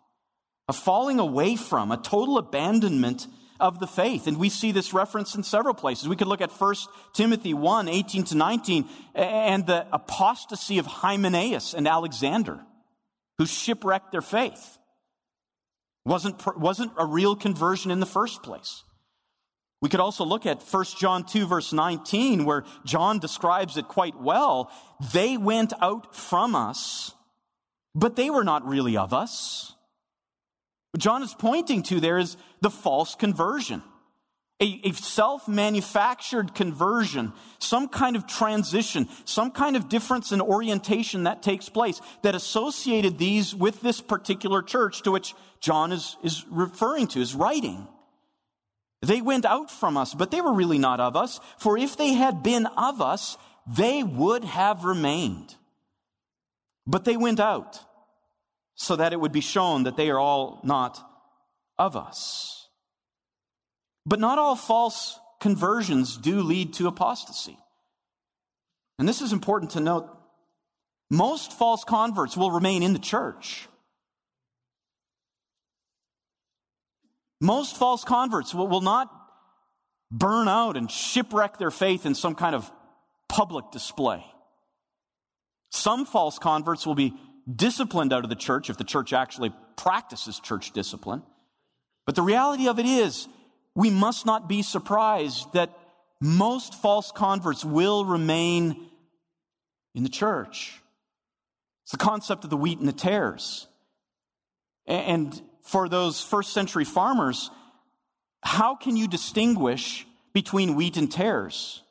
a 0.68 0.72
falling 0.72 1.20
away 1.20 1.56
from, 1.56 1.92
a 1.92 1.96
total 1.96 2.38
abandonment 2.38 3.26
of 3.60 3.78
the 3.78 3.86
faith. 3.86 4.26
And 4.26 4.36
we 4.36 4.48
see 4.48 4.72
this 4.72 4.92
reference 4.92 5.34
in 5.34 5.42
several 5.42 5.74
places. 5.74 6.08
We 6.08 6.16
could 6.16 6.26
look 6.26 6.40
at 6.40 6.50
1 6.50 6.74
Timothy 7.12 7.54
1, 7.54 7.88
18 7.88 8.24
to 8.24 8.34
19, 8.34 8.88
and 9.14 9.66
the 9.66 9.86
apostasy 9.92 10.78
of 10.78 10.86
Hymenaeus 10.86 11.72
and 11.72 11.86
Alexander, 11.86 12.60
who 13.38 13.46
shipwrecked 13.46 14.12
their 14.12 14.22
faith. 14.22 14.78
Wasn't, 16.04 16.40
wasn't 16.58 16.92
a 16.98 17.06
real 17.06 17.34
conversion 17.34 17.90
in 17.90 18.00
the 18.00 18.06
first 18.06 18.42
place. 18.42 18.82
We 19.82 19.88
could 19.88 20.00
also 20.00 20.24
look 20.24 20.46
at 20.46 20.62
1 20.62 20.84
John 20.98 21.24
2 21.24 21.46
verse 21.46 21.72
19 21.72 22.44
where 22.44 22.64
John 22.84 23.18
describes 23.18 23.76
it 23.76 23.88
quite 23.88 24.18
well. 24.18 24.70
They 25.12 25.36
went 25.36 25.72
out 25.80 26.14
from 26.14 26.54
us, 26.54 27.12
but 27.94 28.16
they 28.16 28.30
were 28.30 28.44
not 28.44 28.66
really 28.66 28.96
of 28.96 29.12
us. 29.12 29.74
What 30.92 31.02
John 31.02 31.22
is 31.22 31.34
pointing 31.34 31.82
to 31.84 32.00
there 32.00 32.16
is 32.16 32.38
the 32.62 32.70
false 32.70 33.14
conversion. 33.14 33.82
A, 34.62 34.80
a 34.84 34.92
self 34.94 35.46
manufactured 35.46 36.54
conversion, 36.54 37.34
some 37.58 37.88
kind 37.88 38.16
of 38.16 38.26
transition, 38.26 39.06
some 39.26 39.50
kind 39.50 39.76
of 39.76 39.90
difference 39.90 40.32
in 40.32 40.40
orientation 40.40 41.24
that 41.24 41.42
takes 41.42 41.68
place 41.68 42.00
that 42.22 42.34
associated 42.34 43.18
these 43.18 43.54
with 43.54 43.82
this 43.82 44.00
particular 44.00 44.62
church 44.62 45.02
to 45.02 45.10
which 45.10 45.34
John 45.60 45.92
is, 45.92 46.16
is 46.22 46.46
referring 46.48 47.08
to, 47.08 47.20
is 47.20 47.34
writing. 47.34 47.86
They 49.06 49.20
went 49.20 49.44
out 49.44 49.70
from 49.70 49.96
us, 49.96 50.14
but 50.14 50.30
they 50.30 50.40
were 50.40 50.52
really 50.52 50.78
not 50.78 50.98
of 50.98 51.16
us, 51.16 51.38
for 51.58 51.78
if 51.78 51.96
they 51.96 52.14
had 52.14 52.42
been 52.42 52.66
of 52.66 53.00
us, 53.00 53.36
they 53.66 54.02
would 54.02 54.42
have 54.44 54.84
remained. 54.84 55.54
But 56.86 57.04
they 57.04 57.16
went 57.16 57.38
out 57.38 57.80
so 58.74 58.96
that 58.96 59.12
it 59.12 59.20
would 59.20 59.32
be 59.32 59.40
shown 59.40 59.84
that 59.84 59.96
they 59.96 60.10
are 60.10 60.18
all 60.18 60.60
not 60.64 60.98
of 61.78 61.96
us. 61.96 62.68
But 64.04 64.20
not 64.20 64.38
all 64.38 64.56
false 64.56 65.18
conversions 65.40 66.16
do 66.16 66.40
lead 66.42 66.74
to 66.74 66.88
apostasy. 66.88 67.58
And 68.98 69.08
this 69.08 69.20
is 69.20 69.32
important 69.32 69.72
to 69.72 69.80
note. 69.80 70.08
Most 71.10 71.52
false 71.52 71.84
converts 71.84 72.36
will 72.36 72.50
remain 72.50 72.82
in 72.82 72.92
the 72.92 72.98
church. 72.98 73.68
Most 77.40 77.76
false 77.76 78.04
converts 78.04 78.54
will, 78.54 78.80
not 78.80 79.10
burn 80.10 80.48
out 80.48 80.76
and 80.76 80.90
shipwreck 80.90 81.58
their 81.58 81.70
faith 81.70 82.06
in 82.06 82.14
some 82.14 82.34
kind 82.34 82.54
of 82.54 82.70
public 83.28 83.70
display. 83.72 84.24
Some 85.70 86.06
false 86.06 86.38
converts 86.38 86.86
will 86.86 86.94
be 86.94 87.14
disciplined 87.52 88.12
out 88.12 88.24
of 88.24 88.30
the 88.30 88.36
church 88.36 88.70
if 88.70 88.78
the 88.78 88.84
church 88.84 89.12
actually 89.12 89.52
practices 89.76 90.40
church 90.40 90.72
discipline. 90.72 91.22
But 92.06 92.14
the 92.14 92.22
reality 92.22 92.68
of 92.68 92.78
it 92.78 92.86
is, 92.86 93.28
we 93.74 93.90
must 93.90 94.24
not 94.24 94.48
be 94.48 94.62
surprised 94.62 95.52
that 95.52 95.76
most 96.20 96.74
false 96.74 97.12
converts 97.12 97.64
will 97.64 98.04
remain 98.04 98.88
in 99.94 100.02
the 100.02 100.08
church. 100.08 100.80
It's 101.84 101.92
the 101.92 101.98
concept 101.98 102.44
of 102.44 102.50
the 102.50 102.56
wheat 102.56 102.78
and 102.78 102.88
the 102.88 102.92
tares. 102.92 103.66
And 104.86 105.40
for 105.66 105.88
those 105.88 106.22
first 106.22 106.52
century 106.52 106.84
farmers, 106.84 107.50
how 108.42 108.76
can 108.76 108.96
you 108.96 109.08
distinguish 109.08 110.06
between 110.32 110.76
wheat 110.76 110.96
and 110.96 111.10
tares? 111.10 111.82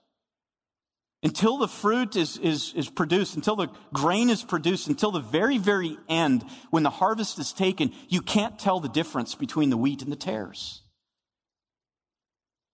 Until 1.21 1.57
the 1.57 1.67
fruit 1.67 2.15
is, 2.15 2.37
is, 2.37 2.71
is 2.73 2.89
produced, 2.89 3.35
until 3.35 3.55
the 3.55 3.67
grain 3.91 4.29
is 4.29 4.43
produced, 4.43 4.87
until 4.87 5.11
the 5.11 5.19
very, 5.19 5.57
very 5.57 5.97
end, 6.07 6.45
when 6.69 6.83
the 6.83 6.89
harvest 6.89 7.39
is 7.39 7.51
taken, 7.51 7.91
you 8.07 8.21
can't 8.21 8.59
tell 8.59 8.79
the 8.79 8.89
difference 8.89 9.35
between 9.35 9.71
the 9.71 9.77
wheat 9.77 10.01
and 10.03 10.11
the 10.11 10.15
tares. 10.17 10.81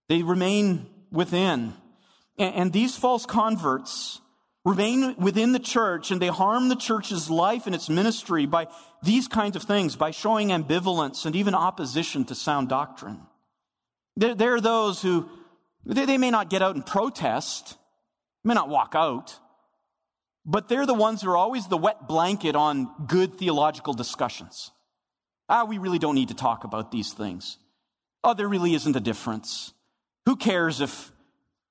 They 0.09 0.21
remain 0.21 0.87
within. 1.11 1.73
And, 2.37 2.55
and 2.55 2.73
these 2.73 2.95
false 2.97 3.25
converts 3.25 4.19
remain 4.63 5.15
within 5.17 5.51
the 5.51 5.59
church 5.59 6.11
and 6.11 6.21
they 6.21 6.27
harm 6.27 6.69
the 6.69 6.75
church's 6.75 7.29
life 7.29 7.65
and 7.65 7.73
its 7.73 7.89
ministry 7.89 8.45
by 8.45 8.67
these 9.03 9.27
kinds 9.27 9.55
of 9.55 9.63
things, 9.63 9.95
by 9.95 10.11
showing 10.11 10.49
ambivalence 10.49 11.25
and 11.25 11.35
even 11.35 11.55
opposition 11.55 12.25
to 12.25 12.35
sound 12.35 12.69
doctrine. 12.69 13.19
There, 14.15 14.35
there 14.35 14.53
are 14.55 14.61
those 14.61 15.01
who, 15.01 15.27
they, 15.85 16.05
they 16.05 16.17
may 16.17 16.29
not 16.29 16.49
get 16.49 16.61
out 16.61 16.75
and 16.75 16.85
protest, 16.85 17.77
may 18.43 18.53
not 18.53 18.69
walk 18.69 18.93
out, 18.95 19.39
but 20.45 20.69
they're 20.69 20.85
the 20.85 20.93
ones 20.93 21.21
who 21.21 21.29
are 21.29 21.37
always 21.37 21.67
the 21.67 21.77
wet 21.77 22.07
blanket 22.07 22.55
on 22.55 22.89
good 23.07 23.37
theological 23.37 23.93
discussions. 23.93 24.71
Ah, 25.49 25.65
we 25.65 25.77
really 25.77 25.99
don't 25.99 26.15
need 26.15 26.29
to 26.29 26.33
talk 26.33 26.63
about 26.63 26.91
these 26.91 27.13
things. 27.13 27.57
Oh, 28.23 28.33
there 28.33 28.47
really 28.47 28.73
isn't 28.75 28.95
a 28.95 28.99
difference. 28.99 29.73
Who 30.25 30.35
cares 30.35 30.81
if, 30.81 31.11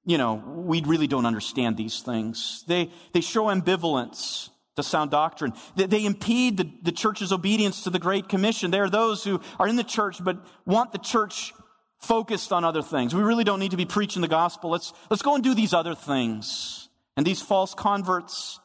you 0.05 0.19
know, 0.19 0.35
we 0.35 0.83
really 0.83 1.07
don't 1.07 1.27
understand 1.27 1.77
these 1.77 2.01
things? 2.01 2.65
They, 2.67 2.91
they 3.13 3.21
show 3.21 3.45
ambivalence 3.45 4.51
to 4.77 4.83
sound 4.83 5.11
doctrine. 5.11 5.53
They, 5.77 5.87
they 5.87 6.05
impede 6.05 6.57
the, 6.57 6.71
the 6.83 6.93
church's 6.93 7.33
obedience 7.33 7.85
to 7.85 7.91
the 7.91 7.99
Great 7.99 8.29
Commission. 8.29 8.71
There 8.71 8.85
are 8.85 8.91
those 8.91 9.25
who 9.25 9.41
are 9.59 9.69
in 9.69 9.77
the 9.77 9.85
church 9.85 10.23
but 10.23 10.39
want 10.65 10.93
the 10.93 10.99
church 10.99 11.53
focused 11.99 12.53
on 12.53 12.65
other 12.65 12.83
things. 12.83 13.15
We 13.15 13.23
really 13.23 13.45
don't 13.45 13.61
need 13.61 13.73
to 13.73 13.77
be 13.77 13.85
preaching 13.85 14.23
the 14.23 14.29
gospel. 14.29 14.71
Let's, 14.71 14.93
let's 15.11 15.23
go 15.23 15.35
and 15.35 15.45
do 15.45 15.55
these 15.55 15.75
other 15.75 15.95
things. 15.95 16.89
And 17.17 17.27
these 17.27 17.43
false 17.43 17.75
converts 17.75 18.59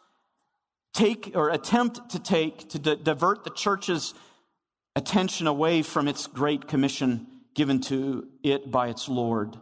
take 0.94 1.32
or 1.36 1.50
attempt 1.50 2.12
to 2.12 2.20
take 2.20 2.70
to 2.70 2.80
di- 2.80 2.96
divert 2.96 3.44
the 3.44 3.50
church's 3.50 4.14
attention 4.96 5.48
away 5.48 5.82
from 5.82 6.08
its 6.08 6.28
great 6.28 6.68
commission 6.68 7.28
given 7.54 7.82
to 7.82 8.28
it 8.44 8.72
by 8.72 8.88
its 8.88 9.10
Lord. 9.10 9.58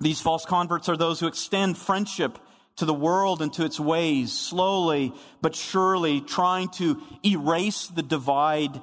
These 0.00 0.20
false 0.20 0.44
converts 0.44 0.88
are 0.88 0.96
those 0.96 1.20
who 1.20 1.26
extend 1.26 1.76
friendship 1.76 2.38
to 2.76 2.84
the 2.84 2.94
world 2.94 3.42
and 3.42 3.52
to 3.54 3.64
its 3.64 3.80
ways, 3.80 4.32
slowly 4.32 5.12
but 5.42 5.56
surely 5.56 6.20
trying 6.20 6.68
to 6.68 7.00
erase 7.24 7.88
the 7.88 8.02
divide 8.02 8.80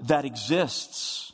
that 0.00 0.26
exists. 0.26 1.32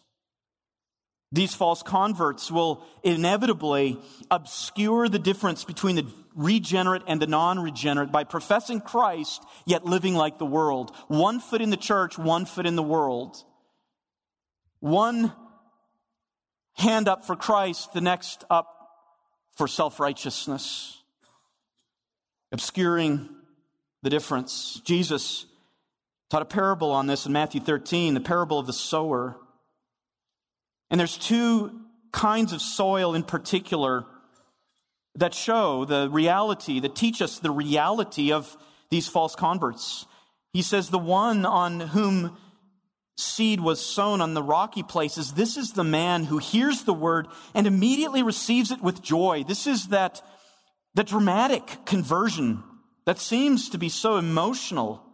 These 1.32 1.54
false 1.54 1.82
converts 1.82 2.50
will 2.50 2.86
inevitably 3.02 3.98
obscure 4.30 5.08
the 5.08 5.18
difference 5.18 5.64
between 5.64 5.96
the 5.96 6.06
regenerate 6.36 7.02
and 7.08 7.20
the 7.20 7.26
non 7.26 7.58
regenerate 7.58 8.12
by 8.12 8.22
professing 8.22 8.80
Christ, 8.80 9.42
yet 9.66 9.84
living 9.84 10.14
like 10.14 10.38
the 10.38 10.46
world. 10.46 10.94
One 11.08 11.40
foot 11.40 11.60
in 11.60 11.70
the 11.70 11.76
church, 11.76 12.16
one 12.16 12.46
foot 12.46 12.66
in 12.66 12.76
the 12.76 12.82
world. 12.82 13.42
One 14.78 15.32
hand 16.74 17.08
up 17.08 17.24
for 17.24 17.34
Christ, 17.34 17.92
the 17.92 18.00
next 18.00 18.44
up 18.48 18.75
for 19.56 19.66
self 19.66 19.98
righteousness. 19.98 21.02
Obscuring 22.52 23.28
the 24.02 24.10
difference. 24.10 24.80
Jesus 24.84 25.46
taught 26.30 26.42
a 26.42 26.46
parable 26.46 26.92
on 26.92 27.06
this 27.06 27.26
in 27.26 27.32
Matthew 27.32 27.60
13, 27.60 28.14
the 28.14 28.20
parable 28.20 28.58
of 28.58 28.66
the 28.66 28.72
sower. 28.72 29.36
And 30.90 31.00
there's 31.00 31.18
two 31.18 31.80
kinds 32.12 32.52
of 32.52 32.62
soil 32.62 33.14
in 33.14 33.22
particular 33.22 34.06
that 35.16 35.34
show 35.34 35.84
the 35.84 36.08
reality, 36.10 36.80
that 36.80 36.94
teach 36.94 37.20
us 37.20 37.38
the 37.38 37.50
reality 37.50 38.32
of 38.32 38.56
these 38.90 39.08
false 39.08 39.34
converts. 39.34 40.06
He 40.52 40.62
says, 40.62 40.90
the 40.90 40.98
one 40.98 41.44
on 41.44 41.80
whom 41.80 42.36
seed 43.16 43.60
was 43.60 43.84
sown 43.84 44.20
on 44.20 44.34
the 44.34 44.42
rocky 44.42 44.82
places, 44.82 45.32
this 45.32 45.56
is 45.56 45.72
the 45.72 45.84
man 45.84 46.24
who 46.24 46.38
hears 46.38 46.82
the 46.82 46.94
word 46.94 47.28
and 47.54 47.66
immediately 47.66 48.22
receives 48.22 48.70
it 48.70 48.82
with 48.82 49.02
joy. 49.02 49.44
This 49.46 49.66
is 49.66 49.88
that, 49.88 50.22
that 50.94 51.06
dramatic 51.06 51.84
conversion 51.86 52.62
that 53.06 53.18
seems 53.18 53.70
to 53.70 53.78
be 53.78 53.88
so 53.88 54.16
emotional 54.16 55.06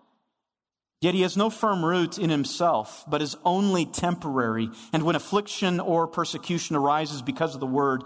Yet 1.03 1.15
he 1.15 1.23
has 1.23 1.37
no 1.37 1.51
firm 1.51 1.85
root 1.85 2.17
in 2.17 2.31
himself, 2.31 3.05
but 3.09 3.23
is 3.23 3.37
only 3.45 3.87
temporary. 3.87 4.71
And 4.93 5.03
when 5.03 5.17
affliction 5.17 5.81
or 5.81 6.07
persecution 6.07 6.77
arises 6.77 7.23
because 7.23 7.55
of 7.55 7.61
the 7.61 7.67
word, 7.67 8.05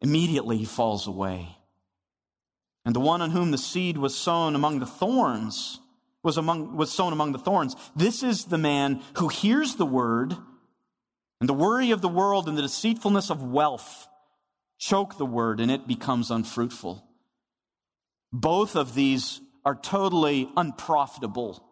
immediately 0.00 0.58
he 0.58 0.64
falls 0.64 1.06
away. 1.06 1.56
And 2.84 2.96
the 2.96 3.00
one 3.00 3.22
on 3.22 3.30
whom 3.30 3.52
the 3.52 3.58
seed 3.58 3.96
was 3.96 4.18
sown 4.18 4.56
among 4.56 4.80
the 4.80 4.86
thorns 4.86 5.78
was 6.22 6.36
among, 6.36 6.76
was 6.76 6.92
sown 6.92 7.12
among 7.12 7.32
the 7.32 7.38
thorns. 7.38 7.74
This 7.96 8.22
is 8.22 8.44
the 8.44 8.58
man 8.58 9.02
who 9.16 9.28
hears 9.28 9.74
the 9.76 9.86
word 9.86 10.34
and 11.40 11.48
the 11.48 11.54
worry 11.54 11.90
of 11.90 12.00
the 12.00 12.08
world 12.08 12.48
and 12.48 12.56
the 12.56 12.62
deceitfulness 12.62 13.30
of 13.30 13.42
wealth 13.42 14.06
choke 14.78 15.18
the 15.18 15.26
word 15.26 15.60
and 15.60 15.70
it 15.70 15.86
becomes 15.86 16.30
unfruitful. 16.30 17.04
Both 18.32 18.76
of 18.76 18.94
these 18.94 19.40
are 19.64 19.74
totally 19.74 20.48
unprofitable 20.56 21.68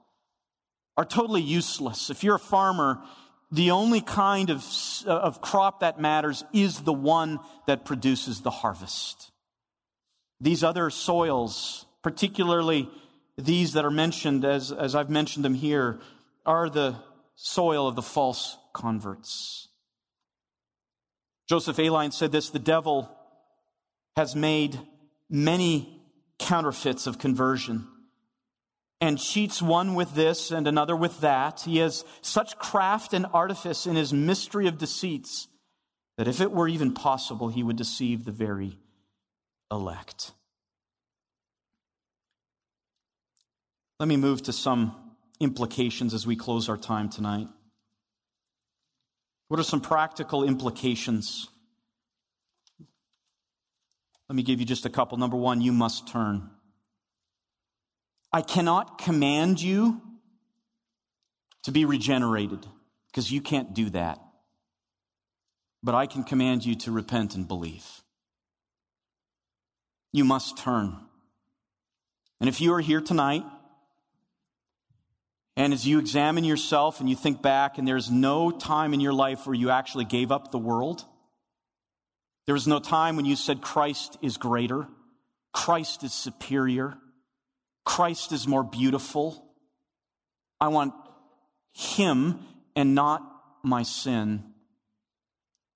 are 1.01 1.05
totally 1.07 1.41
useless. 1.41 2.11
If 2.11 2.23
you're 2.23 2.37
a 2.37 2.39
farmer, 2.39 3.01
the 3.51 3.71
only 3.71 4.03
kind 4.03 4.51
of, 4.51 4.63
of 5.07 5.41
crop 5.41 5.81
that 5.81 5.99
matters 5.99 6.45
is 6.53 6.81
the 6.81 6.93
one 6.93 7.41
that 7.67 7.87
produces 7.87 8.43
the 8.43 8.51
harvest. 8.51 9.33
These 10.43 10.63
other 10.63 10.91
soils, 10.91 11.87
particularly 12.03 12.91
these 13.37 13.73
that 13.73 13.85
are 13.85 13.91
mentioned 13.91 14.45
as, 14.45 14.73
as 14.73 14.95
I've 14.95 15.11
mentioned 15.11 15.45
them 15.45 15.55
here, 15.55 16.01
are 16.45 16.69
the 16.69 16.97
soil 17.37 17.89
of 17.89 17.97
the 17.97 18.03
false 18.03 18.57
converts. 18.73 19.69
Joseph 21.49 21.79
Alleine 21.79 22.13
said 22.13 22.33
this 22.33 22.51
the 22.51 22.59
devil 22.59 23.11
has 24.17 24.37
made 24.37 24.79
many 25.29 26.01
counterfeits 26.39 27.07
of 27.07 27.19
conversion 27.19 27.87
and 29.01 29.19
cheats 29.19 29.63
one 29.63 29.95
with 29.95 30.15
this 30.15 30.51
and 30.51 30.67
another 30.67 30.95
with 30.95 31.21
that. 31.21 31.63
He 31.63 31.79
has 31.79 32.05
such 32.21 32.59
craft 32.59 33.15
and 33.15 33.27
artifice 33.33 33.87
in 33.87 33.97
his 33.97 34.13
mystery 34.13 34.67
of 34.67 34.79
deceits 34.79 35.49
that 36.19 36.29
if 36.29 36.41
it 36.41 36.53
were 36.53 36.69
even 36.69 36.93
possible, 36.93 37.49
he 37.49 37.63
would 37.63 37.77
deceive 37.77 38.25
the 38.25 38.33
very 38.33 38.79
elect. 39.71 40.33
Let 44.01 44.09
me 44.09 44.17
move 44.17 44.45
to 44.45 44.53
some 44.55 44.97
implications 45.41 46.15
as 46.15 46.27
we 46.27 46.35
close 46.35 46.71
our 46.71 46.79
time 46.79 47.11
tonight. 47.11 47.49
What 49.49 49.61
are 49.61 49.63
some 49.63 49.83
practical 49.83 50.43
implications? 50.43 51.49
Let 54.27 54.37
me 54.37 54.43
give 54.43 54.59
you 54.59 54.65
just 54.65 54.87
a 54.87 54.89
couple. 54.89 55.19
Number 55.19 55.37
one, 55.37 55.61
you 55.61 55.73
must 55.73 56.09
turn. 56.09 56.49
I 58.33 58.41
cannot 58.41 58.97
command 58.97 59.61
you 59.61 60.01
to 61.65 61.71
be 61.71 61.85
regenerated 61.85 62.65
because 63.09 63.31
you 63.31 63.43
can't 63.43 63.75
do 63.75 63.91
that. 63.91 64.19
But 65.83 65.95
I 65.95 66.07
can 66.07 66.25
command 66.25 66.65
you 66.65 66.75
to 66.77 66.91
repent 66.91 67.35
and 67.35 67.47
believe. 67.47 67.87
You 70.11 70.25
must 70.25 70.57
turn. 70.57 70.97
And 72.41 72.49
if 72.49 72.63
you 72.63 72.73
are 72.73 72.81
here 72.81 73.03
tonight, 73.03 73.45
and 75.61 75.75
as 75.75 75.87
you 75.87 75.99
examine 75.99 76.43
yourself 76.43 77.01
and 77.01 77.11
you 77.11 77.15
think 77.15 77.43
back, 77.43 77.77
and 77.77 77.87
there's 77.87 78.11
no 78.11 78.51
time 78.51 78.95
in 78.95 79.01
your 79.01 79.13
life 79.13 79.47
where 79.47 79.55
you 79.55 79.69
actually 79.69 80.07
gave 80.07 80.33
up 80.33 80.51
the 80.51 80.59
world, 80.59 81.05
there 82.47 82.55
was 82.55 82.67
no 82.67 82.79
time 82.79 83.15
when 83.15 83.27
you 83.27 83.37
said 83.37 83.61
Christ 83.61 84.17
is 84.23 84.39
greater, 84.39 84.89
Christ 85.53 86.03
is 86.03 86.15
superior. 86.15 86.97
Christ 87.85 88.33
is 88.33 88.49
more 88.49 88.65
beautiful. 88.65 89.45
I 90.59 90.69
want 90.69 90.95
Him 91.75 92.39
and 92.75 92.95
not 92.95 93.23
my 93.63 93.83
sin. 93.83 94.45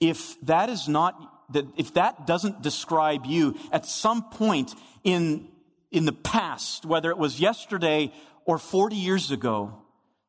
If 0.01 0.41
that 0.47 0.70
is 0.70 0.89
not, 0.89 1.14
that 1.53 1.66
if 1.76 1.93
that 1.95 2.26
doesn't 2.26 2.62
describe 2.62 3.26
you 3.26 3.59
at 3.70 3.85
some 3.85 4.30
point 4.30 4.74
in, 5.03 5.49
in 5.91 6.07
the 6.07 6.12
past, 6.12 6.87
whether 6.87 7.11
it 7.11 7.18
was 7.18 7.39
yesterday 7.39 8.12
or 8.47 8.59
40 8.59 8.97
years 8.97 9.30
ago, 9.30 9.82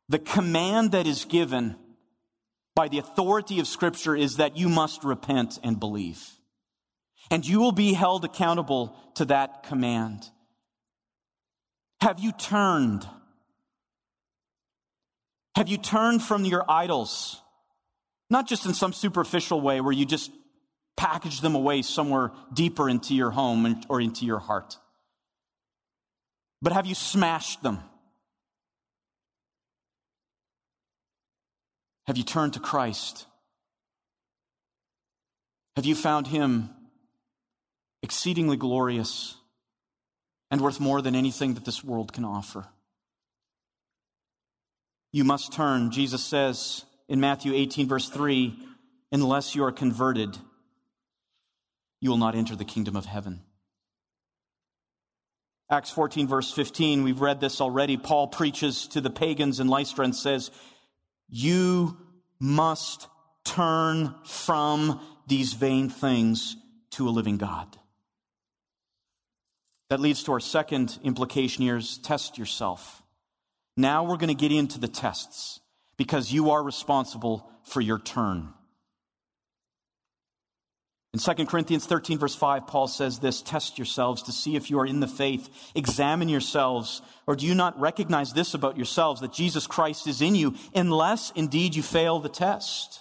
the 0.09 0.19
command 0.19 0.91
that 0.91 1.07
is 1.07 1.25
given 1.25 1.75
by 2.75 2.87
the 2.87 2.99
authority 2.99 3.59
of 3.59 3.67
Scripture 3.67 4.15
is 4.15 4.37
that 4.37 4.57
you 4.57 4.69
must 4.69 5.03
repent 5.03 5.59
and 5.63 5.79
believe. 5.79 6.21
And 7.31 7.45
you 7.45 7.59
will 7.59 7.71
be 7.71 7.93
held 7.93 8.23
accountable 8.25 8.95
to 9.15 9.25
that 9.25 9.63
command. 9.63 10.29
Have 12.01 12.19
you 12.19 12.31
turned? 12.31 13.07
Have 15.55 15.69
you 15.69 15.77
turned 15.77 16.21
from 16.21 16.45
your 16.45 16.69
idols? 16.69 17.41
Not 18.29 18.47
just 18.47 18.65
in 18.65 18.73
some 18.73 18.93
superficial 18.93 19.61
way 19.61 19.81
where 19.81 19.93
you 19.93 20.05
just 20.05 20.31
package 20.97 21.41
them 21.41 21.55
away 21.55 21.81
somewhere 21.81 22.31
deeper 22.53 22.89
into 22.89 23.15
your 23.15 23.31
home 23.31 23.81
or 23.89 24.01
into 24.01 24.25
your 24.25 24.39
heart. 24.39 24.77
But 26.61 26.73
have 26.73 26.85
you 26.85 26.95
smashed 26.95 27.63
them? 27.63 27.79
Have 32.07 32.17
you 32.17 32.23
turned 32.23 32.53
to 32.53 32.59
Christ? 32.59 33.25
Have 35.75 35.85
you 35.85 35.95
found 35.95 36.27
Him 36.27 36.69
exceedingly 38.03 38.57
glorious? 38.57 39.35
and 40.51 40.61
worth 40.61 40.79
more 40.79 41.01
than 41.01 41.15
anything 41.15 41.55
that 41.55 41.65
this 41.65 41.83
world 41.83 42.13
can 42.13 42.23
offer. 42.23 42.65
You 45.11 45.23
must 45.23 45.53
turn, 45.53 45.91
Jesus 45.91 46.23
says 46.23 46.85
in 47.07 47.19
Matthew 47.19 47.53
18, 47.53 47.87
verse 47.87 48.09
3 48.09 48.57
unless 49.11 49.55
you 49.55 49.63
are 49.63 49.71
converted, 49.71 50.37
you 52.01 52.09
will 52.09 52.17
not 52.17 52.35
enter 52.35 52.55
the 52.55 52.65
kingdom 52.65 52.95
of 52.95 53.05
heaven. 53.05 53.41
Acts 55.71 55.89
14, 55.91 56.27
verse 56.27 56.51
15, 56.51 57.03
we've 57.03 57.21
read 57.21 57.39
this 57.39 57.61
already. 57.61 57.97
Paul 57.97 58.27
preaches 58.27 58.87
to 58.87 59.01
the 59.01 59.09
pagans 59.09 59.59
in 59.59 59.67
Lystra 59.67 60.05
and 60.05 60.15
says, 60.15 60.51
You 61.29 61.97
must 62.39 63.07
turn 63.43 64.13
from 64.25 64.99
these 65.27 65.53
vain 65.53 65.89
things 65.89 66.55
to 66.91 67.07
a 67.07 67.11
living 67.11 67.37
God. 67.37 67.77
That 69.89 69.99
leads 69.99 70.23
to 70.23 70.31
our 70.33 70.39
second 70.39 70.97
implication 71.03 71.63
here 71.63 71.77
is 71.77 71.97
test 71.97 72.37
yourself. 72.37 73.03
Now 73.77 74.03
we're 74.03 74.17
going 74.17 74.29
to 74.29 74.33
get 74.33 74.51
into 74.51 74.79
the 74.79 74.87
tests 74.87 75.59
because 75.97 76.31
you 76.31 76.51
are 76.51 76.63
responsible 76.63 77.49
for 77.63 77.81
your 77.81 77.99
turn. 77.99 78.53
In 81.15 81.19
2 81.19 81.45
Corinthians 81.45 81.85
13, 81.85 82.17
verse 82.17 82.35
5, 82.35 82.67
Paul 82.67 82.89
says 82.89 83.19
this 83.19 83.41
Test 83.41 83.77
yourselves 83.77 84.23
to 84.23 84.33
see 84.33 84.57
if 84.57 84.69
you 84.69 84.79
are 84.79 84.85
in 84.85 84.99
the 84.99 85.07
faith. 85.07 85.71
Examine 85.73 86.27
yourselves. 86.27 87.01
Or 87.25 87.37
do 87.37 87.45
you 87.45 87.55
not 87.55 87.79
recognize 87.79 88.33
this 88.33 88.53
about 88.53 88.75
yourselves, 88.75 89.21
that 89.21 89.31
Jesus 89.31 89.65
Christ 89.65 90.07
is 90.07 90.21
in 90.21 90.35
you, 90.35 90.55
unless 90.75 91.31
indeed 91.31 91.73
you 91.73 91.83
fail 91.83 92.19
the 92.19 92.27
test? 92.27 92.99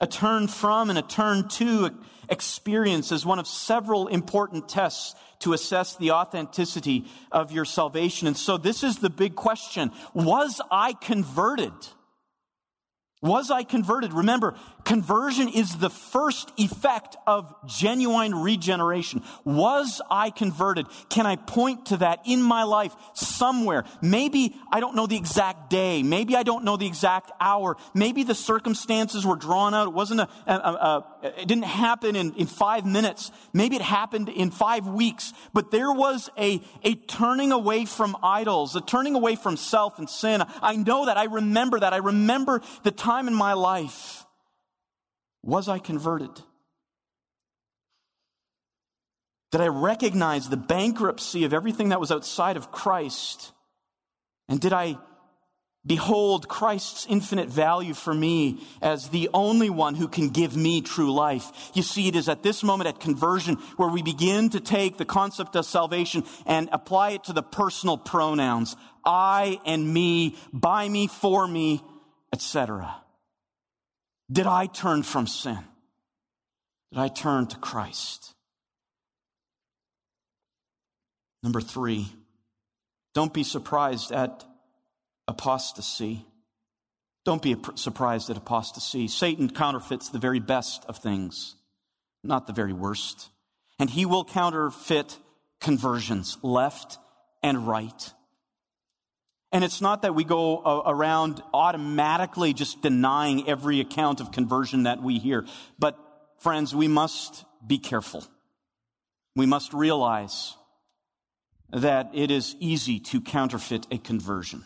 A 0.00 0.06
turn 0.06 0.46
from 0.46 0.90
and 0.90 0.98
a 0.98 1.02
turn 1.02 1.48
to 1.48 1.90
experience 2.28 3.10
is 3.10 3.26
one 3.26 3.40
of 3.40 3.48
several 3.48 4.06
important 4.06 4.68
tests 4.68 5.16
to 5.40 5.54
assess 5.54 5.96
the 5.96 6.12
authenticity 6.12 7.04
of 7.32 7.50
your 7.50 7.64
salvation. 7.64 8.28
And 8.28 8.36
so 8.36 8.58
this 8.58 8.84
is 8.84 8.98
the 8.98 9.10
big 9.10 9.34
question. 9.34 9.90
Was 10.14 10.60
I 10.70 10.92
converted? 10.92 11.72
Was 13.20 13.50
I 13.50 13.64
converted? 13.64 14.12
Remember, 14.12 14.54
conversion 14.84 15.48
is 15.48 15.76
the 15.76 15.90
first 15.90 16.52
effect 16.56 17.16
of 17.26 17.52
genuine 17.66 18.32
regeneration. 18.32 19.24
Was 19.44 20.00
I 20.08 20.30
converted? 20.30 20.86
Can 21.08 21.26
I 21.26 21.34
point 21.34 21.86
to 21.86 21.96
that 21.96 22.20
in 22.26 22.40
my 22.40 22.62
life 22.62 22.94
somewhere? 23.14 23.82
Maybe 24.00 24.54
I 24.70 24.78
don't 24.78 24.94
know 24.94 25.08
the 25.08 25.16
exact 25.16 25.68
day. 25.68 26.04
Maybe 26.04 26.36
I 26.36 26.44
don't 26.44 26.62
know 26.62 26.76
the 26.76 26.86
exact 26.86 27.32
hour. 27.40 27.76
Maybe 27.92 28.22
the 28.22 28.36
circumstances 28.36 29.26
were 29.26 29.36
drawn 29.36 29.74
out. 29.74 29.88
It 29.88 29.94
wasn't 29.94 30.20
a, 30.20 30.28
a, 30.46 30.52
a, 30.52 31.04
it 31.22 31.48
didn't 31.48 31.64
happen 31.64 32.16
in, 32.16 32.32
in 32.34 32.46
five 32.46 32.86
minutes. 32.86 33.30
Maybe 33.52 33.76
it 33.76 33.82
happened 33.82 34.28
in 34.28 34.50
five 34.50 34.86
weeks. 34.86 35.32
But 35.52 35.70
there 35.70 35.92
was 35.92 36.30
a, 36.38 36.62
a 36.82 36.94
turning 36.94 37.52
away 37.52 37.84
from 37.84 38.16
idols, 38.22 38.74
a 38.74 38.80
turning 38.80 39.14
away 39.14 39.36
from 39.36 39.56
self 39.56 39.98
and 39.98 40.08
sin. 40.08 40.42
I 40.62 40.76
know 40.76 41.06
that. 41.06 41.18
I 41.18 41.24
remember 41.24 41.80
that. 41.80 41.92
I 41.92 41.98
remember 41.98 42.62
the 42.84 42.90
time 42.90 43.18
time 43.18 43.26
in 43.26 43.34
my 43.34 43.54
life 43.54 44.26
was 45.42 45.68
I 45.68 45.78
converted? 45.78 46.30
Did 49.50 49.62
I 49.62 49.68
recognize 49.68 50.48
the 50.48 50.58
bankruptcy 50.58 51.44
of 51.44 51.54
everything 51.54 51.88
that 51.88 52.00
was 52.00 52.12
outside 52.12 52.56
of 52.58 52.70
Christ? 52.70 53.52
And 54.48 54.60
did 54.60 54.74
I 54.74 54.98
behold 55.86 56.48
Christ's 56.48 57.06
infinite 57.08 57.48
value 57.48 57.94
for 57.94 58.12
me 58.12 58.60
as 58.82 59.08
the 59.08 59.30
only 59.32 59.70
one 59.70 59.94
who 59.94 60.08
can 60.08 60.28
give 60.28 60.56
me 60.56 60.80
true 60.80 61.12
life? 61.12 61.70
You 61.74 61.82
see, 61.82 62.08
it 62.08 62.16
is 62.16 62.28
at 62.28 62.42
this 62.42 62.62
moment 62.62 62.88
at 62.88 63.00
conversion 63.00 63.56
where 63.76 63.88
we 63.88 64.02
begin 64.02 64.50
to 64.50 64.60
take 64.60 64.96
the 64.96 65.04
concept 65.04 65.56
of 65.56 65.64
salvation 65.64 66.24
and 66.46 66.68
apply 66.72 67.10
it 67.10 67.24
to 67.24 67.32
the 67.32 67.42
personal 67.42 67.96
pronouns 67.96 68.76
I 69.04 69.58
and 69.64 69.92
me, 69.92 70.36
by 70.52 70.88
me, 70.88 71.06
for 71.06 71.48
me, 71.48 71.82
etc. 72.32 72.94
Did 74.30 74.46
I 74.46 74.66
turn 74.66 75.02
from 75.02 75.26
sin? 75.26 75.58
Did 76.92 77.00
I 77.00 77.08
turn 77.08 77.46
to 77.48 77.56
Christ? 77.58 78.34
Number 81.42 81.60
three, 81.60 82.08
don't 83.14 83.32
be 83.32 83.44
surprised 83.44 84.12
at 84.12 84.44
apostasy. 85.28 86.24
Don't 87.24 87.42
be 87.42 87.56
surprised 87.74 88.30
at 88.30 88.36
apostasy. 88.36 89.06
Satan 89.06 89.50
counterfeits 89.50 90.08
the 90.08 90.18
very 90.18 90.40
best 90.40 90.84
of 90.88 90.96
things, 90.96 91.54
not 92.24 92.46
the 92.46 92.52
very 92.52 92.72
worst. 92.72 93.28
And 93.78 93.88
he 93.88 94.06
will 94.06 94.24
counterfeit 94.24 95.18
conversions 95.60 96.38
left 96.42 96.98
and 97.42 97.68
right. 97.68 98.12
And 99.52 99.64
it's 99.64 99.80
not 99.80 100.02
that 100.02 100.14
we 100.14 100.24
go 100.24 100.82
around 100.86 101.42
automatically 101.54 102.52
just 102.52 102.82
denying 102.82 103.48
every 103.48 103.80
account 103.80 104.20
of 104.20 104.32
conversion 104.32 104.82
that 104.82 105.02
we 105.02 105.18
hear. 105.18 105.46
But 105.78 105.98
friends, 106.38 106.74
we 106.74 106.88
must 106.88 107.44
be 107.66 107.78
careful. 107.78 108.24
We 109.36 109.46
must 109.46 109.72
realize 109.72 110.54
that 111.70 112.10
it 112.14 112.30
is 112.30 112.56
easy 112.60 112.98
to 113.00 113.20
counterfeit 113.20 113.86
a 113.90 113.98
conversion. 113.98 114.64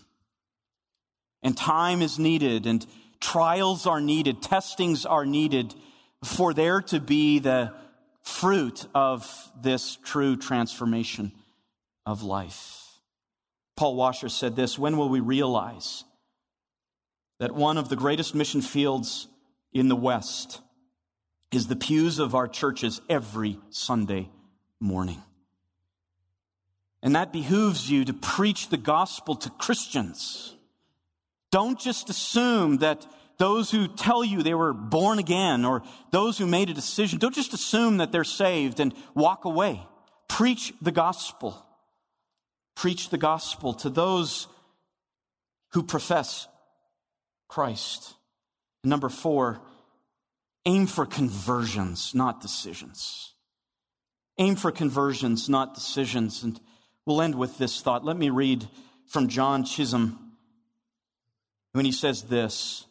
And 1.43 1.57
time 1.57 2.03
is 2.03 2.19
needed 2.19 2.67
and 2.67 2.87
trials 3.21 3.87
are 3.87 4.01
needed, 4.01 4.43
testings 4.43 5.07
are 5.07 5.27
needed 5.27 5.75
for 6.25 6.55
there 6.55 6.81
to 6.83 7.01
be 7.01 7.39
the 7.39 7.73
fruit 8.23 8.87
of 8.95 9.51
this 9.61 9.97
true 10.05 10.37
transformation 10.37 11.33
of 12.07 12.23
life. 12.23 12.79
Paul 13.77 13.97
Washer 13.97 14.29
said 14.29 14.55
this 14.55 14.79
When 14.79 14.97
will 14.97 15.09
we 15.09 15.21
realize 15.21 16.05
that 17.39 17.55
one 17.55 17.79
of 17.79 17.89
the 17.89 17.97
greatest 17.97 18.35
mission 18.35 18.63
fields 18.63 19.27
in 19.73 19.89
the 19.89 19.97
West 19.97 20.61
is 21.51 21.67
the 21.67 21.77
pews 21.77 22.19
of 22.19 22.35
our 22.35 22.49
churches 22.49 23.01
every 23.09 23.59
Sunday 23.71 24.29
morning? 24.79 25.23
And 27.03 27.17
that 27.17 27.33
behooves 27.33 27.91
you 27.91 28.05
to 28.05 28.13
preach 28.13 28.69
the 28.69 28.77
gospel 28.77 29.35
to 29.37 29.51
Christians. 29.51 30.55
Don't 31.53 31.79
just 31.79 32.11
assume 32.11 32.79
that 32.79 33.07
those 33.39 33.71
who 33.71 33.87
tell 33.87 34.25
you 34.25 34.43
they 34.43 34.55
were 34.55 34.73
born 34.73 35.19
again 35.19 35.65
or 35.65 35.83
those 36.11 36.39
who 36.39 36.47
made 36.47 36.71
a 36.71 36.75
decision, 36.75 37.19
don't 37.19 37.35
just 37.35 37.53
assume 37.53 37.99
that 37.99 38.11
they're 38.11 38.25
saved 38.25 38.81
and 38.81 38.95
walk 39.15 39.45
away. 39.45 39.81
Preach 40.29 40.73
the 40.81 40.91
gospel. 40.91 41.65
Preach 42.75 43.11
the 43.11 43.19
gospel 43.19 43.75
to 43.75 43.91
those 43.91 44.49
who 45.73 45.83
profess 45.83 46.49
Christ. 47.49 48.15
Number 48.83 49.11
four, 49.11 49.61
aim 50.65 50.87
for 50.87 51.05
conversions, 51.05 52.15
not 52.15 52.41
decisions. 52.41 53.35
Aim 54.39 54.57
for 54.57 54.73
conversions, 54.73 55.51
not 55.51 55.75
decisions. 55.75 56.43
And 56.43 56.59
we'll 57.05 57.21
end 57.21 57.35
with 57.35 57.59
this 57.59 57.83
thought. 57.83 58.07
Let 58.07 58.17
me 58.17 58.31
read 58.31 58.67
from 59.07 59.29
John 59.29 59.65
Cheeseman 59.65 60.17
when 61.73 61.85
he 61.85 61.93
says 61.93 62.23
this 62.23 62.87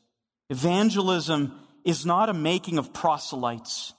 Evangelism 0.49 1.57
is 1.85 2.05
not 2.05 2.29
a 2.29 2.33
making 2.33 2.77
of 2.77 2.93
proselytes. 2.93 3.93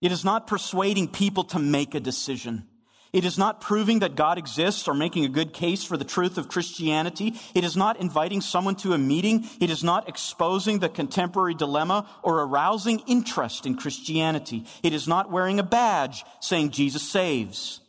It 0.00 0.12
is 0.12 0.24
not 0.24 0.46
persuading 0.46 1.08
people 1.08 1.44
to 1.44 1.58
make 1.58 1.94
a 1.94 2.00
decision. 2.00 2.68
It 3.12 3.24
is 3.24 3.38
not 3.38 3.62
proving 3.62 4.00
that 4.00 4.14
God 4.14 4.36
exists 4.36 4.86
or 4.88 4.94
making 4.94 5.24
a 5.24 5.30
good 5.30 5.54
case 5.54 5.82
for 5.82 5.96
the 5.96 6.04
truth 6.04 6.36
of 6.36 6.48
Christianity. 6.48 7.34
It 7.54 7.64
is 7.64 7.74
not 7.74 7.98
inviting 7.98 8.42
someone 8.42 8.76
to 8.76 8.92
a 8.92 8.98
meeting. 8.98 9.48
It 9.58 9.70
is 9.70 9.82
not 9.82 10.08
exposing 10.08 10.80
the 10.80 10.90
contemporary 10.90 11.54
dilemma 11.54 12.06
or 12.22 12.42
arousing 12.42 12.98
interest 13.06 13.64
in 13.64 13.76
Christianity. 13.76 14.66
It 14.82 14.92
is 14.92 15.08
not 15.08 15.30
wearing 15.30 15.58
a 15.58 15.62
badge 15.62 16.24
saying 16.40 16.72
Jesus 16.72 17.08
saves. 17.08 17.80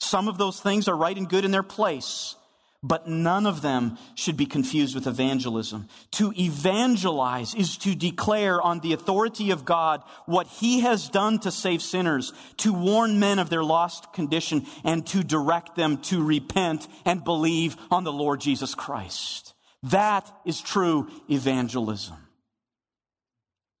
Some 0.00 0.26
of 0.26 0.36
those 0.36 0.60
things 0.60 0.88
are 0.88 0.96
right 0.96 1.16
and 1.16 1.28
good 1.28 1.44
in 1.44 1.52
their 1.52 1.62
place 1.62 2.34
but 2.82 3.06
none 3.06 3.46
of 3.46 3.62
them 3.62 3.96
should 4.16 4.36
be 4.36 4.46
confused 4.46 4.94
with 4.94 5.06
evangelism. 5.06 5.88
To 6.12 6.32
evangelize 6.36 7.54
is 7.54 7.76
to 7.78 7.94
declare 7.94 8.60
on 8.60 8.80
the 8.80 8.92
authority 8.92 9.52
of 9.52 9.64
God 9.64 10.02
what 10.26 10.48
he 10.48 10.80
has 10.80 11.08
done 11.08 11.38
to 11.40 11.52
save 11.52 11.80
sinners, 11.80 12.32
to 12.58 12.72
warn 12.72 13.20
men 13.20 13.38
of 13.38 13.50
their 13.50 13.62
lost 13.62 14.12
condition, 14.12 14.66
and 14.82 15.06
to 15.08 15.22
direct 15.22 15.76
them 15.76 15.98
to 16.02 16.24
repent 16.24 16.88
and 17.04 17.22
believe 17.22 17.76
on 17.90 18.02
the 18.02 18.12
Lord 18.12 18.40
Jesus 18.40 18.74
Christ. 18.74 19.54
That 19.84 20.30
is 20.44 20.60
true 20.60 21.08
evangelism. 21.30 22.16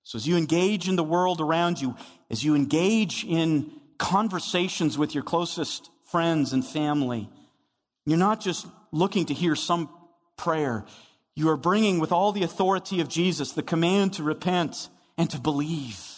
So 0.04 0.16
as 0.16 0.28
you 0.28 0.36
engage 0.36 0.88
in 0.88 0.96
the 0.96 1.04
world 1.04 1.40
around 1.40 1.80
you, 1.80 1.96
as 2.30 2.44
you 2.44 2.54
engage 2.54 3.24
in 3.24 3.72
conversations 3.98 4.98
with 4.98 5.14
your 5.14 5.24
closest 5.24 5.90
friends 6.04 6.52
and 6.52 6.64
family, 6.64 7.30
you're 8.04 8.18
not 8.18 8.40
just 8.40 8.66
looking 8.90 9.26
to 9.26 9.34
hear 9.34 9.54
some 9.54 9.88
prayer. 10.36 10.84
You 11.34 11.48
are 11.50 11.56
bringing 11.56 11.98
with 11.98 12.12
all 12.12 12.32
the 12.32 12.42
authority 12.42 13.00
of 13.00 13.08
Jesus 13.08 13.52
the 13.52 13.62
command 13.62 14.14
to 14.14 14.22
repent 14.22 14.88
and 15.16 15.30
to 15.30 15.40
believe. 15.40 16.08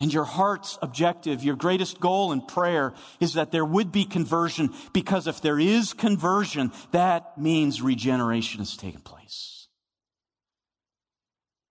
And 0.00 0.12
your 0.12 0.24
heart's 0.24 0.78
objective, 0.82 1.42
your 1.42 1.56
greatest 1.56 2.00
goal 2.00 2.32
in 2.32 2.42
prayer 2.42 2.92
is 3.20 3.34
that 3.34 3.52
there 3.52 3.64
would 3.64 3.90
be 3.92 4.04
conversion 4.04 4.74
because 4.92 5.26
if 5.26 5.40
there 5.40 5.58
is 5.58 5.92
conversion, 5.92 6.72
that 6.92 7.38
means 7.38 7.80
regeneration 7.80 8.58
has 8.58 8.76
taken 8.76 9.00
place. 9.00 9.68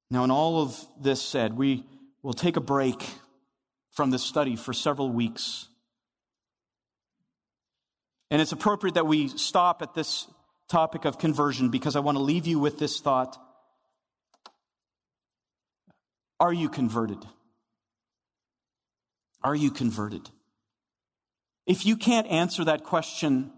Now, 0.09 0.23
in 0.23 0.31
all 0.31 0.61
of 0.61 0.79
this 1.01 1.21
said, 1.21 1.57
we 1.57 1.85
will 2.21 2.33
take 2.33 2.55
a 2.55 2.61
break 2.61 3.03
from 3.91 4.09
this 4.09 4.23
study 4.23 4.55
for 4.55 4.73
several 4.73 5.11
weeks. 5.11 5.67
And 8.33 8.41
it's 8.41 8.51
appropriate 8.51 8.95
that 8.95 9.05
we 9.05 9.27
stop 9.27 9.83
at 9.83 9.93
this 9.93 10.25
topic 10.67 11.05
of 11.05 11.19
conversion 11.19 11.69
because 11.69 11.95
I 11.95 11.99
want 11.99 12.17
to 12.17 12.23
leave 12.23 12.47
you 12.47 12.57
with 12.57 12.79
this 12.79 12.99
thought. 12.99 13.37
Are 16.39 16.51
you 16.51 16.67
converted? 16.67 17.23
Are 19.43 19.53
you 19.53 19.69
converted? 19.69 20.27
If 21.67 21.85
you 21.85 21.95
can't 21.95 22.25
answer 22.25 22.65
that 22.65 22.85
question, 22.85 23.51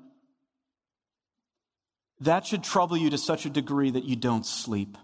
that 2.19 2.45
should 2.45 2.61
trouble 2.61 2.97
you 2.97 3.11
to 3.11 3.17
such 3.17 3.45
a 3.45 3.49
degree 3.49 3.91
that 3.91 4.03
you 4.03 4.17
don't 4.17 4.45
sleep. 4.45 4.97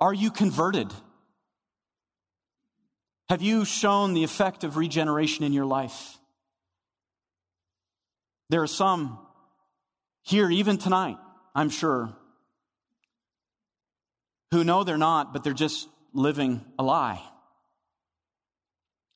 Are 0.00 0.14
you 0.14 0.30
converted? 0.30 0.92
Have 3.28 3.42
you 3.42 3.64
shown 3.64 4.14
the 4.14 4.22
effect 4.22 4.62
of 4.62 4.76
regeneration 4.76 5.44
in 5.44 5.52
your 5.52 5.66
life? 5.66 6.16
There 8.50 8.62
are 8.62 8.66
some 8.66 9.18
here, 10.22 10.50
even 10.50 10.78
tonight, 10.78 11.18
I'm 11.54 11.70
sure, 11.70 12.14
who 14.50 14.64
know 14.64 14.84
they're 14.84 14.96
not, 14.96 15.32
but 15.32 15.44
they're 15.44 15.52
just 15.52 15.88
living 16.12 16.64
a 16.78 16.82
lie. 16.82 17.22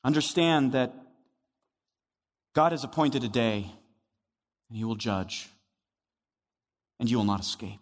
Understand 0.04 0.72
that 0.72 0.94
God 2.54 2.72
has 2.72 2.84
appointed 2.84 3.24
a 3.24 3.28
day, 3.28 3.70
and 4.68 4.76
He 4.76 4.84
will 4.84 4.96
judge, 4.96 5.48
and 7.00 7.10
you 7.10 7.16
will 7.16 7.24
not 7.24 7.40
escape. 7.40 7.80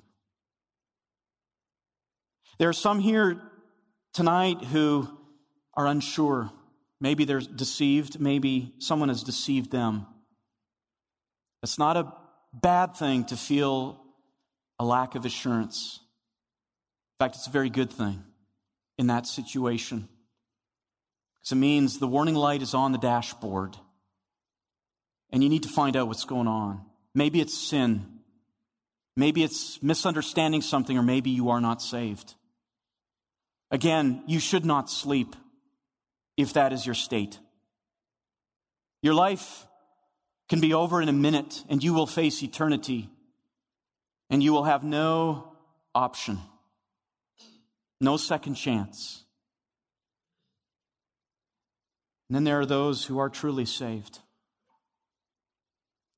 There 2.58 2.68
are 2.68 2.74
some 2.74 3.00
here 3.00 3.42
tonight 4.12 4.62
who 4.62 5.08
are 5.74 5.86
unsure. 5.86 6.50
Maybe 7.00 7.24
they're 7.24 7.40
deceived. 7.40 8.18
Maybe 8.18 8.72
someone 8.78 9.08
has 9.08 9.22
deceived 9.22 9.70
them. 9.70 10.06
It's 11.62 11.78
not 11.78 11.96
a 11.96 12.12
bad 12.52 12.96
thing 12.96 13.24
to 13.26 13.36
feel 13.36 14.00
a 14.78 14.84
lack 14.84 15.14
of 15.14 15.24
assurance. 15.24 16.00
In 17.18 17.24
fact, 17.24 17.36
it's 17.36 17.46
a 17.46 17.50
very 17.50 17.70
good 17.70 17.90
thing 17.90 18.22
in 18.98 19.08
that 19.08 19.26
situation. 19.26 20.08
Because 21.34 21.52
it 21.52 21.56
means 21.56 21.98
the 21.98 22.06
warning 22.06 22.34
light 22.34 22.62
is 22.62 22.74
on 22.74 22.92
the 22.92 22.98
dashboard 22.98 23.76
and 25.30 25.42
you 25.42 25.48
need 25.48 25.64
to 25.64 25.68
find 25.68 25.96
out 25.96 26.08
what's 26.08 26.24
going 26.24 26.46
on. 26.46 26.84
Maybe 27.14 27.40
it's 27.40 27.56
sin. 27.56 28.20
Maybe 29.16 29.42
it's 29.42 29.82
misunderstanding 29.82 30.60
something, 30.60 30.98
or 30.98 31.02
maybe 31.02 31.30
you 31.30 31.48
are 31.48 31.60
not 31.60 31.80
saved. 31.80 32.34
Again, 33.70 34.22
you 34.26 34.38
should 34.38 34.64
not 34.64 34.90
sleep 34.90 35.34
if 36.36 36.52
that 36.52 36.72
is 36.72 36.84
your 36.84 36.94
state. 36.94 37.38
Your 39.02 39.14
life 39.14 39.66
can 40.48 40.60
be 40.60 40.74
over 40.74 41.02
in 41.02 41.08
a 41.08 41.12
minute 41.12 41.64
and 41.68 41.82
you 41.82 41.92
will 41.92 42.06
face 42.06 42.42
eternity 42.42 43.10
and 44.30 44.42
you 44.42 44.52
will 44.52 44.64
have 44.64 44.84
no 44.84 45.52
option, 45.94 46.38
no 48.00 48.16
second 48.16 48.54
chance. 48.54 49.24
And 52.28 52.36
then 52.36 52.44
there 52.44 52.60
are 52.60 52.66
those 52.66 53.04
who 53.04 53.18
are 53.18 53.28
truly 53.28 53.64
saved, 53.64 54.18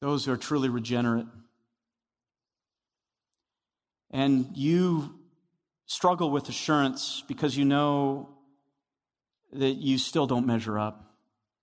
those 0.01 0.25
who 0.25 0.33
are 0.33 0.39
truly 0.39 0.69
regenerate. 0.69 1.27
And 4.11 4.51
you 4.55 5.15
struggle 5.87 6.31
with 6.31 6.49
assurance 6.49 7.23
because 7.29 7.57
you 7.57 7.67
know 7.67 8.31
that 9.53 9.75
you 9.75 9.99
still 9.99 10.27
don't 10.27 10.47
measure 10.47 10.79
up. 10.79 11.15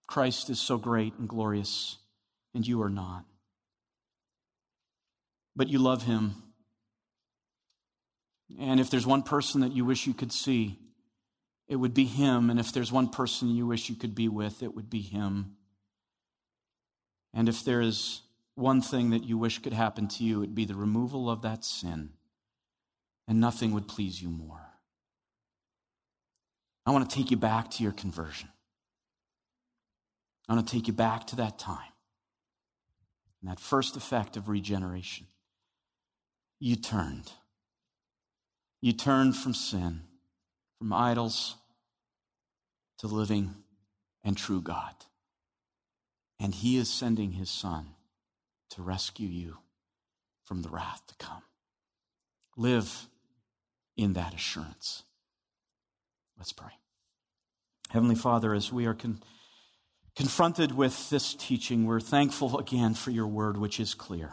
Christ 0.08 0.52
is 0.52 0.60
so 0.60 0.78
great 0.78 1.16
and 1.18 1.28
glorious 1.28 1.98
and 2.56 2.66
you 2.66 2.82
are 2.82 2.90
not. 2.90 3.26
But 5.56 5.68
you 5.68 5.78
love 5.78 6.04
him. 6.04 6.36
And 8.60 8.80
if 8.80 8.90
there's 8.90 9.06
one 9.06 9.24
person 9.24 9.62
that 9.62 9.74
you 9.74 9.86
wish 9.86 10.08
you 10.08 10.14
could 10.14 10.32
see, 10.32 10.80
it 11.68 11.76
would 11.76 11.94
be 11.94 12.06
him. 12.06 12.50
And 12.50 12.60
if 12.60 12.72
there's 12.72 12.92
one 12.92 13.10
person 13.10 13.50
you 13.50 13.68
wish 13.68 13.90
you 13.90 13.96
could 13.96 14.16
be 14.16 14.30
with, 14.30 14.64
it 14.64 14.74
would 14.74 14.90
be 14.90 15.02
him. 15.02 15.58
And 17.34 17.50
if 17.50 17.66
there 17.66 17.82
is 17.82 18.22
one 18.56 18.82
thing 18.82 19.10
that 19.10 19.26
you 19.26 19.38
wish 19.38 19.60
could 19.60 19.74
happen 19.74 20.08
to 20.08 20.24
you, 20.24 20.42
it'd 20.42 20.56
be 20.56 20.66
the 20.66 20.76
removal 20.76 21.30
of 21.30 21.42
that 21.42 21.66
sin, 21.66 22.12
and 23.28 23.42
nothing 23.42 23.74
would 23.74 23.90
please 23.90 24.22
you 24.22 24.30
more. 24.30 24.62
I 26.86 26.92
want 26.92 27.10
to 27.10 27.14
take 27.14 27.32
you 27.32 27.38
back 27.38 27.72
to 27.72 27.84
your 27.84 27.92
conversion. 27.92 28.48
I 30.48 30.54
want 30.54 30.66
to 30.66 30.74
take 30.74 30.88
you 30.88 30.94
back 30.94 31.28
to 31.28 31.36
that 31.38 31.60
time 31.60 31.95
and 33.46 33.52
that 33.52 33.60
first 33.60 33.96
effect 33.96 34.38
of 34.38 34.50
regeneration. 34.50 35.28
You 36.60 36.76
turned. 36.76 37.32
You 38.82 38.92
turned 38.92 39.36
from 39.36 39.54
sin, 39.54 40.02
from 40.80 40.92
idols, 40.92 41.56
to 42.98 43.08
living 43.08 43.54
and 44.24 44.36
true 44.36 44.62
God. 44.62 44.96
And 46.40 46.56
He 46.56 46.78
is 46.78 46.90
sending 46.90 47.34
His 47.34 47.52
Son 47.52 47.90
to 48.72 48.82
rescue 48.82 49.30
you 49.30 49.58
from 50.44 50.64
the 50.64 50.70
wrath 50.70 51.04
to 51.06 51.16
come. 51.24 51.44
Live 52.58 53.06
in 53.96 54.14
that 54.14 54.34
assurance. 54.34 55.04
Let's 56.36 56.52
pray. 56.52 56.74
Heavenly 57.92 58.16
Father, 58.16 58.56
as 58.56 58.74
we 58.74 58.88
are 58.88 58.96
con- 58.96 59.22
confronted 60.16 60.72
with 60.72 61.10
this 61.10 61.34
teaching, 61.34 61.86
we're 61.86 62.00
thankful 62.00 62.58
again 62.58 62.94
for 62.94 63.12
your 63.12 63.28
word, 63.28 63.58
which 63.58 63.80
is 63.80 63.94
clear. 63.94 64.32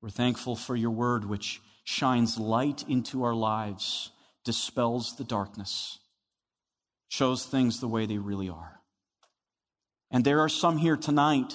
We're 0.00 0.10
thankful 0.10 0.54
for 0.54 0.76
your 0.76 0.92
word, 0.92 1.24
which 1.24 1.60
shines 1.82 2.38
light 2.38 2.84
into 2.88 3.24
our 3.24 3.34
lives, 3.34 4.10
dispels 4.44 5.16
the 5.16 5.24
darkness, 5.24 5.98
shows 7.08 7.44
things 7.44 7.80
the 7.80 7.88
way 7.88 8.06
they 8.06 8.18
really 8.18 8.48
are. 8.48 8.80
And 10.10 10.24
there 10.24 10.40
are 10.40 10.48
some 10.48 10.78
here 10.78 10.96
tonight 10.96 11.54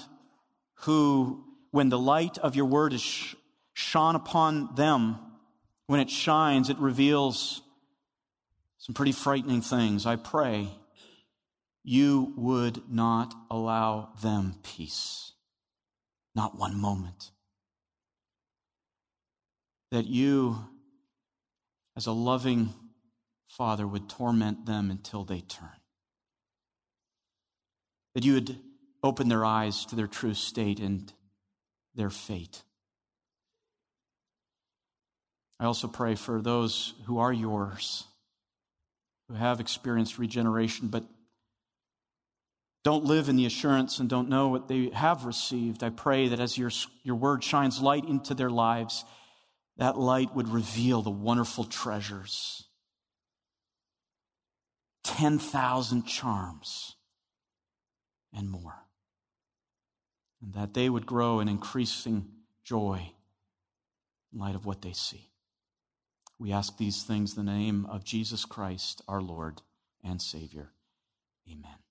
who, 0.82 1.46
when 1.72 1.90
the 1.90 2.00
light 2.00 2.38
of 2.40 2.56
your 2.56 2.66
word 2.66 2.94
is 2.94 3.36
shone 3.74 4.16
upon 4.16 4.76
them, 4.76 5.18
when 5.88 6.02
it 6.02 6.10
shines, 6.10 6.70
it 6.70 6.78
reveals 6.78 7.62
some 8.80 8.94
pretty 8.94 9.12
frightening 9.14 9.62
things. 9.62 10.06
I 10.06 10.18
pray 10.18 10.70
you 11.84 12.34
would 12.38 12.90
not 12.90 13.34
allow 13.52 14.10
them 14.22 14.56
peace, 14.64 15.34
not 16.34 16.58
one 16.58 16.80
moment. 16.80 17.32
That 19.92 20.06
you, 20.06 20.58
as 21.98 22.08
a 22.08 22.12
loving 22.12 22.74
father, 23.50 23.86
would 23.86 24.10
torment 24.10 24.66
them 24.66 24.90
until 24.90 25.26
they 25.26 25.42
turn. 25.42 25.70
That 28.16 28.24
you 28.24 28.34
would 28.34 28.58
open 29.04 29.28
their 29.28 29.46
eyes 29.46 29.86
to 29.88 29.96
their 29.96 30.08
true 30.08 30.34
state 30.34 30.80
and 30.80 31.12
their 31.96 32.10
fate. 32.10 32.64
I 35.60 35.66
also 35.66 35.88
pray 35.88 36.16
for 36.16 36.42
those 36.42 36.94
who 37.06 37.20
are 37.20 37.34
yours 37.34 38.06
who 39.30 39.36
have 39.36 39.60
experienced 39.60 40.18
regeneration 40.18 40.88
but 40.88 41.04
don't 42.84 43.06
live 43.06 43.30
in 43.30 43.38
the 43.38 43.46
assurance 43.46 44.00
and 44.00 44.10
don't 44.10 44.30
know 44.30 44.50
what 44.50 44.68
they 44.68 44.90
have 44.90 45.26
received, 45.26 45.84
I 45.84 45.90
pray 45.90 46.28
that 46.28 46.40
as 46.40 46.58
your, 46.58 46.72
your 47.04 47.16
word 47.16 47.44
shines 47.44 47.82
light 47.82 48.06
into 48.06 48.34
their 48.34 48.50
lives, 48.50 49.06
that 49.78 49.98
light 49.98 50.36
would 50.36 50.50
reveal 50.50 51.02
the 51.02 51.10
wonderful 51.10 51.64
treasures 51.64 52.66
10,000 55.04 56.06
charms 56.06 56.96
and 58.34 58.50
more. 58.50 58.76
And 60.42 60.54
that 60.54 60.74
they 60.74 60.90
would 60.90 61.06
grow 61.06 61.40
in 61.40 61.48
increasing 61.48 62.26
joy 62.64 63.12
in 64.32 64.40
light 64.40 64.56
of 64.56 64.66
what 64.66 64.82
they 64.82 64.94
see. 64.94 65.30
We 66.40 66.52
ask 66.52 66.78
these 66.78 67.04
things 67.04 67.38
in 67.38 67.46
the 67.46 67.52
name 67.52 67.86
of 67.86 68.04
Jesus 68.04 68.44
Christ, 68.46 69.02
our 69.08 69.22
Lord 69.22 69.62
and 70.04 70.22
Savior. 70.22 70.72
Amen. 71.50 71.83